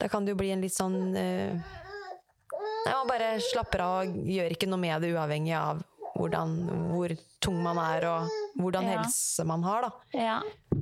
Da 0.00 0.08
kan 0.08 0.24
det 0.24 0.32
jo 0.32 0.38
bli 0.40 0.50
en 0.54 0.62
litt 0.64 0.74
sånn 0.74 0.96
uh, 1.12 1.52
Nei, 1.58 2.94
Man 2.94 3.08
bare 3.10 3.34
slapper 3.42 3.82
av 3.84 3.94
og 4.06 4.18
gjør 4.30 4.54
ikke 4.54 4.68
noe 4.70 4.80
med 4.80 5.02
det, 5.04 5.12
uavhengig 5.14 5.54
av 5.58 5.82
hvordan, 6.18 6.54
hvor 6.90 7.12
tung 7.44 7.58
man 7.62 7.78
er, 7.78 8.06
og 8.08 8.30
hvordan 8.58 8.86
Ja. 8.88 8.94
helse 9.02 9.44
man 9.46 9.62
har. 9.62 9.84
Da. 9.86 10.18
Ja. 10.18 10.38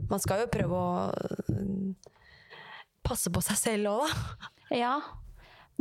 Man 0.09 0.22
skal 0.22 0.45
jo 0.45 0.47
prøve 0.53 0.79
å 0.79 0.93
øh, 1.12 2.12
passe 3.05 3.33
på 3.35 3.43
seg 3.45 3.59
selv 3.61 3.91
òg, 3.91 4.07
da. 4.07 4.53
ja. 4.79 4.95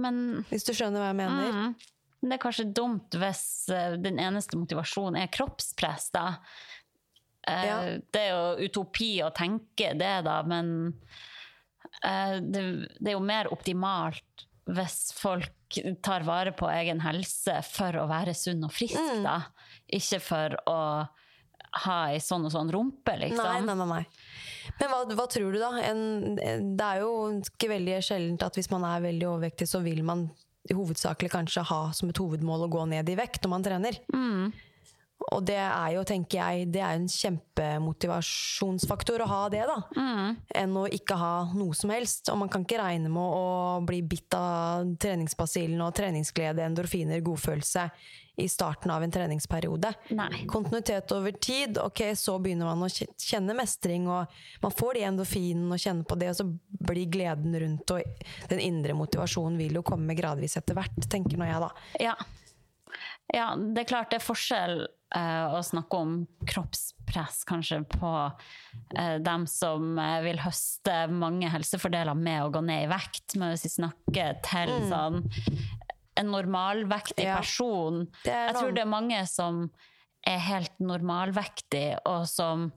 Men 0.01 0.43
Hvis 0.49 0.65
du 0.67 0.73
skjønner 0.75 0.99
hva 1.05 1.11
jeg 1.13 1.19
mener. 1.21 1.53
mm, 1.55 1.75
det 2.25 2.35
er 2.35 2.41
kanskje 2.43 2.65
dumt 2.75 3.15
hvis 3.21 3.43
eh, 3.71 3.95
den 4.01 4.19
eneste 4.19 4.57
motivasjonen 4.59 5.21
er 5.21 5.31
kroppspress, 5.31 6.09
da. 6.11 6.25
Eh, 7.47 7.65
Ja. 7.67 7.79
Det 8.11 8.21
er 8.21 8.31
jo 8.33 8.67
utopi 8.69 9.11
å 9.25 9.31
tenke 9.35 9.93
det, 9.97 10.13
da, 10.25 10.39
men 10.43 10.93
eh, 12.03 12.39
det, 12.41 12.63
det 12.99 13.11
er 13.11 13.17
jo 13.17 13.23
mer 13.25 13.49
optimalt 13.53 14.45
hvis 14.65 15.11
folk 15.13 15.51
tar 16.01 16.23
vare 16.25 16.51
på 16.57 16.65
egen 16.73 17.03
helse 17.05 17.59
for 17.69 17.93
å 18.01 18.07
være 18.09 18.33
sunn 18.37 18.63
og 18.65 18.73
frisk, 18.73 18.97
Mm. 18.97 19.21
da. 19.23 19.35
Ikke 19.93 20.17
for 20.23 20.55
å 20.65 20.79
ha 21.85 21.97
ei 22.09 22.17
sånn 22.23 22.45
og 22.47 22.51
sånn 22.53 22.71
rumpe, 22.71 23.13
liksom. 23.19 23.65
Nei, 23.67 23.75
nei, 23.75 23.87
nei. 23.91 24.05
Men 24.79 24.89
hva, 24.89 24.99
hva 25.19 25.25
tror 25.29 25.51
du, 25.53 25.59
da? 25.59 25.69
En, 25.85 26.35
det 26.79 26.85
er 26.87 27.01
jo 27.03 27.11
ikke 27.43 27.69
veldig 27.75 27.99
sjeldent 28.07 28.45
at 28.47 28.55
hvis 28.57 28.71
man 28.71 28.85
er 28.87 29.03
veldig 29.05 29.27
overvektig, 29.27 29.67
så 29.69 29.83
vil 29.85 30.01
man 30.07 30.29
hovedsakelig 30.71 31.29
kanskje 31.35 31.61
ha 31.69 31.81
som 31.93 32.09
et 32.09 32.17
hovedmål 32.17 32.65
å 32.65 32.71
gå 32.73 32.85
ned 32.89 33.09
i 33.11 33.17
vekt 33.19 33.43
når 33.45 33.51
man 33.53 33.65
trener. 33.67 33.99
Og 35.31 35.45
det 35.47 35.55
er 35.57 35.93
jo, 35.95 36.03
tenker 36.07 36.37
jeg, 36.37 36.67
det 36.75 36.81
er 36.83 36.93
en 36.97 37.07
kjempemotivasjonsfaktor 37.09 39.21
å 39.23 39.31
ha 39.31 39.49
det, 39.51 39.63
da. 39.69 39.77
Enn 40.59 40.77
å 40.77 40.87
ikke 40.91 41.15
ha 41.19 41.35
noe 41.55 41.73
som 41.77 41.89
helst. 41.93 42.29
Og 42.33 42.37
man 42.43 42.49
kan 42.51 42.61
ikke 42.65 42.81
regne 42.81 43.09
med 43.11 43.23
å 43.23 43.81
bli 43.87 44.01
bitt 44.05 44.33
av 44.37 44.95
treningsbasillen 45.01 45.81
og 45.85 45.95
treningsglede, 45.97 46.65
endorfiner, 46.67 47.25
godfølelse 47.25 47.83
i 48.35 48.49
starten 48.51 48.91
av 48.91 49.03
en 49.03 49.11
treningsperiode. 49.11 49.93
Nei. 50.19 50.45
Kontinuitet 50.51 51.11
over 51.15 51.31
tid, 51.31 51.77
ok, 51.79 52.15
så 52.19 52.39
begynner 52.43 52.65
man 52.67 52.83
å 52.83 52.89
kjenne 52.91 53.55
mestring, 53.55 54.09
og 54.11 54.27
man 54.63 54.71
får 54.75 54.93
de 54.97 55.05
endorfinene 55.07 55.71
og 55.71 55.79
kjenner 55.79 56.03
på 56.09 56.15
det, 56.19 56.29
og 56.33 56.37
så 56.41 56.45
blir 56.91 57.07
gleden 57.11 57.55
rundt, 57.63 57.91
og 57.95 57.99
den 58.51 58.61
indre 58.63 58.93
motivasjonen 58.99 59.57
vil 59.61 59.75
jo 59.79 59.83
komme 59.87 60.17
gradvis 60.19 60.57
etter 60.59 60.75
hvert, 60.75 60.99
tenker 61.07 61.37
nå 61.39 61.45
jeg 61.47 61.63
da. 61.63 61.71
Ja. 62.09 62.15
Ja, 63.33 63.55
det 63.55 63.81
er 63.85 63.89
klart 63.89 64.11
det 64.11 64.19
er 64.21 64.25
forskjell 64.25 64.75
eh, 65.15 65.45
å 65.55 65.61
snakke 65.65 65.97
om 65.97 66.13
kroppspress 66.47 67.43
kanskje 67.49 67.81
på 67.89 68.11
eh, 68.97 69.17
dem 69.23 69.47
som 69.49 69.97
eh, 69.99 70.19
vil 70.27 70.37
høste 70.43 71.07
mange 71.11 71.49
helsefordeler 71.49 72.15
med 72.15 72.43
å 72.45 72.51
gå 72.53 72.61
ned 72.65 72.85
i 72.85 72.91
vekt, 72.91 73.35
men 73.39 73.51
hvis 73.53 73.65
vi 73.67 73.73
snakker 73.79 74.39
til 74.45 74.71
sånn 74.91 75.23
en 76.15 76.31
normalvektig 76.31 77.25
Mm. 77.25 77.27
Ja. 77.27 77.37
person 77.41 78.07
er 78.25 78.45
Jeg 78.47 78.55
tror 78.55 78.71
det 78.75 78.81
er 78.85 78.91
mange 78.93 79.21
som 79.27 79.69
er 80.25 80.39
helt 80.39 80.79
normalvektig, 80.79 81.97
og 82.07 82.23
som 82.27 82.69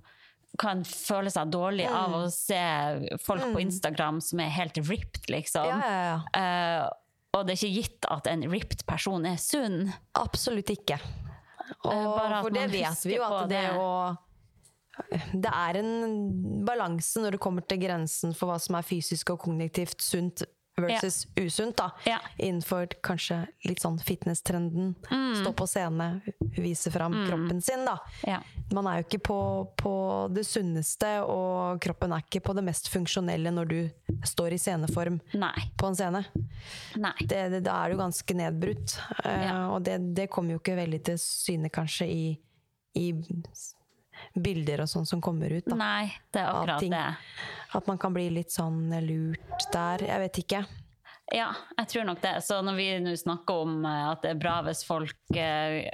kan 0.59 0.83
føle 0.85 1.31
seg 1.31 1.51
dårlig 1.53 1.87
Mm. 1.87 1.95
av 1.95 2.15
å 2.19 2.31
se 2.33 3.19
folk 3.23 3.43
på 3.55 3.61
Instagram 3.63 4.19
som 4.21 4.41
er 4.41 4.49
helt 4.51 4.77
ripped, 4.89 5.29
liksom. 5.31 5.69
Ja, 5.69 5.79
ja, 5.79 6.03
ja. 6.09 6.19
Eh, 6.35 6.91
og 7.39 7.49
det 7.49 7.55
er 7.55 7.61
ikke 7.63 7.83
gitt 7.83 8.09
at 8.13 8.31
en 8.31 8.45
ripped 8.51 8.85
person 8.89 9.27
er 9.29 9.39
sunn. 9.41 9.87
Absolutt 10.19 10.73
ikke. 10.75 10.99
Eh, 10.99 12.09
for 12.43 12.55
det 12.55 12.69
vet 12.73 13.05
vi 13.07 13.19
jo 13.19 13.29
at 13.29 13.51
det, 13.51 13.67
det. 13.69 13.77
å 13.79 14.17
det 15.31 15.51
er 15.55 15.79
en 15.79 15.93
balanse 16.67 17.21
når 17.23 17.37
det 17.37 17.43
kommer 17.43 17.63
til 17.63 17.79
grensen 17.85 18.33
for 18.35 18.51
hva 18.51 18.57
som 18.63 18.75
er 18.79 18.87
fysisk 18.87 19.31
og 19.31 19.45
kognitivt 19.45 20.03
sunt 20.03 20.43
versus 20.81 21.27
usunt. 21.37 21.77
da. 21.77 21.91
Ja. 22.07 22.19
Innenfor 22.39 22.87
kanskje 23.03 23.47
litt 23.65 23.81
sånn 23.83 23.99
fitness-trenden. 23.99 24.95
Stå 25.41 25.53
på 25.53 25.67
scene, 25.67 26.21
vise 26.57 26.91
fram 26.95 27.13
kroppen 27.29 27.61
sin. 27.63 27.85
da. 27.85 27.99
Ja. 28.27 28.41
Man 28.73 28.87
er 28.87 29.01
jo 29.01 29.07
ikke 29.07 29.23
på, 29.31 29.39
på 29.81 29.93
det 30.35 30.45
sunneste, 30.47 31.15
og 31.25 31.81
kroppen 31.81 32.13
er 32.13 32.25
ikke 32.27 32.43
på 32.45 32.53
det 32.59 32.65
mest 32.67 32.89
funksjonelle 32.93 33.51
når 33.55 33.71
du 33.71 33.79
står 34.29 34.53
i 34.53 34.59
sceneform 34.61 35.21
Nei. 35.35 35.55
på 35.79 35.87
en 35.89 35.97
scene. 35.97 36.25
Det, 37.21 37.43
det, 37.55 37.63
da 37.65 37.79
er 37.85 37.91
du 37.95 38.01
ganske 38.03 38.35
nedbrutt. 38.37 38.99
Uh, 39.25 39.35
Ja. 39.49 39.57
Og 39.73 39.83
det, 39.87 39.99
det 40.15 40.29
kommer 40.31 40.57
jo 40.57 40.61
ikke 40.63 40.77
veldig 40.77 41.03
til 41.13 41.19
syne 41.23 41.71
kanskje 41.73 42.07
i, 42.11 42.25
i 42.99 43.13
bilder 44.35 44.81
og 44.85 44.89
sånn 44.89 45.07
som 45.07 45.21
kommer 45.21 45.51
ut. 45.53 45.65
Da. 45.67 45.77
Nei, 45.77 46.13
det 46.33 46.41
er 46.43 46.49
Av 46.51 46.63
akkurat 46.63 46.81
ting. 46.81 46.91
det. 46.91 47.17
At 47.75 47.87
man 47.87 47.99
kan 47.99 48.13
bli 48.15 48.29
litt 48.31 48.51
sånn 48.55 48.89
lurt 49.07 49.69
der. 49.73 49.99
Jeg 50.09 50.21
vet 50.27 50.39
ikke. 50.45 50.67
Ja, 51.35 51.51
jeg 51.77 51.89
tror 51.89 52.05
nok 52.09 52.23
det. 52.23 52.37
Så 52.43 52.63
når 52.65 52.77
vi 52.79 52.87
nå 53.05 53.13
snakker 53.21 53.65
om 53.67 53.85
eh, 53.85 54.05
at 54.15 54.23
det 54.23 54.31
er 54.31 54.39
bra 54.41 54.63
hvis 54.65 54.81
folk 54.89 55.13
eh, 55.37 55.91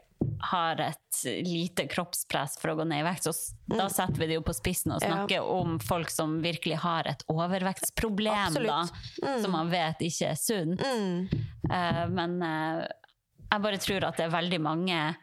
har 0.53 0.79
et 0.81 1.19
lite 1.45 1.89
kroppspress 1.91 2.55
for 2.61 2.71
å 2.71 2.77
gå 2.79 2.85
ned 2.87 3.03
i 3.03 3.07
vekt, 3.09 3.27
så 3.27 3.33
da 3.67 3.89
setter 3.93 4.15
vi 4.23 4.29
det 4.31 4.37
jo 4.39 4.45
på 4.47 4.55
spissen 4.55 4.93
og 4.95 5.03
snakker 5.03 5.35
Ja. 5.35 5.43
om 5.43 5.79
folk 5.83 6.09
som 6.11 6.39
virkelig 6.41 6.79
har 6.85 7.09
et 7.11 7.25
overvektsproblem, 7.29 8.55
da, 8.63 8.85
Mm. 9.23 9.43
som 9.43 9.51
man 9.53 9.71
vet 9.71 9.99
ikke 10.07 10.31
er 10.31 10.39
sunt. 10.39 10.81
Eh, 10.81 12.07
men 12.09 12.39
jeg 12.41 13.61
bare 13.63 13.79
tror 13.79 14.05
at 14.05 14.17
det 14.17 14.27
er 14.27 14.31
veldig 14.39 14.61
mange 14.61 15.17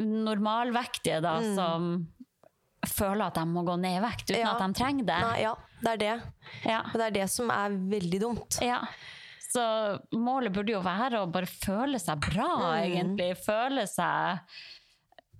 normalvektige 0.00 1.20
da, 1.24 1.36
som 1.54 2.06
føler 2.84 3.26
at 3.30 3.38
de 3.38 3.44
må 3.48 3.62
gå 3.64 3.76
ned 3.80 3.98
i 3.98 4.02
vekt 4.04 4.28
uten 4.30 4.40
Mm. 4.40 4.44
Ja. 4.44 4.52
at 4.54 4.62
de 4.64 4.78
trenger 4.80 5.04
det. 5.08 5.20
Nei, 5.24 5.40
ja, 5.42 5.54
det 5.80 5.90
er 5.94 5.96
det. 6.02 6.14
Ja. 6.68 6.80
Og 6.90 6.92
det 7.00 7.06
er 7.06 7.10
det 7.20 7.28
som 7.32 7.50
er 7.50 7.70
veldig 7.70 8.20
dumt. 8.20 8.58
Ja. 8.60 8.80
Så 9.54 9.62
målet 10.12 10.52
burde 10.52 10.72
jo 10.74 10.80
være 10.82 11.22
å 11.22 11.30
bare 11.30 11.46
føle 11.46 12.00
seg 12.02 12.18
bra, 12.20 12.48
egentlig. 12.82 13.36
Føle 13.44 13.86
seg 13.86 14.40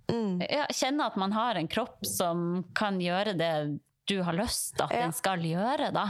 ja, 0.07 0.67
Kjenne 0.71 1.07
at 1.09 1.17
man 1.17 1.33
har 1.33 1.57
en 1.57 1.67
kropp 1.69 2.05
som 2.07 2.63
kan 2.77 2.99
gjøre 3.01 3.33
det 3.39 3.53
du 4.07 4.19
har 4.23 4.37
lyst 4.37 4.75
til 4.77 4.85
at 4.85 4.93
Ja. 4.93 5.01
den 5.07 5.13
skal 5.17 5.39
gjøre, 5.41 5.91
da. 5.93 6.07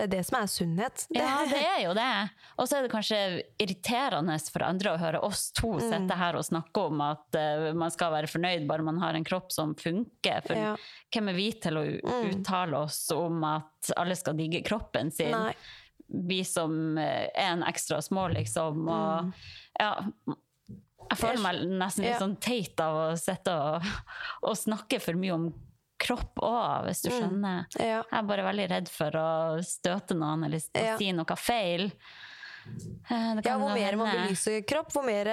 Det 0.00 0.06
er 0.06 0.12
det 0.14 0.20
som 0.24 0.38
er 0.38 0.46
sunnhet. 0.48 1.02
Ja, 1.18 1.42
det 1.44 1.58
er 1.60 1.82
jo 1.84 1.90
det. 1.96 2.06
Og 2.56 2.68
så 2.70 2.78
er 2.78 2.86
det 2.86 2.92
kanskje 2.94 3.18
irriterende 3.60 4.38
for 4.48 4.64
andre 4.64 4.94
å 4.94 5.00
høre 5.02 5.20
oss 5.26 5.50
to 5.52 5.74
Mm. 5.76 5.82
sitte 5.90 6.16
her 6.16 6.38
og 6.38 6.46
snakke 6.46 6.86
om 6.88 7.02
at 7.04 7.36
uh, 7.36 7.66
man 7.76 7.92
skal 7.92 8.14
være 8.14 8.30
fornøyd 8.32 8.64
bare 8.70 8.86
man 8.86 8.98
har 9.02 9.14
en 9.18 9.26
kropp 9.28 9.52
som 9.52 9.74
funker. 9.76 10.40
For 10.46 10.56
Ja. 10.56 10.72
Mm. 10.72 10.88
hvem 11.12 11.28
er 11.28 11.36
vi 11.36 11.46
til 11.60 11.76
å 11.76 11.84
uttale 12.30 12.80
oss 12.80 13.02
om 13.12 13.44
at 13.44 13.92
alle 14.00 14.16
skal 14.16 14.38
digge 14.40 14.62
kroppen 14.64 15.12
sin? 15.12 15.32
Nei. 15.36 15.52
Vi 16.10 16.40
som 16.48 16.96
eh, 16.98 17.28
er 17.38 17.52
en 17.52 17.62
ekstra 17.62 18.00
små, 18.02 18.24
liksom. 18.34 18.88
Og 18.90 19.32
ja 19.78 19.92
Jeg 21.10 21.18
føler 21.18 21.42
meg 21.42 21.60
nesten 21.78 22.04
litt 22.06 22.16
Mm. 22.16 22.22
Sånn 22.24 22.36
teit 22.40 22.80
av 22.82 22.96
å 22.96 23.06
sitte 23.18 23.50
og, 23.54 23.82
og 24.48 24.56
snakke 24.58 24.98
for 25.02 25.14
mye 25.18 25.34
om 25.36 25.48
kropp 26.00 26.40
òg, 26.46 26.88
hvis 26.88 27.04
du 27.04 27.10
skjønner. 27.12 27.66
Mm. 27.68 27.78
Ja. 27.84 28.00
Jeg 28.02 28.18
er 28.22 28.26
bare 28.32 28.48
veldig 28.48 28.66
redd 28.72 28.90
for 28.92 29.20
å 29.20 29.28
støte 29.64 30.16
noen 30.18 30.44
eller 30.48 30.60
Ja. 30.74 30.96
si 30.98 31.12
noe 31.16 31.36
feil. 31.38 31.90
Eh, 33.10 33.34
det 33.38 33.44
Ja, 33.46 33.54
hvor 33.58 33.72
mer 33.74 33.96
man 33.96 34.10
belyser 34.14 34.60
kropp, 34.68 34.90
hvor 34.92 35.02
mer 35.06 35.26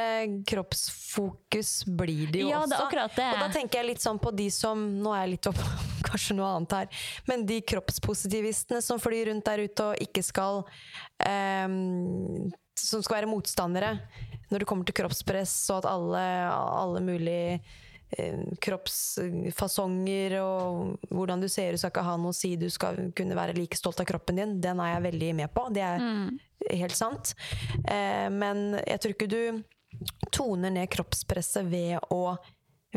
kroppsfokus 0.48 1.84
blir 1.86 2.32
det 2.32 2.40
jo 2.42 2.50
Ja, 2.50 2.62
også. 2.62 2.70
det 2.70 2.78
er 2.78 2.86
akkurat 2.86 3.16
det. 3.16 3.28
Og 3.34 3.40
da 3.40 3.50
tenker 3.54 3.80
jeg 3.82 3.86
litt 3.92 4.02
sånn 4.04 4.20
på 4.20 4.32
de 4.36 4.50
som 4.50 4.80
Nå 5.04 5.12
er 5.14 5.26
jeg 5.26 5.32
litt 5.36 5.48
opp 5.52 5.60
kanskje 6.08 6.36
noe 6.38 6.54
annet 6.56 6.72
her. 6.72 6.88
Men 7.28 7.46
de 7.46 7.60
kroppspositivistene 7.62 8.82
som 8.82 9.00
flyr 9.00 9.28
rundt 9.32 9.46
der 9.46 9.60
ute 9.68 9.90
og 9.92 10.00
ikke 10.04 10.24
skal 10.24 10.64
um, 11.28 12.52
Som 12.78 13.02
skal 13.04 13.22
være 13.22 13.32
motstandere 13.32 14.00
når 14.50 14.60
det 14.64 14.68
kommer 14.70 14.86
til 14.88 14.96
kroppspress 14.96 15.52
og 15.74 15.82
at 15.82 15.88
alle, 15.92 16.22
alle 16.48 17.02
mulige 17.04 17.58
eh, 17.58 17.60
kroppsfasonger 18.64 20.38
og 20.40 21.10
hvordan 21.12 21.42
du 21.44 21.50
ser 21.52 21.74
ut 21.76 21.82
skal 21.82 21.92
ikke 21.92 22.06
ha 22.08 22.16
noe 22.20 22.32
å 22.34 22.38
si. 22.38 22.54
Du 22.60 22.70
skal 22.72 23.12
kunne 23.18 23.38
være 23.38 23.58
like 23.58 23.78
stolt 23.78 24.00
av 24.04 24.08
kroppen 24.10 24.40
din. 24.40 24.56
Den 24.64 24.80
er 24.84 24.96
jeg 24.96 25.06
veldig 25.10 25.32
med 25.42 25.54
på. 25.54 25.68
Det 25.76 25.84
er 25.84 26.00
helt 26.80 26.98
sant. 26.98 27.34
Eh, 27.84 28.28
men 28.34 28.78
jeg 28.84 29.02
tror 29.04 29.16
ikke 29.16 29.32
du 29.32 29.42
toner 30.32 30.74
ned 30.74 30.90
kroppspresset 30.94 31.68
ved 31.68 32.00
å 32.14 32.38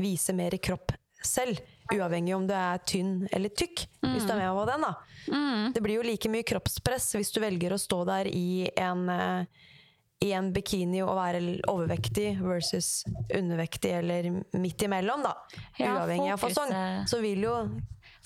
vise 0.01 0.33
mer 0.37 0.55
i 0.55 0.63
kropp 0.63 0.95
selv. 1.27 1.59
Uavhengig 1.93 2.37
om 2.37 2.47
du 2.47 2.55
er 2.55 2.79
tynn 2.87 3.27
eller 3.35 3.51
tykk. 3.51 3.83
Hvis 4.15 4.25
du 4.25 4.33
er 4.33 4.41
med 4.45 4.55
på 4.57 4.67
den, 4.71 4.87
da. 4.87 4.95
Det 5.75 5.83
blir 5.85 5.99
jo 5.99 6.07
like 6.07 6.31
mye 6.33 6.47
kroppspress 6.47 7.11
hvis 7.19 7.35
du 7.35 7.41
velger 7.43 7.75
å 7.75 7.79
stå 7.83 8.05
der 8.09 8.31
i 8.31 8.71
en 8.79 9.09
eh, 9.13 9.45
i 10.23 10.33
en 10.37 10.51
bikini 10.53 11.01
og 11.03 11.15
være 11.17 11.41
overvektig 11.71 12.35
versus 12.43 13.05
undervektig 13.35 13.95
eller 14.03 14.29
midt 14.61 14.83
imellom, 14.85 15.23
da. 15.25 15.33
Ja, 15.79 15.95
Uavhengig 15.97 16.35
av 16.35 16.43
fasong. 16.43 16.75
Så 17.09 17.23
vil 17.25 17.47
jo 17.47 17.55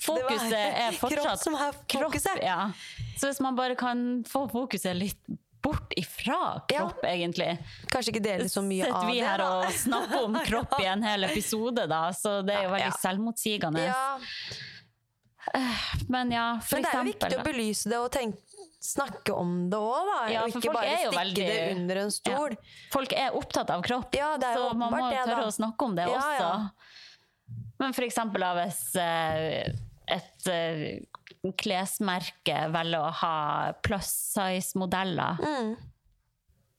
Fokuset 0.03 0.49
det 0.51 0.59
er 0.59 0.91
fortsatt 0.99 1.23
kropp 1.23 1.39
som 1.39 1.55
er 1.55 1.71
fokuset. 1.87 2.41
ja. 2.43 2.71
Så 3.17 3.29
hvis 3.29 3.39
man 3.39 3.55
bare 3.55 3.77
kan 3.79 4.23
få 4.27 4.43
fokuset 4.51 4.91
litt 4.99 5.21
bort 5.63 5.95
ifra 5.97 6.59
kropp, 6.69 6.99
egentlig 7.07 7.55
Kanskje 7.89 8.11
ikke 8.11 8.21
dele 8.27 8.49
så 8.51 8.61
mye 8.61 8.83
Sitter 8.83 8.99
av 8.99 9.07
vi 9.09 9.21
her 9.23 9.39
da. 9.41 9.47
og 9.63 9.71
snakker 9.73 10.27
om 10.27 10.35
kropp 10.49 10.75
i 10.83 10.85
en 10.91 11.01
hel 11.07 11.23
episode, 11.31 11.87
da, 11.89 12.03
så 12.13 12.41
det 12.45 12.53
er 12.59 12.67
jo 12.67 12.73
veldig 12.75 12.91
Ja. 12.91 12.99
selvmotsigende. 13.01 13.85
Ja, 13.87 14.03
Men 16.09 16.31
ja, 16.31 16.59
for 16.65 16.75
Men 16.75 16.83
det 16.83 16.89
er 16.89 16.99
eksempel 16.99 17.11
viktig 17.13 17.39
å 17.39 17.43
belyse 17.45 17.89
det 17.91 17.97
og 18.01 18.11
tenke, 18.13 18.41
snakke 18.81 19.33
om 19.35 19.69
det 19.69 19.77
òg, 19.79 20.05
da. 20.11 20.19
Ja, 20.33 20.43
og 20.43 20.49
ikke 20.49 20.73
bare 20.73 20.97
stikke 20.97 21.15
veldig- 21.17 21.35
det 21.47 21.77
under 21.77 21.95
en 22.03 22.11
stol. 22.11 22.51
Ja. 22.51 22.57
Folk 22.91 23.13
er 23.13 23.31
opptatt 23.39 23.69
av 23.69 23.81
kropp, 23.83 24.13
Ja, 24.15 24.37
det 24.37 24.53
så 24.57 24.73
man 24.75 24.91
må 24.93 25.09
det, 25.09 25.17
tørre 25.25 25.41
da. 25.41 25.47
å 25.47 25.51
snakke 25.55 25.81
om 25.85 25.95
det 25.95 26.07
også. 26.07 26.71
Men 27.79 27.93
for 27.93 28.03
eksempel 28.03 28.41
hvis 28.41 28.95
eh, 28.95 29.73
et 30.07 30.47
eh, 30.47 30.99
klesmerke 31.57 32.71
velger 32.73 33.01
å 33.01 33.11
ha 33.11 33.71
plus 33.83 34.07
size-modeller, 34.33 35.37
Mm. 35.41 35.75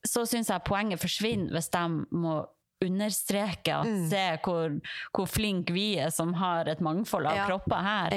så 0.07 0.23
syns 0.27 0.49
jeg 0.49 0.65
poenget 0.65 1.01
forsvinner 1.01 1.51
hvis 1.53 1.69
de 1.71 2.07
må 2.13 2.47
understreke 2.83 3.73
at 3.73 3.87
Mm. 3.87 4.09
se 4.11 4.39
hvor, 4.45 4.81
hvor 5.15 5.27
flink 5.27 5.71
vi 5.71 5.97
er 5.99 6.11
som 6.11 6.35
har 6.35 6.69
et 6.69 6.81
mangfold 6.81 7.27
av 7.27 7.47
kropper 7.49 7.83
her. 7.83 8.11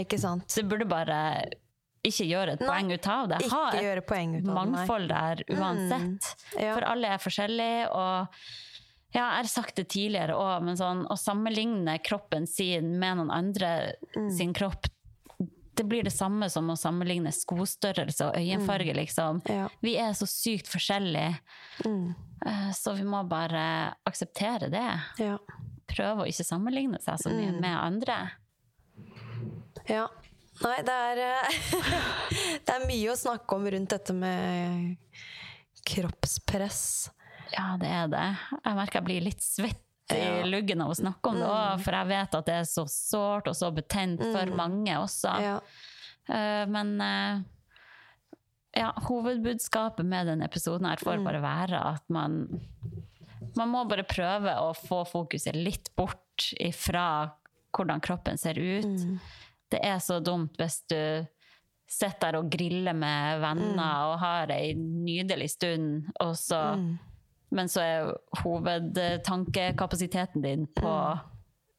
Så 0.48 0.56
det 0.62 0.68
burde 0.70 0.88
bare 0.88 1.50
ikke 2.04 2.26
gjøre 2.30 2.54
et 2.54 2.62
Nei, 2.62 2.68
poeng 2.70 2.91
ut 2.93 3.08
av 3.08 3.28
det. 3.30 3.39
Ha 3.52 3.64
et 3.76 4.43
mangfold 4.45 5.10
der 5.10 5.43
uansett. 5.50 6.36
Ja. 6.60 6.74
For 6.76 6.86
alle 6.88 7.08
er 7.16 7.18
forskjellige, 7.24 7.89
og 7.91 8.28
ja, 9.14 9.24
jeg 9.24 9.36
har 9.39 9.50
sagt 9.50 9.76
det 9.76 9.88
tidligere 9.89 10.36
òg, 10.38 10.64
men 10.64 10.78
sånn, 10.78 11.06
å 11.10 11.18
sammenligne 11.18 11.97
kroppen 12.06 12.47
sin 12.47 12.97
med 13.00 13.18
noen 13.18 13.32
andre 13.32 13.93
Mm. 14.16 14.30
sin 14.32 14.54
kropp 14.54 14.86
det 15.76 15.86
blir 15.88 16.04
det 16.04 16.12
samme 16.12 16.50
som 16.52 16.68
å 16.68 16.76
sammenligne 16.76 17.32
skostørrelse 17.32 18.26
og 18.28 18.36
øyenfarge, 18.36 18.93
liksom. 18.93 19.39
Mm. 19.45 19.56
Ja. 19.56 19.68
Mm. 19.70 19.78
Vi 19.82 19.93
er 19.95 20.12
så 20.12 20.26
sykt 20.28 20.68
forskjellige. 20.68 21.39
Mm. 21.86 22.16
Så 22.76 22.97
vi 22.97 23.04
må 23.08 23.22
bare 23.30 23.93
akseptere 24.06 24.70
det. 24.70 25.00
Ja. 25.24 25.38
Prøve 25.88 26.26
å 26.26 26.28
ikke 26.28 26.43
sammenligne 26.43 27.00
seg 27.02 27.16
så 27.24 27.30
Mm. 27.32 27.38
mye 27.39 27.62
med 27.62 27.78
andre. 27.80 28.32
ja. 29.88 30.08
Nei, 30.64 30.78
det 30.84 30.95
er 30.95 31.22
eh, 31.24 31.60
Det 32.66 32.74
er 32.76 32.88
mye 32.88 33.12
å 33.14 33.18
snakke 33.20 33.55
om 33.55 33.68
rundt 33.72 33.93
dette 33.93 34.14
med 34.14 34.97
kroppspress. 35.89 36.82
Ja, 37.53 37.78
det 37.82 37.88
er 37.89 38.10
det. 38.12 38.26
Jeg 38.66 38.76
merker 38.78 38.99
jeg 38.99 39.07
blir 39.07 39.24
litt 39.26 39.41
svett 39.45 39.86
i 40.14 40.26
luggen 40.49 40.82
av 40.82 40.91
å 40.93 40.97
snakke 40.97 41.30
om 41.32 41.38
det 41.38 41.45
Mm. 41.45 41.53
òg, 41.53 41.82
for 41.86 41.93
jeg 41.97 42.07
vet 42.10 42.36
at 42.36 42.45
det 42.49 42.53
er 42.60 42.68
så 42.70 42.84
sårt 42.89 43.47
og 43.47 43.55
så 43.57 43.70
betent 43.74 44.22
for 44.26 44.51
mange 44.57 44.93
også. 44.97 45.34
Ja. 45.41 45.55
Eh, 46.30 46.66
Men 46.70 46.95
eh, 47.01 47.41
ja, 48.82 48.91
hovedbudskapet 49.07 50.05
med 50.05 50.28
denne 50.28 50.45
episoden 50.49 50.86
her 50.89 50.97
Mm. 50.97 51.05
får 51.05 51.24
bare 51.26 51.41
være 51.41 51.84
at 51.95 52.03
man 52.10 52.39
man 53.55 53.70
må 53.72 53.88
bare 53.89 54.03
prøve 54.03 54.51
å 54.62 54.74
få 54.78 55.03
fokuset 55.07 55.55
litt 55.55 55.89
bort 55.95 56.51
ifra 56.60 57.32
hvordan 57.74 58.01
kroppen 58.01 58.38
ser 58.38 58.53
ut. 58.60 58.86
Mm. 58.86 59.20
Det 59.72 59.80
er 59.86 60.00
så 60.02 60.20
dumt 60.24 60.58
hvis 60.58 60.80
du 60.90 61.26
sitter 61.90 62.36
og 62.38 62.50
griller 62.54 62.94
med 62.94 63.40
venner 63.42 63.74
Mm. 63.74 63.80
og 64.12 64.20
har 64.20 64.52
ei 64.54 64.74
nydelig 64.76 65.50
stund, 65.50 66.06
og 66.20 66.36
så, 66.38 66.76
men 67.52 67.68
så 67.68 67.82
er 67.82 68.14
hovedtankekapasiteten 68.44 70.42
din 70.42 70.68
på 70.76 70.94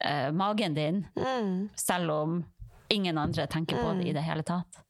eh, 0.04 0.30
magen 0.32 0.74
din, 0.74 1.06
Mm. 1.16 1.68
selv 1.76 2.10
om 2.10 2.44
ingen 2.90 3.18
andre 3.18 3.46
tenker 3.46 3.76
på 3.82 3.92
det 3.98 4.06
i 4.08 4.12
det 4.12 4.22
hele 4.22 4.42
tatt. 4.42 4.82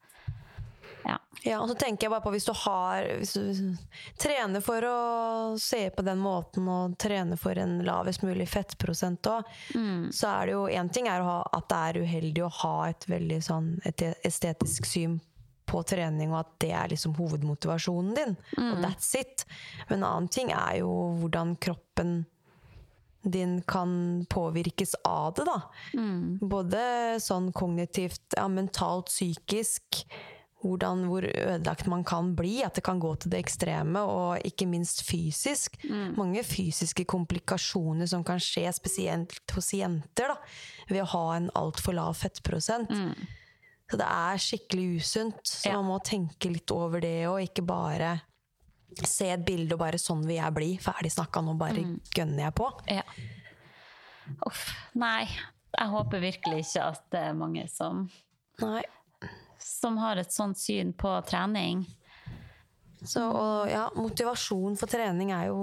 Ja. 1.05 1.19
Ja, 1.43 1.61
og 1.63 1.71
så 1.71 1.75
tenker 1.79 2.05
jeg 2.05 2.13
bare 2.13 2.25
på 2.25 2.33
hvis 2.35 2.45
du 2.45 2.53
har 2.53 3.07
Hvis 3.17 3.33
du 3.33 3.77
trener 4.21 4.61
for 4.61 4.85
å 4.85 4.97
se 5.61 5.87
på 5.95 6.05
den 6.05 6.21
måten 6.21 6.67
og 6.69 6.99
trener 7.01 7.41
for 7.41 7.57
en 7.57 7.79
lavest 7.87 8.25
mulig 8.27 8.49
fettprosent 8.51 9.25
òg, 9.31 9.49
så 10.13 10.35
er 10.35 10.51
det 10.51 10.57
jo 10.57 10.67
én 10.69 10.91
ting 10.93 11.09
ha, 11.09 11.39
at 11.53 11.69
det 11.71 11.81
er 11.81 12.01
uheldig 12.05 12.45
å 12.45 12.53
ha 12.61 12.77
et 12.91 13.07
veldig 13.09 13.41
sånn 13.45 13.71
et 13.89 14.05
estetisk 14.27 14.85
syn 14.89 15.21
på 15.71 15.83
trening, 15.87 16.33
og 16.35 16.41
at 16.43 16.53
det 16.65 16.73
er 16.75 16.91
liksom 16.91 17.15
hovedmotivasjonen 17.15 18.15
din. 18.19 18.37
Og 18.59 18.83
that's 18.83 19.15
it. 19.19 19.47
Men 19.89 20.01
en 20.01 20.09
annen 20.09 20.29
ting 20.29 20.51
er 20.51 20.81
jo 20.83 20.91
hvordan 21.23 21.55
kroppen 21.63 22.25
din 23.23 23.63
kan 23.69 24.27
påvirkes 24.33 24.95
av 25.05 25.35
det, 25.37 25.45
da. 25.45 25.61
Både 26.41 26.83
sånn 27.21 27.51
kognitivt, 27.53 28.35
ja, 28.37 28.49
mentalt, 28.49 29.13
psykisk. 29.13 30.03
Hvordan, 30.61 31.07
hvor 31.09 31.25
ødelagt 31.25 31.87
man 31.89 32.05
kan 32.05 32.35
bli. 32.37 32.63
At 32.63 32.75
det 32.77 32.85
kan 32.85 33.01
gå 33.01 33.15
til 33.19 33.31
det 33.33 33.39
ekstreme. 33.41 34.03
Og 34.05 34.43
ikke 34.45 34.67
minst 34.69 35.03
fysisk. 35.09 35.79
Mange 36.17 36.43
fysiske 36.45 37.05
komplikasjoner 37.09 38.07
som 38.11 38.25
kan 38.25 38.39
skje 38.39 38.67
spesielt 38.77 39.55
hos 39.57 39.71
jenter 39.73 40.35
da, 40.35 40.37
ved 40.91 41.03
å 41.03 41.11
ha 41.15 41.23
en 41.39 41.51
altfor 41.57 41.97
lav 41.97 42.15
fettprosent. 42.21 42.91
Så 43.91 43.99
det 43.99 44.07
er 44.07 44.37
skikkelig 44.39 45.01
usunt. 45.01 45.41
Så 45.43 45.67
Ja. 45.71 45.81
man 45.81 45.87
må 45.91 45.99
tenke 46.05 46.53
litt 46.53 46.71
over 46.71 47.01
det, 47.01 47.27
og 47.27 47.41
ikke 47.41 47.65
bare 47.67 48.21
se 49.05 49.31
et 49.31 49.45
bilde 49.45 49.73
og 49.73 49.79
bare 49.81 49.99
'sånn 49.99 50.27
vil 50.27 50.37
jeg 50.37 50.55
bli'. 50.55 50.81
Ferdig 50.81 51.11
snakka, 51.13 51.43
nå 51.43 51.57
bare 51.59 51.99
gønner 52.15 52.45
jeg 52.45 52.55
på. 52.55 52.71
Ja. 52.87 53.03
Uff. 54.47 54.71
Nei, 54.95 55.27
jeg 55.79 55.89
håper 55.89 56.21
virkelig 56.23 56.65
ikke 56.65 56.83
at 56.85 57.03
det 57.11 57.21
er 57.21 57.33
mange 57.35 57.69
som, 57.71 58.11
Nei. 58.61 58.83
Som 59.63 59.99
har 60.01 60.17
et 60.21 60.33
sånt 60.33 60.59
syn 60.59 60.93
på 60.97 61.13
trening. 61.29 61.85
Så 63.01 63.23
og, 63.25 63.69
ja, 63.71 63.87
motivasjon 63.97 64.77
for 64.81 64.91
trening 64.93 65.31
er 65.33 65.47
jo 65.49 65.63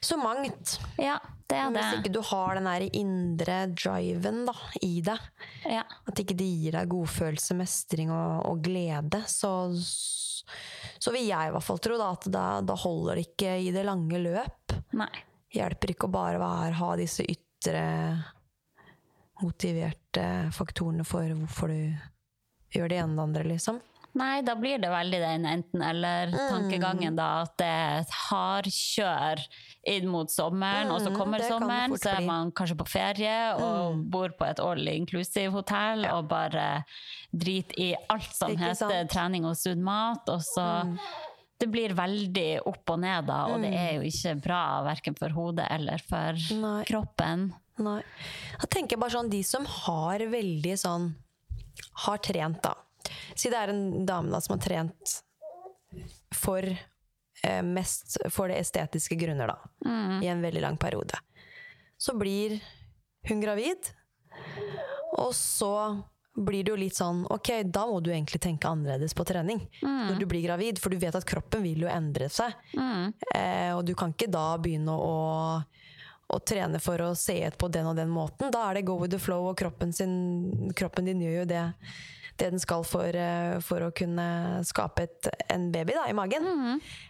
så 0.00 0.16
mangt. 0.16 0.78
Ja, 0.96 1.18
det 1.50 1.58
er 1.58 1.72
det. 1.74 1.80
Hvis 1.82 1.98
ikke 1.98 2.12
du 2.14 2.20
har 2.24 2.56
den 2.56 2.68
der 2.70 2.84
indre 2.96 3.56
driven 3.76 4.46
da, 4.48 4.54
i 4.80 5.00
deg, 5.04 5.26
Ja. 5.68 5.82
at 6.08 6.22
ikke 6.22 6.36
det 6.38 6.46
gir 6.48 6.72
deg 6.78 6.88
godfølelse, 6.94 7.56
mestring 7.58 8.12
og, 8.14 8.46
og 8.48 8.62
glede, 8.64 9.20
så, 9.28 9.50
så 9.76 11.12
vil 11.12 11.26
jeg 11.28 11.50
i 11.50 11.52
hvert 11.52 11.66
fall 11.66 11.82
tro 11.84 11.98
da, 12.00 12.12
at 12.16 12.30
da, 12.32 12.44
da 12.64 12.78
holder 12.80 13.20
det 13.20 13.26
ikke 13.28 13.58
i 13.66 13.68
det 13.76 13.84
lange 13.84 14.22
løp. 14.24 14.78
Nei. 14.96 15.10
Hjelper 15.52 15.92
ikke 15.92 16.08
å 16.08 16.14
bare 16.14 16.40
være, 16.40 16.78
ha 16.80 16.90
disse 16.96 17.26
ytre 17.28 17.84
motiverte 19.40 20.24
faktorene 20.54 21.04
for 21.08 21.28
hvorfor 21.42 21.72
du 21.72 21.80
gjør 22.74 22.88
det 22.88 22.98
ene 23.02 23.16
det 23.16 23.22
andre, 23.28 23.44
liksom. 23.54 23.80
Nei, 24.12 24.40
da 24.42 24.56
blir 24.58 24.80
det 24.82 24.88
veldig 24.90 25.18
den 25.22 25.44
enten-eller-tankegangen, 25.46 27.14
da. 27.14 27.42
At 27.44 27.52
det 27.60 27.66
er 27.70 28.00
et 28.02 28.14
hardkjør 28.26 29.42
inn 29.92 30.08
mot 30.10 30.28
sommeren, 30.32 30.90
og 30.90 30.98
så 31.00 31.10
Mm, 31.12 31.16
kommer 31.16 31.38
sommeren, 31.46 31.94
så 31.96 32.10
er. 32.16 32.20
Mm. 32.20 32.26
man 32.26 32.50
kanskje 32.52 32.76
på 32.76 32.88
ferie 32.88 33.54
og 33.54 34.10
bor 34.10 34.28
på 34.30 34.48
et 34.50 34.58
all 34.60 34.82
inclusive-hotell 34.88 36.06
og 36.12 36.28
bare 36.28 36.84
driter 37.32 37.78
i 37.78 37.94
alt 38.10 38.34
som 38.34 38.50
Ikke 38.50 38.58
heter 38.72 38.74
sant? 38.74 39.10
trening 39.10 39.44
og 39.46 39.54
sunn 39.56 39.82
mat, 39.82 40.28
og 40.28 40.40
så 40.42 40.98
Det 41.60 41.68
blir 41.70 41.92
veldig 41.92 42.62
opp 42.66 42.88
og 42.88 43.00
ned, 43.00 43.26
da, 43.26 43.44
og 43.46 43.58
Mm. 43.58 43.62
det 43.62 43.74
er 43.74 43.92
jo 43.96 44.00
ikke 44.08 44.42
bra 44.42 44.82
verken 44.82 45.14
for 45.14 45.28
hodet 45.28 45.66
eller 45.70 45.98
for 45.98 46.32
Nei. 46.54 46.84
kroppen. 46.84 47.52
Nei. 47.78 48.02
Jeg 48.60 48.70
tenker 48.70 48.96
bare 48.98 49.10
sånn, 49.10 49.28
de 49.30 49.42
som 49.42 49.64
har 49.66 50.18
veldig 50.20 50.72
sånn 50.78 51.14
Har 52.04 52.18
trent, 52.24 52.62
da. 52.62 52.74
Si 53.34 53.50
det 53.50 53.58
er 53.58 53.72
en 53.72 54.06
dame 54.06 54.30
da 54.32 54.40
som 54.40 54.56
har 54.56 54.62
trent 54.64 55.16
for 56.36 56.62
eh, 56.64 57.62
mest 57.66 58.18
for 58.30 58.48
det 58.52 58.60
estetiske 58.62 59.16
grunner, 59.18 59.50
da. 59.54 59.58
I 60.22 60.28
en 60.30 60.42
veldig 60.44 60.62
lang 60.62 60.76
periode. 60.80 61.18
Så 62.00 62.14
blir 62.16 62.60
hun 63.28 63.40
gravid, 63.42 63.90
og 65.18 65.34
så 65.36 65.74
blir 66.40 66.64
det 66.64 66.70
jo 66.70 66.76
litt 66.78 66.94
sånn 66.96 67.24
Ok, 67.28 67.50
da 67.68 67.82
må 67.90 67.98
du 68.00 68.08
egentlig 68.12 68.38
tenke 68.40 68.68
annerledes 68.70 69.12
på 69.18 69.24
trening 69.28 69.58
når 69.82 70.20
du 70.22 70.26
blir 70.30 70.44
gravid, 70.46 70.78
for 70.80 70.88
du 70.94 70.96
vet 71.02 71.14
at 71.18 71.26
kroppen 71.28 71.60
vil 71.66 71.82
jo 71.84 71.90
endre 71.90 72.28
seg. 72.32 72.54
Eh, 73.34 73.74
og 73.74 73.82
du 73.84 73.92
kan 73.98 74.14
ikke 74.14 74.30
da 74.30 74.56
begynne 74.62 74.94
å, 74.94 75.60
å 76.30 76.38
trene 76.46 76.80
for 76.82 77.02
å 77.02 77.10
se 77.18 77.36
ut 77.46 77.58
på 77.58 77.68
den 77.72 77.90
og 77.90 77.98
den 77.98 78.10
måten. 78.12 78.52
Da 78.52 78.68
er 78.68 78.78
det 78.78 78.86
go 78.88 78.98
with 79.00 79.12
the 79.14 79.20
flow, 79.20 79.50
og 79.50 79.58
kroppen, 79.60 79.92
sin, 79.94 80.72
kroppen 80.76 81.10
din 81.10 81.22
gjør 81.24 81.40
jo 81.40 81.48
det, 81.50 81.64
det 82.40 82.50
den 82.54 82.62
skal 82.62 82.84
for, 82.88 83.16
eh, 83.16 83.58
for 83.64 83.84
å 83.84 83.90
kunne 83.96 84.26
skape 84.66 85.04
et, 85.08 85.30
en 85.52 85.68
baby 85.74 85.96
da, 85.98 86.06
i 86.08 86.16
magen. 86.16 86.48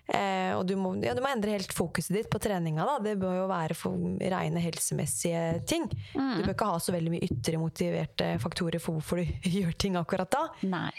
Eh, 0.09 0.57
og 0.57 0.65
du 0.67 0.75
må, 0.81 0.95
ja, 1.05 1.15
du 1.15 1.23
må 1.23 1.31
endre 1.31 1.55
helt 1.59 1.75
fokuset 1.77 2.17
ditt 2.17 2.33
på 2.33 2.41
treninga. 2.43 2.87
Da. 2.89 2.99
Det 3.11 3.17
bør 3.21 3.43
jo 3.43 3.47
være 3.53 3.79
for 3.79 4.11
rene 4.19 4.65
helsemessige 4.65 5.63
ting. 5.71 5.87
Du 6.15 6.43
bør 6.43 6.55
ikke 6.57 6.73
ha 6.73 6.83
så 6.83 6.97
veldig 6.97 7.15
mye 7.15 7.31
ytre 7.31 7.63
motiverte 7.63 8.35
faktorer 8.43 8.83
for 8.83 8.99
hvorfor 8.99 9.23
du 9.23 9.51
gjør 9.61 9.79
ting 9.79 10.01
akkurat 10.01 10.33
da. 10.33 10.47
Nei. 10.67 10.93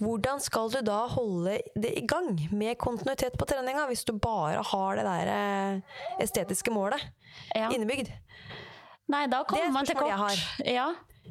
Hvordan 0.00 0.40
skal 0.42 0.70
du 0.72 0.80
da 0.86 1.02
holde 1.12 1.58
det 1.78 1.92
i 1.98 2.04
gang 2.08 2.34
med 2.50 2.78
kontinuitet 2.80 3.36
på 3.38 3.46
treninga, 3.46 3.84
hvis 3.90 4.04
du 4.08 4.12
bare 4.18 4.62
har 4.64 4.96
det 4.98 5.04
der 5.06 5.30
eh, 5.32 5.80
estetiske 6.24 6.72
målet 6.74 7.02
Ja. 7.54 7.68
innebygd? 7.70 8.10
Nei, 9.12 9.26
da 9.28 9.42
er 9.42 9.44
kommer 9.44 9.72
man 9.74 9.86
til 9.86 9.96
kort. 9.98 10.38
Ja, 10.64 10.88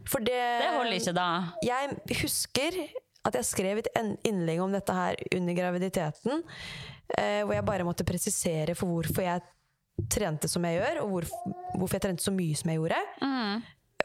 For 0.07 0.19
det, 0.23 0.37
det 0.61 0.69
holder 0.75 0.97
ikke 0.99 1.13
da. 1.17 1.27
Jeg 1.65 1.95
husker 2.21 2.77
at 3.25 3.35
jeg 3.37 3.45
skrev 3.45 3.77
et 3.81 3.89
innlegg 4.25 4.61
om 4.63 4.71
dette 4.73 4.93
her 4.95 5.15
under 5.37 5.53
graviditeten, 5.57 6.41
eh, 7.17 7.41
hvor 7.45 7.53
jeg 7.53 7.65
bare 7.67 7.85
måtte 7.85 8.05
presisere 8.07 8.73
for 8.77 8.89
hvorfor 8.89 9.25
jeg 9.25 9.43
trente 10.09 10.47
som 10.49 10.63
jeg 10.65 10.79
gjør, 10.79 11.01
og 11.03 11.09
hvorfor, 11.15 11.53
hvorfor 11.77 11.97
jeg 11.99 12.05
trente 12.07 12.23
så 12.25 12.33
mye 12.33 12.55
som 12.57 12.71
jeg 12.71 12.79
gjorde. 12.81 13.01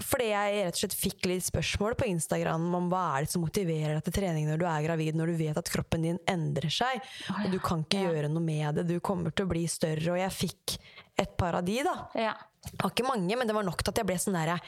Fordi 0.04 0.28
jeg 0.28 0.62
rett 0.66 0.76
og 0.76 0.80
slett 0.82 0.96
fikk 0.98 1.28
litt 1.30 1.44
spørsmål 1.46 1.94
på 1.98 2.08
Instagram 2.10 2.66
om 2.78 2.88
hva 2.92 3.02
er 3.16 3.26
det 3.26 3.32
som 3.32 3.44
motiverer 3.44 3.94
deg 3.96 4.06
til 4.08 4.16
trening 4.18 4.48
når 4.50 4.60
du 4.60 4.66
er 4.68 4.84
gravid, 4.84 5.16
når 5.16 5.32
du 5.32 5.36
vet 5.40 5.60
at 5.60 5.70
kroppen 5.72 6.04
din 6.04 6.18
endrer 6.28 6.72
seg, 6.72 7.00
og 7.32 7.46
du 7.52 7.58
kan 7.62 7.84
ikke 7.84 8.02
gjøre 8.04 8.30
noe 8.32 8.44
med 8.44 8.80
det, 8.80 8.86
du 8.90 8.98
kommer 9.04 9.32
til 9.32 9.46
å 9.46 9.52
bli 9.54 9.64
større, 9.70 10.10
og 10.12 10.20
jeg 10.20 10.36
fikk 10.36 10.76
et 11.22 11.32
par 11.40 11.56
av 11.58 11.64
de, 11.66 11.78
da. 11.86 11.96
Ja. 12.18 12.34
Det 12.66 12.76
var 12.82 12.92
ikke 12.92 13.06
mange, 13.08 13.38
men 13.38 13.48
det 13.48 13.54
var 13.56 13.64
nok 13.66 13.80
til 13.80 13.94
at 13.94 14.02
jeg 14.02 14.08
ble 14.08 14.18
sånn 14.20 14.36
derre 14.38 14.58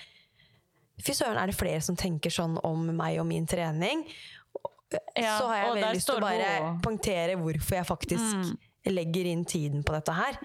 Fy 0.99 1.13
søren, 1.15 1.37
er 1.39 1.47
det 1.47 1.55
flere 1.55 1.79
som 1.85 1.95
tenker 1.95 2.33
sånn 2.35 2.57
om 2.67 2.89
meg 2.99 3.21
og 3.23 3.27
min 3.29 3.45
trening? 3.47 4.01
Ja, 5.15 5.37
så 5.39 5.47
har 5.47 5.61
jeg 5.61 5.69
veldig 5.77 5.91
lyst 5.95 6.09
til 6.11 6.17
å 6.19 6.25
bare 6.25 6.49
poengtere 6.83 7.37
hvorfor 7.39 7.77
jeg 7.77 7.87
faktisk 7.87 8.89
legger 8.89 9.29
inn 9.31 9.45
tiden 9.47 9.85
på 9.87 9.95
dette 9.95 10.15
her. 10.17 10.41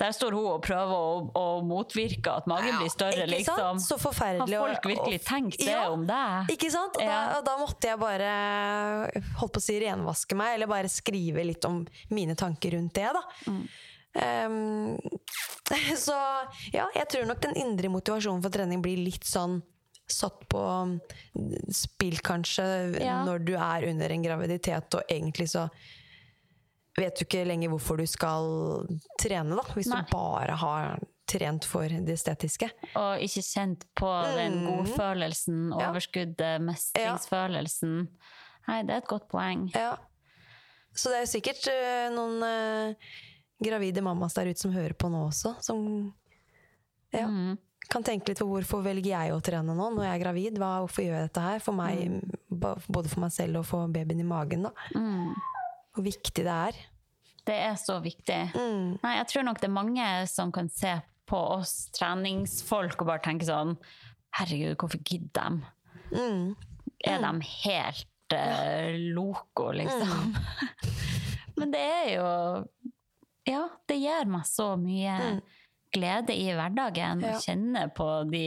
Der 0.00 0.14
står 0.16 0.32
hun 0.32 0.46
og 0.54 0.62
prøver 0.64 0.94
å, 0.96 1.08
å 1.36 1.44
motvirke 1.66 2.32
at 2.40 2.46
magen 2.48 2.78
blir 2.80 2.88
større, 2.92 3.26
Ikke 3.28 3.44
sant? 3.44 3.58
liksom. 3.60 3.80
Så 3.84 3.98
forferdelig. 4.00 4.56
Har 4.56 4.70
folk 4.72 4.88
virkelig 4.88 5.20
og- 5.20 5.26
tenkt 5.28 5.58
det 5.60 5.68
Ja, 5.74 5.82
om 5.92 6.06
deg? 6.08 6.48
Ikke 6.56 6.70
sant? 6.72 6.96
Og 6.96 7.04
da, 7.04 7.18
og 7.36 7.44
da 7.44 7.56
måtte 7.60 7.90
jeg 7.90 8.00
bare 8.00 8.30
holdt 9.42 9.52
på 9.52 9.60
å 9.60 9.66
si 9.66 9.76
renvaske 9.84 10.38
meg, 10.40 10.54
eller 10.56 10.66
bare 10.72 10.88
skrive 10.88 11.44
litt 11.44 11.64
om 11.68 11.82
mine 12.16 12.34
tanker 12.34 12.72
rundt 12.78 12.94
det, 12.96 13.10
da. 13.12 13.22
Mm. 13.50 13.62
Um, 14.10 14.96
så 16.06 16.16
ja, 16.74 16.88
jeg 16.96 17.06
tror 17.12 17.28
nok 17.28 17.44
den 17.44 17.54
indre 17.60 17.92
motivasjonen 17.92 18.42
for 18.42 18.50
trening 18.56 18.80
blir 18.82 18.98
litt 19.04 19.28
sånn 19.28 19.60
satt 20.10 20.40
på 20.50 20.62
spill, 21.70 22.16
kanskje, 22.24 22.64
Ja. 23.00 23.20
når 23.24 23.44
du 23.46 23.52
er 23.54 23.86
under 23.92 24.10
en 24.10 24.24
graviditet, 24.24 24.94
og 24.98 25.02
egentlig 25.08 25.46
så 25.52 25.68
vet 26.98 27.16
du 27.18 27.24
ikke 27.24 27.44
lenger 27.46 27.70
hvorfor 27.72 27.96
du 28.00 28.06
skal 28.10 28.48
trene, 29.20 29.56
da. 29.56 29.62
Hvis 29.76 29.88
Nei. 29.92 30.02
du 30.02 30.10
bare 30.12 30.56
har 30.60 30.98
trent 31.30 31.64
for 31.64 31.86
det 31.86 32.10
estetiske. 32.16 32.66
Og 32.98 33.20
ikke 33.22 33.42
kjent 33.46 33.84
på 33.94 34.08
den 34.34 34.56
godfølelsen, 34.66 35.58
Mm. 35.70 35.78
Ja. 35.78 35.90
overskuddet, 35.92 36.60
mestringsfølelsen. 36.66 38.08
Nei, 38.68 38.82
det 38.82 38.94
er 38.96 39.02
et 39.04 39.08
godt 39.08 39.28
poeng. 39.30 39.68
Ja. 39.74 39.96
Så 40.94 41.08
det 41.12 41.20
er 41.20 41.24
jo 41.26 41.30
sikkert 41.38 41.68
uh, 41.70 42.08
noen 42.16 42.42
uh, 42.42 42.94
gravide 43.62 44.02
mammas 44.02 44.34
der 44.34 44.50
ute 44.50 44.58
som 44.60 44.72
hører 44.74 44.94
på 44.98 45.08
nå 45.12 45.28
også, 45.28 45.54
som 45.62 46.12
ja, 47.14 47.26
Mm. 47.26 47.56
kan 47.90 48.02
tenke 48.06 48.28
litt 48.30 48.38
på 48.42 48.46
hvorfor 48.50 48.82
velger 48.82 49.10
jeg 49.14 49.32
å 49.34 49.40
trene 49.42 49.74
nå 49.74 49.86
når 49.94 50.04
jeg 50.04 50.14
er 50.18 50.24
gravid? 50.24 50.58
Hva, 50.58 50.72
hvorfor 50.82 51.02
gjør 51.06 51.16
jeg 51.20 51.28
dette 51.30 51.40
her? 51.46 51.58
For 51.62 51.72
meg, 51.78 52.02
mm. 52.10 52.82
både 52.90 53.08
for 53.08 53.20
meg 53.20 53.32
selv 53.34 53.62
og 53.62 53.66
for 53.66 53.86
babyen 53.88 54.20
i 54.20 54.26
magen. 54.26 54.66
Da. 54.66 54.70
Mm. 54.98 55.34
Hvor 55.94 56.04
viktig 56.06 56.44
det 56.46 56.46
er. 56.54 56.76
Det 57.46 57.54
er 57.56 57.74
så 57.80 57.96
viktig. 58.04 58.40
Mm. 58.54 58.98
Nei, 59.02 59.14
jeg 59.16 59.26
tror 59.32 59.42
nok 59.48 59.60
det 59.62 59.68
er 59.70 59.74
mange 59.74 60.06
som 60.30 60.52
kan 60.54 60.68
se 60.70 60.92
på 61.30 61.38
oss 61.56 61.88
treningsfolk 61.96 63.00
og 63.02 63.06
bare 63.12 63.22
tenke 63.24 63.46
sånn 63.48 63.76
Herregud, 64.38 64.76
hvorfor 64.78 65.00
gidder 65.02 65.56
de? 65.58 65.70
Mm. 66.14 66.56
Er 67.06 67.18
de 67.24 67.30
helt 67.64 68.34
uh, 68.34 68.90
loco, 69.16 69.70
liksom? 69.74 70.36
Men 71.58 71.72
det 71.74 71.80
er 71.80 72.10
jo 72.14 72.28
Ja, 73.50 73.64
det 73.90 73.96
gir 74.02 74.28
meg 74.30 74.46
så 74.46 74.74
mye 74.78 75.16
glede 75.90 76.36
i 76.38 76.44
hverdagen 76.54 77.18
Mm. 77.18 77.26
Ja. 77.32 77.38
kjenne 77.42 77.88
på 77.96 78.06
de 78.30 78.44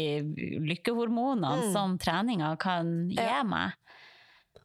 lykkehormonene 0.63 1.57
Mm. 1.65 1.73
som 1.73 1.97
treninga 1.99 2.53
kan 2.59 3.09
gi 3.09 3.17
Ja. 3.19 3.43
meg. 3.43 3.73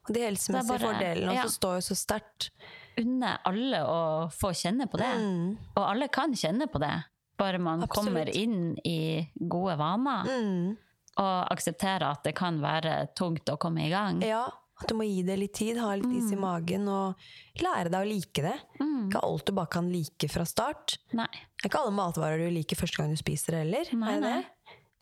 Og 0.08 0.14
de 0.16 0.20
helsemessige 0.24 0.68
bare- 0.72 0.86
fordelene 0.88 1.34
ja. 1.36 1.44
også 1.44 1.58
står 1.60 1.74
jo 1.78 1.86
så 1.90 1.96
sterkt. 1.96 2.50
Unne 2.98 3.38
alle 3.46 3.80
å 3.86 3.98
få 4.34 4.50
kjenne 4.56 4.88
på 4.90 4.98
det. 4.98 5.12
Mm. 5.20 5.56
Og 5.76 5.82
alle 5.84 6.08
kan 6.08 6.32
kjenne 6.34 6.66
på 6.72 6.80
det, 6.82 6.94
bare 7.38 7.58
man 7.62 7.82
Absolutt. 7.84 8.08
kommer 8.08 8.28
inn 8.34 8.76
i 8.84 9.28
gode 9.38 9.76
vaner. 9.78 10.24
Mm. 10.26 10.76
Og 11.18 11.48
aksepterer 11.52 12.06
at 12.10 12.24
det 12.24 12.34
kan 12.34 12.60
være 12.60 13.08
tungt 13.14 13.44
å 13.52 13.58
komme 13.58 13.86
i 13.86 13.90
gang. 13.90 14.20
Ja, 14.22 14.46
at 14.80 14.88
du 14.88 14.94
må 14.94 15.02
gi 15.06 15.22
det 15.26 15.36
litt 15.38 15.54
tid, 15.54 15.76
ha 15.78 15.94
litt 15.94 16.06
is 16.14 16.30
i 16.32 16.36
Mm. 16.36 16.40
magen 16.40 16.88
og 16.88 17.14
lære 17.60 17.90
deg 17.90 18.00
å 18.00 18.08
like 18.08 18.42
det. 18.42 18.60
Ikke 18.80 19.22
alt 19.22 19.44
du 19.46 19.52
bare 19.52 19.66
kan 19.66 19.90
like 19.92 20.28
fra 20.30 20.44
start. 20.44 20.98
Nei. 21.12 21.26
Det 21.62 21.64
er 21.66 21.68
ikke 21.70 21.80
alle 21.84 21.94
matvarer 21.96 22.38
du 22.38 22.50
liker 22.54 22.76
første 22.76 22.96
gang 22.98 23.10
du 23.10 23.16
spiser 23.16 23.52
heller. 23.62 23.84
Nei, 23.92 24.18
nei. 24.20 24.46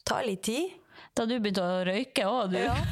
Ta 0.04 0.20
litt 0.22 0.42
tid. 0.42 0.70
Da 1.14 1.24
du 1.28 1.34
begynte 1.38 1.62
å 1.64 1.84
røyke 1.86 2.26
òg, 2.28 2.54
du. 2.54 2.60
Ja. 2.64 2.76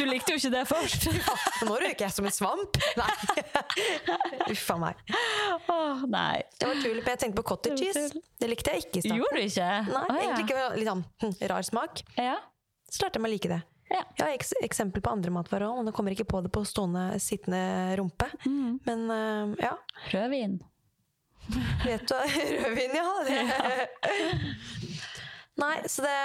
Du 0.00 0.06
likte 0.08 0.32
jo 0.32 0.38
ikke 0.38 0.52
det 0.54 0.60
først. 0.70 1.02
Ja, 1.20 1.34
nå 1.68 1.74
røyker 1.76 2.06
jeg 2.06 2.14
som 2.14 2.24
en 2.24 2.32
svamp! 2.32 2.78
Nei. 2.96 3.08
Uff 4.54 4.70
a 4.72 4.76
meg. 4.80 5.02
Åh, 5.68 6.04
nei. 6.08 6.38
Det 6.56 6.70
var 6.70 6.78
tull, 6.80 7.00
men 7.02 7.10
jeg 7.12 7.20
tenkte 7.24 7.42
på 7.42 7.44
cottage 7.50 7.90
cheese. 7.90 8.22
Det 8.40 8.48
likte 8.48 8.72
jeg 8.72 8.86
ikke 8.86 9.02
i 9.02 9.04
starten. 9.04 9.20
Gjorde 9.20 9.42
du 9.42 9.44
ikke? 9.44 9.68
Nei, 9.90 10.04
Åh, 10.06 10.14
ja. 10.16 10.22
egentlig 10.22 10.46
ikke. 10.46 10.62
Litt 10.78 10.88
sånn 10.88 11.04
hm, 11.24 11.34
rar 11.52 11.66
smak. 11.68 12.02
Ja. 12.16 12.38
Så 12.88 13.04
lærte 13.04 13.20
jeg 13.20 13.26
meg 13.26 13.30
å 13.30 13.34
like 13.34 13.52
det. 13.52 13.60
Ja. 13.90 14.02
Jeg 14.16 14.22
har 14.22 14.32
eks 14.38 14.52
eksempel 14.62 15.02
på 15.04 15.12
andre 15.12 15.32
matvarer 15.34 15.66
òg, 15.68 15.80
men 15.80 15.90
nå 15.90 15.94
kommer 15.94 16.14
jeg 16.14 16.20
ikke 16.22 16.30
på 16.32 16.40
det 16.46 16.52
på 16.54 16.62
stående, 16.68 17.04
sittende 17.22 17.62
rumpe. 18.00 18.30
Mm. 18.46 18.78
Men 18.86 19.04
uh, 19.10 19.56
ja. 19.60 19.74
Rødvin. 20.14 20.60
Vet 21.84 22.06
du 22.08 22.14
Rødvin, 22.14 22.94
ja. 22.94 23.08
Det. 23.26 23.40
Nei, 25.60 25.74
så 25.90 26.06
det 26.06 26.16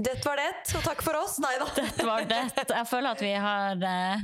Det 0.00 0.14
var 0.24 0.38
det, 0.40 0.48
og 0.78 0.84
takk 0.86 1.02
for 1.04 1.16
oss. 1.18 1.34
Nei 1.44 1.52
da. 1.60 1.66
Dette 1.76 2.06
var 2.08 2.24
det. 2.28 2.38
Jeg 2.56 2.86
føler 2.88 3.10
at 3.12 3.20
vi 3.24 3.32
har 3.36 3.82
uh, 3.84 4.22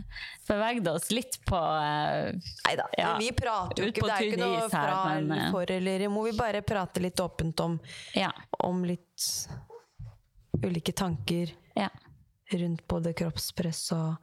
beveget 0.48 0.88
oss 0.88 1.10
litt 1.12 1.36
på 1.44 1.58
eh, 1.58 2.30
Neida, 2.64 2.86
Ja, 2.96 3.10
Vi 3.20 3.28
prater 3.36 3.82
jo 3.84 3.90
ikke, 3.90 4.06
det 4.06 4.14
er 4.14 4.28
ikke 4.30 4.40
noe 4.40 4.62
her, 4.62 4.70
fra 4.72 5.02
men, 5.10 5.26
eller 5.28 5.42
eh, 5.44 5.50
for 5.52 5.74
eller 5.76 6.06
imot. 6.08 6.30
Vi 6.30 6.34
bare 6.38 6.62
prater 6.64 7.04
litt 7.04 7.20
åpent 7.20 7.60
om, 7.60 7.76
Ja. 8.16 8.30
om 8.64 8.84
litt 8.88 9.26
ulike 10.64 10.92
tanker 10.96 11.52
ja. 11.76 11.90
rundt 12.56 12.86
både 12.88 13.12
kroppspress 13.18 13.90
og 13.92 14.14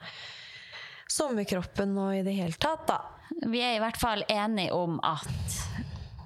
sommerkroppen 1.13 1.93
og 2.01 2.15
i 2.17 2.23
det 2.25 2.33
hele 2.39 2.57
tatt, 2.57 2.87
da. 2.89 2.97
Vi 3.45 3.61
er 3.61 3.77
i 3.77 3.81
hvert 3.83 3.99
fall 4.01 4.25
enige 4.31 4.73
om 4.73 4.97
at 5.05 5.59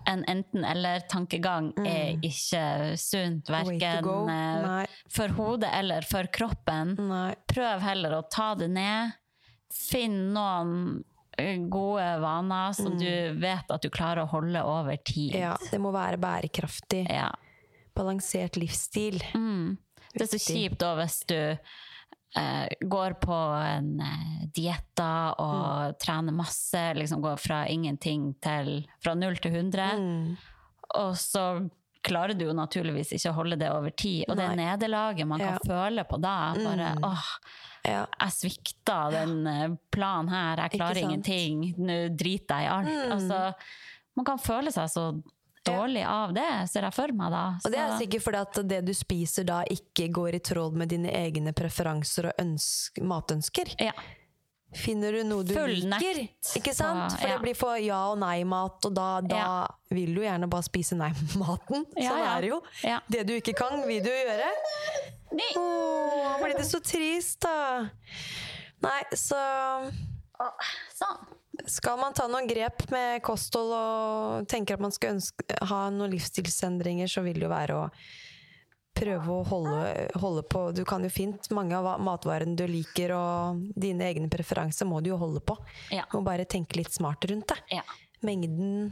en 0.08 0.24
enten-eller-tankegang 0.32 1.74
er 1.84 2.16
ikke 2.24 2.96
sunt, 2.96 3.50
Mm. 3.50 3.54
Verken 3.58 4.08
eh, 4.32 4.62
Nei. 4.64 4.87
For 5.10 5.28
hodet 5.38 5.70
eller 5.74 6.02
for 6.02 6.24
kroppen. 6.24 6.96
Nei. 7.08 7.36
Prøv 7.48 7.80
heller 7.82 8.12
å 8.20 8.24
ta 8.30 8.54
det 8.56 8.70
ned. 8.70 9.14
finn 9.70 10.34
noen 10.34 11.04
gode 11.70 12.06
vaner 12.24 12.74
som 12.74 12.94
Mm. 12.94 13.00
du 13.00 13.40
vet 13.42 13.70
at 13.70 13.82
du 13.82 13.90
klarer 13.90 14.24
å 14.24 14.30
holde 14.32 14.64
over 14.64 14.96
tid. 14.98 15.36
Ja, 15.36 15.58
det 15.72 15.80
må 15.80 15.92
være 15.92 16.18
bærekraftig. 16.18 17.06
Ja. 17.12 17.30
Balansert 17.96 18.56
livsstil. 18.58 19.20
Mm. 19.36 19.78
Det 20.14 20.22
er 20.22 20.38
så 20.38 20.40
kjipt 20.40 20.78
da 20.80 20.96
hvis 20.96 21.20
du 21.28 21.58
eh, 22.36 22.68
går 22.82 23.14
på 23.20 23.38
en 23.66 24.02
diett 24.54 25.00
og 25.00 25.94
Mm. 25.94 25.98
trener 26.00 26.34
masse, 26.34 26.94
liksom 26.96 27.22
går 27.22 27.38
fra 27.40 27.66
ingenting 27.68 28.36
til 28.42 28.86
fra 29.02 29.14
null 29.16 29.36
til 29.36 29.52
100, 29.52 29.98
Mm. 29.98 30.38
og 30.96 31.14
så 31.16 31.70
klarer 32.04 32.38
du 32.38 32.46
jo 32.46 32.54
naturligvis 32.54 33.14
ikke 33.14 33.32
å 33.32 33.38
holde 33.38 33.58
det 33.60 33.70
over 33.72 33.90
tid. 33.92 34.26
Og 34.30 34.38
det 34.38 34.48
Nei. 34.56 34.66
nederlaget 34.66 35.28
man 35.28 35.40
kan 35.40 35.58
Ja. 35.58 35.60
føle 35.66 36.04
på 36.08 36.20
da, 36.22 36.54
bare 36.54 36.96
Mm. 36.96 37.04
åh, 37.04 37.24
Ja. 37.86 38.06
jeg 38.20 38.30
svikta 38.32 39.12
den 39.12 39.48
eh, 39.48 39.70
planen 39.92 40.30
her, 40.30 40.58
jeg 40.58 40.80
klarer 40.80 40.98
ingenting, 40.98 41.76
nå 41.78 42.16
driter 42.18 42.60
jeg 42.60 42.66
i 42.66 42.68
alt. 42.68 42.88
Mm. 42.88 43.12
Altså, 43.12 43.54
man 44.16 44.26
kan 44.26 44.38
føle 44.38 44.72
seg 44.72 44.90
så 44.90 45.24
dårlig 45.66 46.06
av 46.08 46.34
det, 46.34 46.70
ser 46.70 46.82
jeg 46.82 46.94
for 46.94 47.08
meg 47.12 47.32
da. 47.32 47.46
Og 47.66 47.72
det 47.72 47.80
er 47.80 47.98
sikkert 48.00 48.24
fordi 48.24 48.38
at 48.42 48.68
det 48.70 48.86
du 48.86 48.94
spiser 48.94 49.44
da 49.46 49.64
ikke 49.66 50.10
går 50.12 50.36
i 50.36 50.40
tråd 50.40 50.74
med 50.74 50.88
dine 50.90 51.10
egne 51.12 51.52
preferanser 51.54 52.28
og 52.30 52.34
ønsk 52.40 53.00
matønsker. 53.04 53.76
ja. 53.80 53.92
Finner 54.76 55.12
du 55.16 55.22
noe 55.24 55.44
du 55.48 55.54
Fullnekt. 55.56 56.02
liker, 56.04 56.18
ikke 56.60 56.74
sant? 56.76 57.14
For 57.16 57.28
det 57.32 57.38
blir 57.42 57.56
for 57.56 57.78
ja 57.80 58.02
og 58.12 58.18
nei-mat, 58.20 58.84
og 58.86 58.94
da, 58.94 59.22
da 59.24 59.38
Ja. 59.38 59.68
vil 59.90 60.14
du 60.14 60.22
gjerne 60.22 60.50
bare 60.52 60.64
spise 60.68 60.98
nei-maten. 61.00 61.86
Sånn 61.96 62.04
ja. 62.04 62.36
er 62.36 62.42
det 62.42 62.50
jo. 62.52 62.60
Det 63.08 63.24
du 63.30 63.34
ikke 63.40 63.56
kan, 63.58 63.80
vil 63.88 64.04
du 64.04 64.10
gjøre. 64.12 64.52
Nei. 65.32 65.50
Åh, 65.56 66.38
blir 66.44 66.58
det 66.60 66.66
så 66.68 66.80
trist, 66.84 67.40
da. 67.48 67.88
Nei, 68.84 69.02
så 69.16 69.40
Sånn. 70.94 71.18
skal 71.66 71.98
man 71.98 72.14
ta 72.14 72.28
noen 72.30 72.46
grep 72.48 72.84
med 72.94 73.24
kosthold 73.26 73.72
og 73.74 74.48
tenker 74.52 74.76
at 74.78 74.84
man 74.84 74.92
skal 74.94 75.16
ønske, 75.16 75.48
ha 75.72 75.88
noen 75.90 76.12
livsstilsendringer, 76.14 77.08
så 77.10 77.24
vil 77.26 77.40
det 77.40 77.48
jo 77.48 77.50
være 77.50 77.80
å 77.80 77.88
prøve 78.98 79.36
å 79.38 79.44
holde, 79.48 79.82
holde 80.20 80.44
på 80.50 80.64
Du 80.76 80.84
kan 80.88 81.04
jo 81.06 81.12
fint 81.14 81.50
mange 81.56 81.78
av 81.78 82.02
matvarene 82.04 82.58
du 82.58 82.66
liker, 82.70 83.14
og 83.16 83.62
dine 83.78 84.10
egne 84.10 84.30
preferanser 84.34 84.90
må 84.90 85.00
du 85.06 85.12
jo 85.14 85.20
holde 85.22 85.42
på. 85.46 85.56
Ja. 85.94 86.08
Må 86.14 86.24
bare 86.26 86.48
tenke 86.50 86.80
litt 86.82 86.94
smart 86.96 87.26
rundt 87.30 87.54
det. 87.54 87.60
Ja. 87.80 87.86
Mengden 88.26 88.90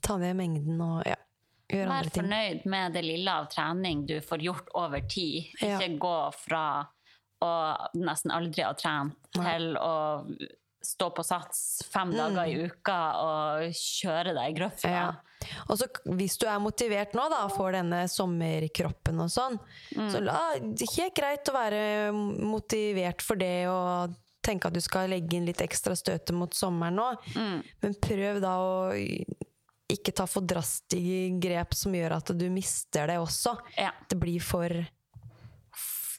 Ta 0.00 0.16
ned 0.16 0.38
mengden 0.38 0.80
og 0.80 1.02
ja, 1.04 1.18
gjøre 1.68 1.88
Vær 1.90 2.08
ting. 2.08 2.22
fornøyd 2.22 2.66
med 2.72 2.94
det 2.96 3.02
lille 3.04 3.34
av 3.42 3.50
trening 3.52 4.06
du 4.08 4.16
får 4.24 4.44
gjort 4.46 4.72
over 4.80 5.04
tid. 5.04 5.52
Ja. 5.60 5.76
Ikke 5.76 5.98
gå 6.00 6.16
fra 6.46 6.64
å 7.44 7.52
nesten 8.00 8.32
aldri 8.32 8.64
ha 8.64 8.72
trent 8.78 9.18
til 9.36 9.74
å 9.76 9.94
stå 10.84 11.08
på 11.16 11.24
sats 11.24 11.82
fem 11.90 12.12
dager 12.14 12.46
i 12.50 12.66
uka 12.68 12.96
og 13.20 13.70
kjøre 13.78 14.34
deg 14.36 14.50
i 14.52 14.56
grøfta. 14.58 14.88
Mm. 14.90 14.94
Ja. 14.94 15.54
Og 15.68 15.78
så 15.80 15.88
hvis 16.16 16.36
du 16.40 16.46
er 16.48 16.60
motivert 16.62 17.12
nå 17.16 17.24
da, 17.32 17.42
for 17.52 17.72
denne 17.76 18.04
sommerkroppen 18.08 19.20
og 19.24 19.32
sånn, 19.32 19.58
Mm. 19.94 20.10
så 20.12 20.20
la, 20.24 20.38
det 20.60 20.88
helt 20.96 21.14
greit 21.16 21.48
å 21.50 21.56
være 21.56 21.80
motivert 22.14 23.22
for 23.22 23.36
det 23.40 23.66
og 23.68 24.14
tenke 24.44 24.68
at 24.68 24.74
du 24.76 24.80
skal 24.84 25.08
legge 25.08 25.36
inn 25.38 25.46
litt 25.48 25.60
ekstra 25.64 25.96
støte 25.96 26.32
mot 26.36 26.52
sommeren 26.52 26.96
nå. 27.00 27.10
Mm. 27.36 27.60
Men 27.82 27.94
prøv 28.02 28.40
da 28.44 28.54
å 28.60 28.92
ikke 29.94 30.14
ta 30.16 30.24
for 30.28 30.44
drastiske 30.48 31.38
grep 31.44 31.74
som 31.76 31.94
gjør 31.96 32.16
at 32.18 32.32
du 32.36 32.44
mister 32.52 33.06
det 33.08 33.18
også. 33.20 33.54
Ja. 33.76 33.92
Det 34.08 34.16
blir 34.20 34.40
for 34.44 34.72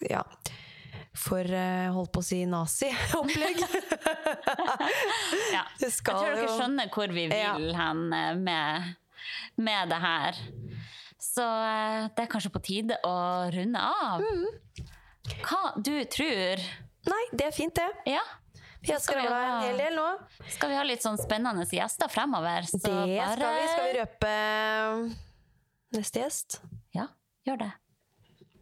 ja, 0.06 0.22
for 1.16 1.48
eh, 1.48 1.88
holdt 1.96 2.12
på 2.16 2.22
å 2.24 2.26
si 2.26 2.42
nazi-opplegg. 2.50 3.62
Ja. 5.56 5.64
Jeg 5.80 5.92
tror 6.04 6.36
dere 6.36 6.48
skjønner 6.52 6.90
hvor 6.94 7.12
vi 7.14 7.26
vil 7.32 7.38
Ja. 7.40 7.54
hen 7.80 8.02
eh, 8.14 8.32
med, 8.36 8.96
med 9.58 9.92
det 9.94 10.00
her. 10.04 10.40
Så 11.22 11.44
eh, 11.44 12.08
det 12.16 12.26
er 12.26 12.32
kanskje 12.32 12.52
på 12.54 12.62
tide 12.64 12.98
å 13.08 13.16
runde 13.54 13.82
av. 13.82 14.24
Mm. 14.24 14.82
Hva 15.46 15.62
du 15.82 15.94
tror 16.12 16.62
Nei, 17.06 17.22
det 17.38 17.48
er 17.48 17.54
fint 17.54 17.76
det. 17.78 17.88
Ja? 18.10 18.22
Vi 18.82 18.92
har 18.94 19.00
skravla 19.02 19.38
en 19.46 19.64
hel 19.66 19.78
del 19.82 19.96
nå. 19.98 20.06
Skal 20.56 20.72
vi 20.72 20.78
ha 20.78 20.84
litt 20.86 21.02
sånn 21.06 21.18
spennende 21.22 21.66
gjester 21.70 22.10
fremover? 22.10 22.66
Så 22.70 22.78
Det 22.78 22.90
skal 22.90 23.10
vi. 23.10 23.68
Skal 23.70 23.88
vi 23.88 23.96
røpe 24.00 24.34
neste 25.98 26.22
gjest? 26.24 26.60
Ja, 26.98 27.08
gjør 27.48 27.62
det. 27.64 27.72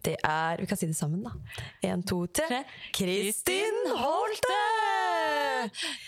Det 0.03 0.17
er 0.27 0.59
Vi 0.59 0.67
kan 0.67 0.77
si 0.79 0.87
det 0.89 0.97
sammen, 0.97 1.23
da. 1.23 1.31
Én, 1.87 2.01
to, 2.07 2.25
tre. 2.27 2.63
Kristin 2.95 3.85
Holte! 3.95 4.59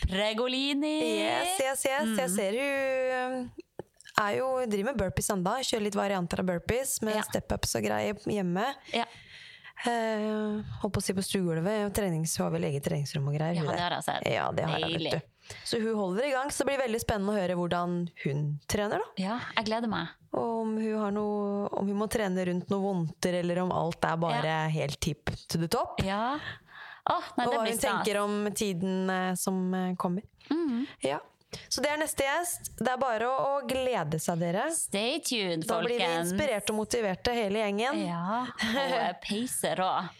Pregolini! 0.10 0.98
Yes, 1.22 1.60
yes, 1.62 1.86
yes. 1.86 2.10
Mm. 2.10 2.18
Jeg 2.20 2.30
ser 2.36 2.60
hun 2.60 3.52
er 4.16 4.38
jo, 4.40 4.48
driver 4.72 4.92
med 4.94 5.00
burpees 5.00 5.30
enda. 5.34 5.58
Kjører 5.60 5.84
litt 5.90 5.98
varianter 6.00 6.40
av 6.40 6.48
burpees 6.48 7.02
med 7.04 7.18
Ja. 7.18 7.24
step-ups 7.28 7.76
og 7.76 7.84
greier 7.84 8.16
hjemme. 8.32 8.68
Ja. 8.96 9.06
Uh, 9.86 10.64
holdt 10.82 10.94
på 10.96 11.02
å 11.02 11.04
si 11.04 11.14
på 11.14 11.24
stuegulvet. 11.26 11.92
Trenings, 11.94 12.38
har 12.40 12.50
vel 12.54 12.64
eget 12.64 12.86
treningsrom 12.88 13.28
og 13.28 13.36
greier. 13.36 13.60
Ja, 13.60 13.72
det 13.72 13.80
har 13.84 13.92
jeg 13.98 14.04
sett. 14.08 14.28
Ja, 14.32 14.52
det 14.56 14.64
har 14.70 14.80
jeg, 14.80 15.02
vet 15.04 15.20
du. 15.20 15.56
Så 15.68 15.80
hun 15.84 15.96
holder 16.00 16.26
i 16.26 16.32
gang, 16.32 16.50
så 16.50 16.64
det 16.64 16.72
blir 16.72 16.80
veldig 16.88 17.02
spennende 17.04 17.34
å 17.36 17.38
høre 17.38 17.58
hvordan 17.60 17.98
hun 18.24 18.46
trener. 18.72 19.04
da. 19.04 19.12
Ja, 19.22 19.40
jeg 19.60 19.68
gleder 19.68 19.92
meg. 19.92 20.08
Og 20.36 20.62
om 20.62 20.76
hun, 20.78 20.94
har 21.00 21.14
noe, 21.16 21.68
om 21.80 21.88
hun 21.88 22.00
må 22.00 22.08
trene 22.12 22.46
rundt 22.50 22.72
noen 22.74 22.84
vondter, 22.84 23.40
eller 23.42 23.64
om 23.64 23.72
alt 23.76 24.08
er 24.08 24.18
bare 24.20 24.56
helt 24.74 25.00
tipp 25.04 25.32
to 25.48 25.62
the 25.62 25.70
top. 25.72 26.04
Ja. 26.06 26.36
Oh, 27.06 27.26
nei, 27.38 27.46
og 27.46 27.54
hva 27.54 27.64
hun 27.68 27.80
tenker 27.80 28.20
om 28.24 28.36
tiden 28.58 29.10
eh, 29.14 29.32
som 29.38 29.62
eh, 29.78 29.94
kommer. 30.02 30.26
Mm. 30.50 30.86
Ja. 31.06 31.22
Så 31.70 31.82
det 31.82 31.92
er 31.94 32.00
neste 32.02 32.26
gjest. 32.26 32.74
Det 32.80 32.90
er 32.92 33.00
bare 33.00 33.30
å, 33.30 33.36
å 33.56 33.60
glede 33.70 34.20
seg, 34.20 34.42
dere. 34.42 34.68
Stay 34.76 35.22
tuned, 35.24 35.64
folkens. 35.64 35.70
Da 35.70 35.80
blir 35.86 36.02
vi 36.02 36.12
inspirert 36.20 36.74
og 36.74 36.80
motiverte, 36.82 37.36
hele 37.38 37.62
gjengen. 37.62 38.02
Ja, 38.10 38.44
og 38.50 39.20
peiser 39.26 39.84
òg. 39.86 40.12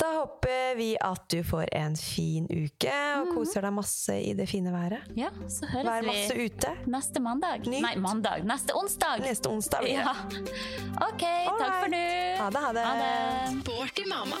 Da 0.00 0.08
håper 0.14 0.74
vi 0.78 0.94
at 0.96 1.26
du 1.28 1.42
får 1.44 1.68
en 1.76 1.96
fin 1.96 2.46
uke 2.48 2.94
og 3.20 3.34
koser 3.34 3.66
deg 3.66 3.74
masse 3.76 4.16
i 4.16 4.32
det 4.38 4.46
fine 4.48 4.72
været. 4.72 5.10
Ja, 5.18 5.28
så 5.44 5.68
høres 5.68 5.90
Vær 5.90 6.06
masse 6.08 6.38
vi 6.38 6.48
ute 6.48 6.72
neste 6.88 7.20
mandag. 7.20 7.68
Nytt. 7.68 7.84
Nei, 7.84 7.94
mandag. 8.00 8.46
Neste 8.48 8.76
onsdag. 8.80 9.20
neste 9.26 9.52
onsdag. 9.52 9.84
Ja. 9.90 10.16
OK, 11.10 11.20
takk 11.20 11.76
for 11.82 11.92
nå. 11.92 12.02
Ha 12.40 12.48
det, 12.56 12.64
ha 12.66 12.72
det. 12.72 12.88
Ha 12.88 12.96
det. 13.04 13.60
Sporty 13.60 14.08
mamma. 14.08 14.40